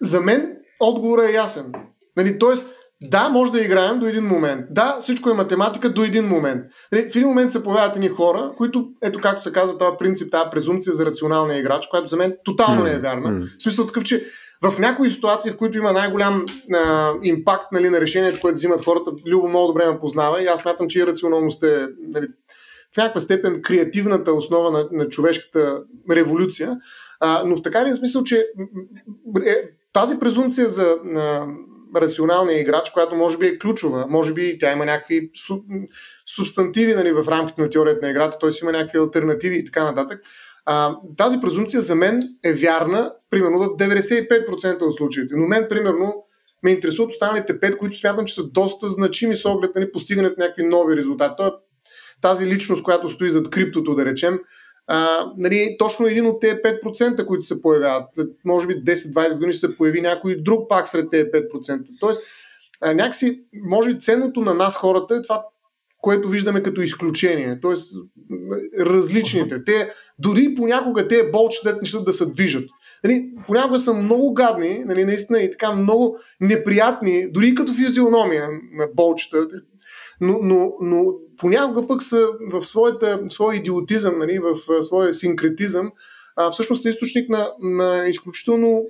За 0.00 0.20
мен 0.20 0.56
отговорът 0.80 1.30
е 1.30 1.34
ясен. 1.34 1.72
Нали, 2.16 2.38
тоест, 2.38 2.68
да, 3.02 3.28
може 3.28 3.52
да 3.52 3.60
играем 3.60 3.98
до 3.98 4.06
един 4.06 4.24
момент. 4.24 4.66
Да, 4.70 4.98
всичко 5.00 5.30
е 5.30 5.34
математика 5.34 5.92
до 5.92 6.02
един 6.04 6.28
момент. 6.28 6.64
Нали, 6.92 7.02
в 7.02 7.16
един 7.16 7.28
момент 7.28 7.52
се 7.52 7.62
появяват 7.62 7.96
едни 7.96 8.08
хора, 8.08 8.52
които, 8.56 8.88
ето 9.02 9.20
както 9.20 9.42
се 9.42 9.52
казва 9.52 9.78
този 9.78 9.96
принцип, 9.98 10.32
тази 10.32 10.50
презумпция 10.50 10.92
за 10.92 11.06
рационалния 11.06 11.58
играч, 11.58 11.86
която 11.86 12.06
за 12.06 12.16
мен 12.16 12.34
тотално 12.44 12.84
не 12.84 12.92
е 12.92 12.98
вярна. 12.98 13.40
В 13.40 13.62
смисъл 13.62 13.86
такъв, 13.86 14.04
че 14.04 14.24
в 14.62 14.78
някои 14.78 15.10
ситуации, 15.10 15.52
в 15.52 15.56
които 15.56 15.78
има 15.78 15.92
най-голям 15.92 16.44
а, 16.74 17.12
импакт 17.22 17.72
нали, 17.72 17.88
на 17.88 18.00
решението, 18.00 18.40
което 18.40 18.56
взимат 18.56 18.84
хората, 18.84 19.10
Любо 19.26 19.48
много 19.48 19.66
добре 19.66 19.86
ме 19.86 20.00
познава 20.00 20.42
и 20.42 20.46
аз 20.46 20.60
смятам, 20.60 20.88
че 20.88 20.98
и 20.98 21.06
рационалността 21.06 21.66
е 21.66 21.86
нали, 22.12 22.26
в 22.94 22.96
някаква 22.96 23.20
степен 23.20 23.62
креативната 23.62 24.32
основа 24.32 24.70
на, 24.70 24.88
на 24.92 25.08
човешката 25.08 25.82
революция. 26.10 26.76
А, 27.20 27.42
но 27.46 27.56
в 27.56 27.62
така 27.62 27.80
един 27.80 27.96
смисъл, 27.96 28.24
че 28.24 28.46
е, 29.46 29.56
тази 29.92 30.18
презумпция 30.18 30.68
за 30.68 30.96
а, 31.16 31.46
рационалния 31.96 32.60
играч, 32.60 32.90
която 32.90 33.14
може 33.14 33.38
би 33.38 33.46
е 33.46 33.58
ключова, 33.58 34.06
може 34.08 34.32
би 34.32 34.58
тя 34.58 34.72
има 34.72 34.84
някакви 34.84 35.30
суб, 35.46 35.64
субстантиви 36.26 36.94
нали, 36.94 37.12
в 37.12 37.28
рамките 37.28 37.62
на 37.62 37.70
теорията 37.70 38.06
на 38.06 38.10
играта, 38.10 38.38
т.е. 38.38 38.50
има 38.62 38.72
някакви 38.72 38.98
альтернативи 38.98 39.56
и 39.56 39.64
така 39.64 39.84
нататък. 39.84 40.20
А, 40.66 40.96
тази 41.16 41.40
презумпция 41.40 41.80
за 41.80 41.94
мен 41.94 42.22
е 42.44 42.52
вярна, 42.52 43.12
примерно 43.30 43.58
в 43.58 43.66
95% 43.66 44.82
от 44.82 44.96
случаите. 44.96 45.34
Но 45.36 45.46
мен, 45.46 45.66
примерно, 45.70 46.24
ме 46.62 46.70
интересуват 46.70 47.10
останалите 47.10 47.60
5, 47.60 47.76
които 47.76 47.96
смятам, 47.96 48.24
че 48.24 48.34
са 48.34 48.44
доста 48.44 48.88
значими 48.88 49.36
с 49.36 49.44
оглед 49.44 49.74
на 49.74 49.80
нали, 49.80 49.92
постигането 49.92 50.34
на 50.38 50.44
някакви 50.44 50.66
нови 50.66 50.96
резултати. 50.96 51.34
Той, 51.36 51.50
тази 52.22 52.46
личност, 52.46 52.82
която 52.82 53.08
стои 53.08 53.30
зад 53.30 53.50
криптото, 53.50 53.94
да 53.94 54.04
речем, 54.04 54.38
а, 54.86 55.26
нали, 55.36 55.76
точно 55.78 56.06
един 56.06 56.26
от 56.26 56.40
тези 56.40 56.54
5%, 56.54 57.26
които 57.26 57.42
се 57.42 57.62
появяват. 57.62 58.08
Може 58.44 58.66
би 58.66 58.74
10-20 58.74 59.32
години 59.32 59.52
ще 59.52 59.66
се 59.66 59.76
появи 59.76 60.00
някой 60.00 60.36
друг 60.36 60.68
пак 60.68 60.88
сред 60.88 61.10
тези 61.10 61.24
5%. 61.24 61.86
Тоест, 62.00 62.22
а, 62.80 62.94
някакси, 62.94 63.40
може 63.64 63.94
би 63.94 64.00
ценното 64.00 64.40
на 64.40 64.54
нас 64.54 64.76
хората 64.76 65.16
е 65.16 65.22
това, 65.22 65.44
което 66.02 66.28
виждаме 66.28 66.62
като 66.62 66.80
изключение. 66.80 67.58
Тоест, 67.62 67.92
различните. 68.80 69.64
Те, 69.64 69.90
дори 70.18 70.54
понякога 70.54 71.08
те 71.08 71.30
болчета 71.32 71.78
нещата 71.82 72.04
да 72.04 72.12
се 72.12 72.26
движат. 72.26 72.64
Нали, 73.04 73.30
понякога 73.46 73.78
са 73.78 73.94
много 73.94 74.34
гадни, 74.34 74.84
нали, 74.86 75.04
наистина 75.04 75.40
и 75.40 75.50
така 75.50 75.72
много 75.72 76.18
неприятни, 76.40 77.30
дори 77.32 77.54
като 77.54 77.72
физиономия 77.72 78.48
на 78.72 78.86
болчета, 78.94 79.46
но, 80.20 80.38
но, 80.42 80.72
но 80.80 81.14
понякога 81.38 81.86
пък 81.86 82.02
са 82.02 82.28
в 82.52 82.62
своята, 82.62 83.20
своя 83.28 83.56
идиотизъм, 83.56 84.18
нали, 84.18 84.38
в 84.38 84.82
своя 84.82 85.14
синкретизъм, 85.14 85.92
а, 86.36 86.50
всъщност 86.50 86.86
е 86.86 86.88
източник 86.88 87.28
на, 87.28 87.52
на 87.60 88.06
изключително 88.08 88.84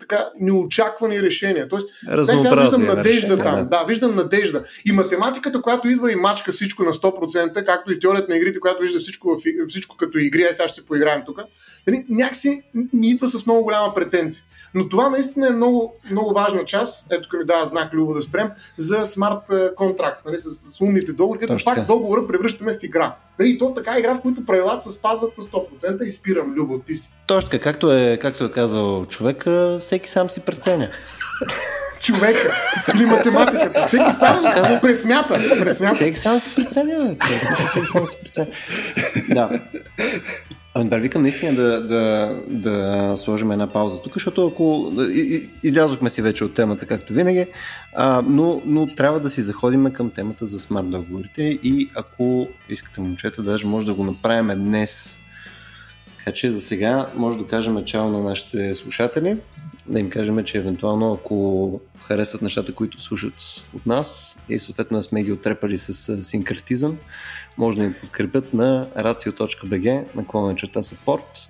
така 0.00 0.30
неочаквани 0.40 1.22
решения. 1.22 1.68
Тоест, 1.68 1.88
сега 2.24 2.60
виждам 2.60 2.84
надежда 2.84 3.04
решение, 3.04 3.44
там. 3.44 3.54
Да. 3.54 3.64
да, 3.64 3.84
виждам 3.84 4.14
надежда. 4.14 4.64
И 4.86 4.92
математиката, 4.92 5.62
която 5.62 5.88
идва 5.88 6.12
и 6.12 6.16
мачка 6.16 6.52
всичко 6.52 6.82
на 6.82 6.92
100%, 6.92 7.64
както 7.64 7.92
и 7.92 8.00
теорията 8.00 8.26
на 8.30 8.36
игрите, 8.36 8.60
която 8.60 8.82
вижда 8.82 8.98
всичко, 8.98 9.36
в, 9.36 9.68
всичко 9.68 9.96
като 9.96 10.18
игри, 10.18 10.42
а 10.50 10.54
сега 10.54 10.68
ще 10.68 10.80
си 10.80 10.86
поиграем 10.86 11.22
тук, 11.26 11.40
нали, 11.86 12.06
някакси 12.08 12.62
ми 12.92 13.10
идва 13.10 13.28
с 13.28 13.46
много 13.46 13.62
голяма 13.62 13.94
претенция. 13.94 14.44
Но 14.74 14.88
това 14.88 15.10
наистина 15.10 15.46
е 15.48 15.52
много, 15.52 15.94
много 16.10 16.34
важна 16.34 16.64
част, 16.64 17.06
ето 17.10 17.36
ми 17.36 17.44
дава 17.44 17.66
знак 17.66 17.94
Любо 17.94 18.14
да 18.14 18.22
спрем, 18.22 18.50
за 18.76 19.06
смарт 19.06 19.42
контракт, 19.76 20.20
нали, 20.26 20.36
с, 20.36 20.50
с 20.76 20.80
умните 20.80 21.12
договори, 21.12 21.38
като 21.38 21.64
пак 21.64 21.86
договора 21.86 22.26
превръщаме 22.26 22.74
в 22.74 22.82
игра. 22.82 23.16
Нали, 23.38 23.50
и 23.50 23.58
то 23.58 23.68
в 23.68 23.74
така 23.74 23.98
игра, 23.98 24.14
в 24.14 24.20
която 24.20 24.46
правилата 24.46 24.82
се 24.82 24.90
спазват 24.90 25.38
на 25.38 25.44
100% 25.44 26.02
и 26.02 26.10
спирам, 26.10 26.54
Любо, 26.54 26.78
ти 26.78 26.96
си. 26.96 27.10
Точно 27.26 27.58
както 27.62 27.92
е, 27.92 28.18
както 28.22 28.44
е 28.44 28.50
казал 28.50 29.06
човека, 29.38 29.78
всеки 29.78 30.08
сам 30.10 30.30
си 30.30 30.40
преценя. 30.40 30.90
човека 32.00 32.56
или 32.94 33.04
математиката. 33.06 33.86
Всеки 33.86 34.10
сам 34.10 34.42
пресмята. 34.82 35.34
пресмята. 35.60 35.94
Всеки 35.94 36.18
сам 36.18 36.40
си 36.40 36.48
преценя. 36.56 37.16
Всеки 37.68 37.86
сам 37.86 38.06
си 38.06 38.16
преценя. 38.22 38.46
Да. 39.28 39.50
Ами, 40.74 40.84
добре, 40.84 41.00
викам 41.00 41.22
наистина 41.22 41.54
да, 41.54 41.80
да, 41.82 42.34
да 42.48 43.12
сложим 43.16 43.52
една 43.52 43.72
пауза 43.72 44.02
тук, 44.02 44.14
защото 44.14 44.46
ако 44.46 44.92
излязохме 45.62 46.10
си 46.10 46.22
вече 46.22 46.44
от 46.44 46.54
темата, 46.54 46.86
както 46.86 47.12
винаги, 47.12 47.46
а, 47.94 48.22
но, 48.26 48.62
но 48.64 48.94
трябва 48.94 49.20
да 49.20 49.30
си 49.30 49.42
заходим 49.42 49.92
към 49.92 50.10
темата 50.10 50.46
за 50.46 50.58
смарт 50.58 50.90
договорите 50.90 51.42
и 51.42 51.90
ако 51.94 52.48
искате 52.68 53.00
момчета, 53.00 53.42
даже 53.42 53.66
може 53.66 53.86
да 53.86 53.94
го 53.94 54.04
направим 54.04 54.64
днес. 54.64 55.20
Така 56.28 56.36
че 56.36 56.50
за 56.50 56.60
сега 56.60 57.10
може 57.14 57.38
да 57.38 57.46
кажем 57.46 57.84
чао 57.84 58.08
на 58.08 58.22
нашите 58.22 58.74
слушатели, 58.74 59.36
да 59.86 60.00
им 60.00 60.10
кажем, 60.10 60.44
че 60.44 60.58
евентуално 60.58 61.12
ако 61.12 61.80
харесват 62.02 62.42
нещата, 62.42 62.74
които 62.74 63.02
слушат 63.02 63.66
от 63.74 63.86
нас 63.86 64.38
и 64.48 64.58
съответно 64.58 65.02
сме 65.02 65.22
ги 65.22 65.32
отрепали 65.32 65.78
с 65.78 66.22
синкретизъм, 66.22 66.98
може 67.58 67.78
да 67.78 67.84
ни 67.84 67.92
подкрепят 68.00 68.54
на 68.54 68.88
racio.bg 68.96 70.04
на 70.34 70.56
черта 70.56 70.82
support. 70.82 71.48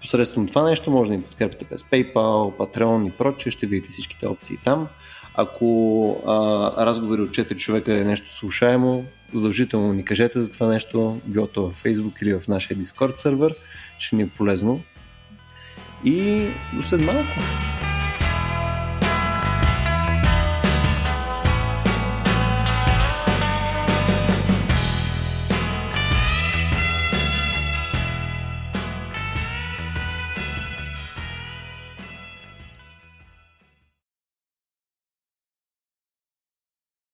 Посредством 0.00 0.46
това 0.46 0.68
нещо 0.68 0.90
може 0.90 1.10
да 1.10 1.16
ни 1.16 1.22
подкрепите 1.22 1.64
без 1.70 1.82
PayPal, 1.82 2.56
Patreon 2.56 3.08
и 3.08 3.10
прочее, 3.10 3.50
ще 3.50 3.66
видите 3.66 3.88
всичките 3.88 4.26
опции 4.26 4.56
там. 4.64 4.88
Ако 5.34 6.22
а, 6.26 6.86
разговори 6.86 7.22
от 7.22 7.30
4 7.30 7.56
човека 7.56 8.00
е 8.00 8.04
нещо 8.04 8.34
слушаемо, 8.34 9.04
задължително 9.32 9.92
ни 9.92 10.04
кажете 10.04 10.40
за 10.40 10.52
това 10.52 10.66
нещо, 10.66 11.20
било 11.24 11.46
то 11.46 11.70
в 11.70 11.82
Facebook 11.82 12.22
или 12.22 12.34
в 12.34 12.48
нашия 12.48 12.76
Discord 12.76 13.16
сервер, 13.16 13.54
ще 13.98 14.16
ни 14.16 14.22
е 14.22 14.28
полезно. 14.28 14.82
И 16.04 16.46
до 16.74 16.82
след 16.82 17.00
малко. 17.00 17.40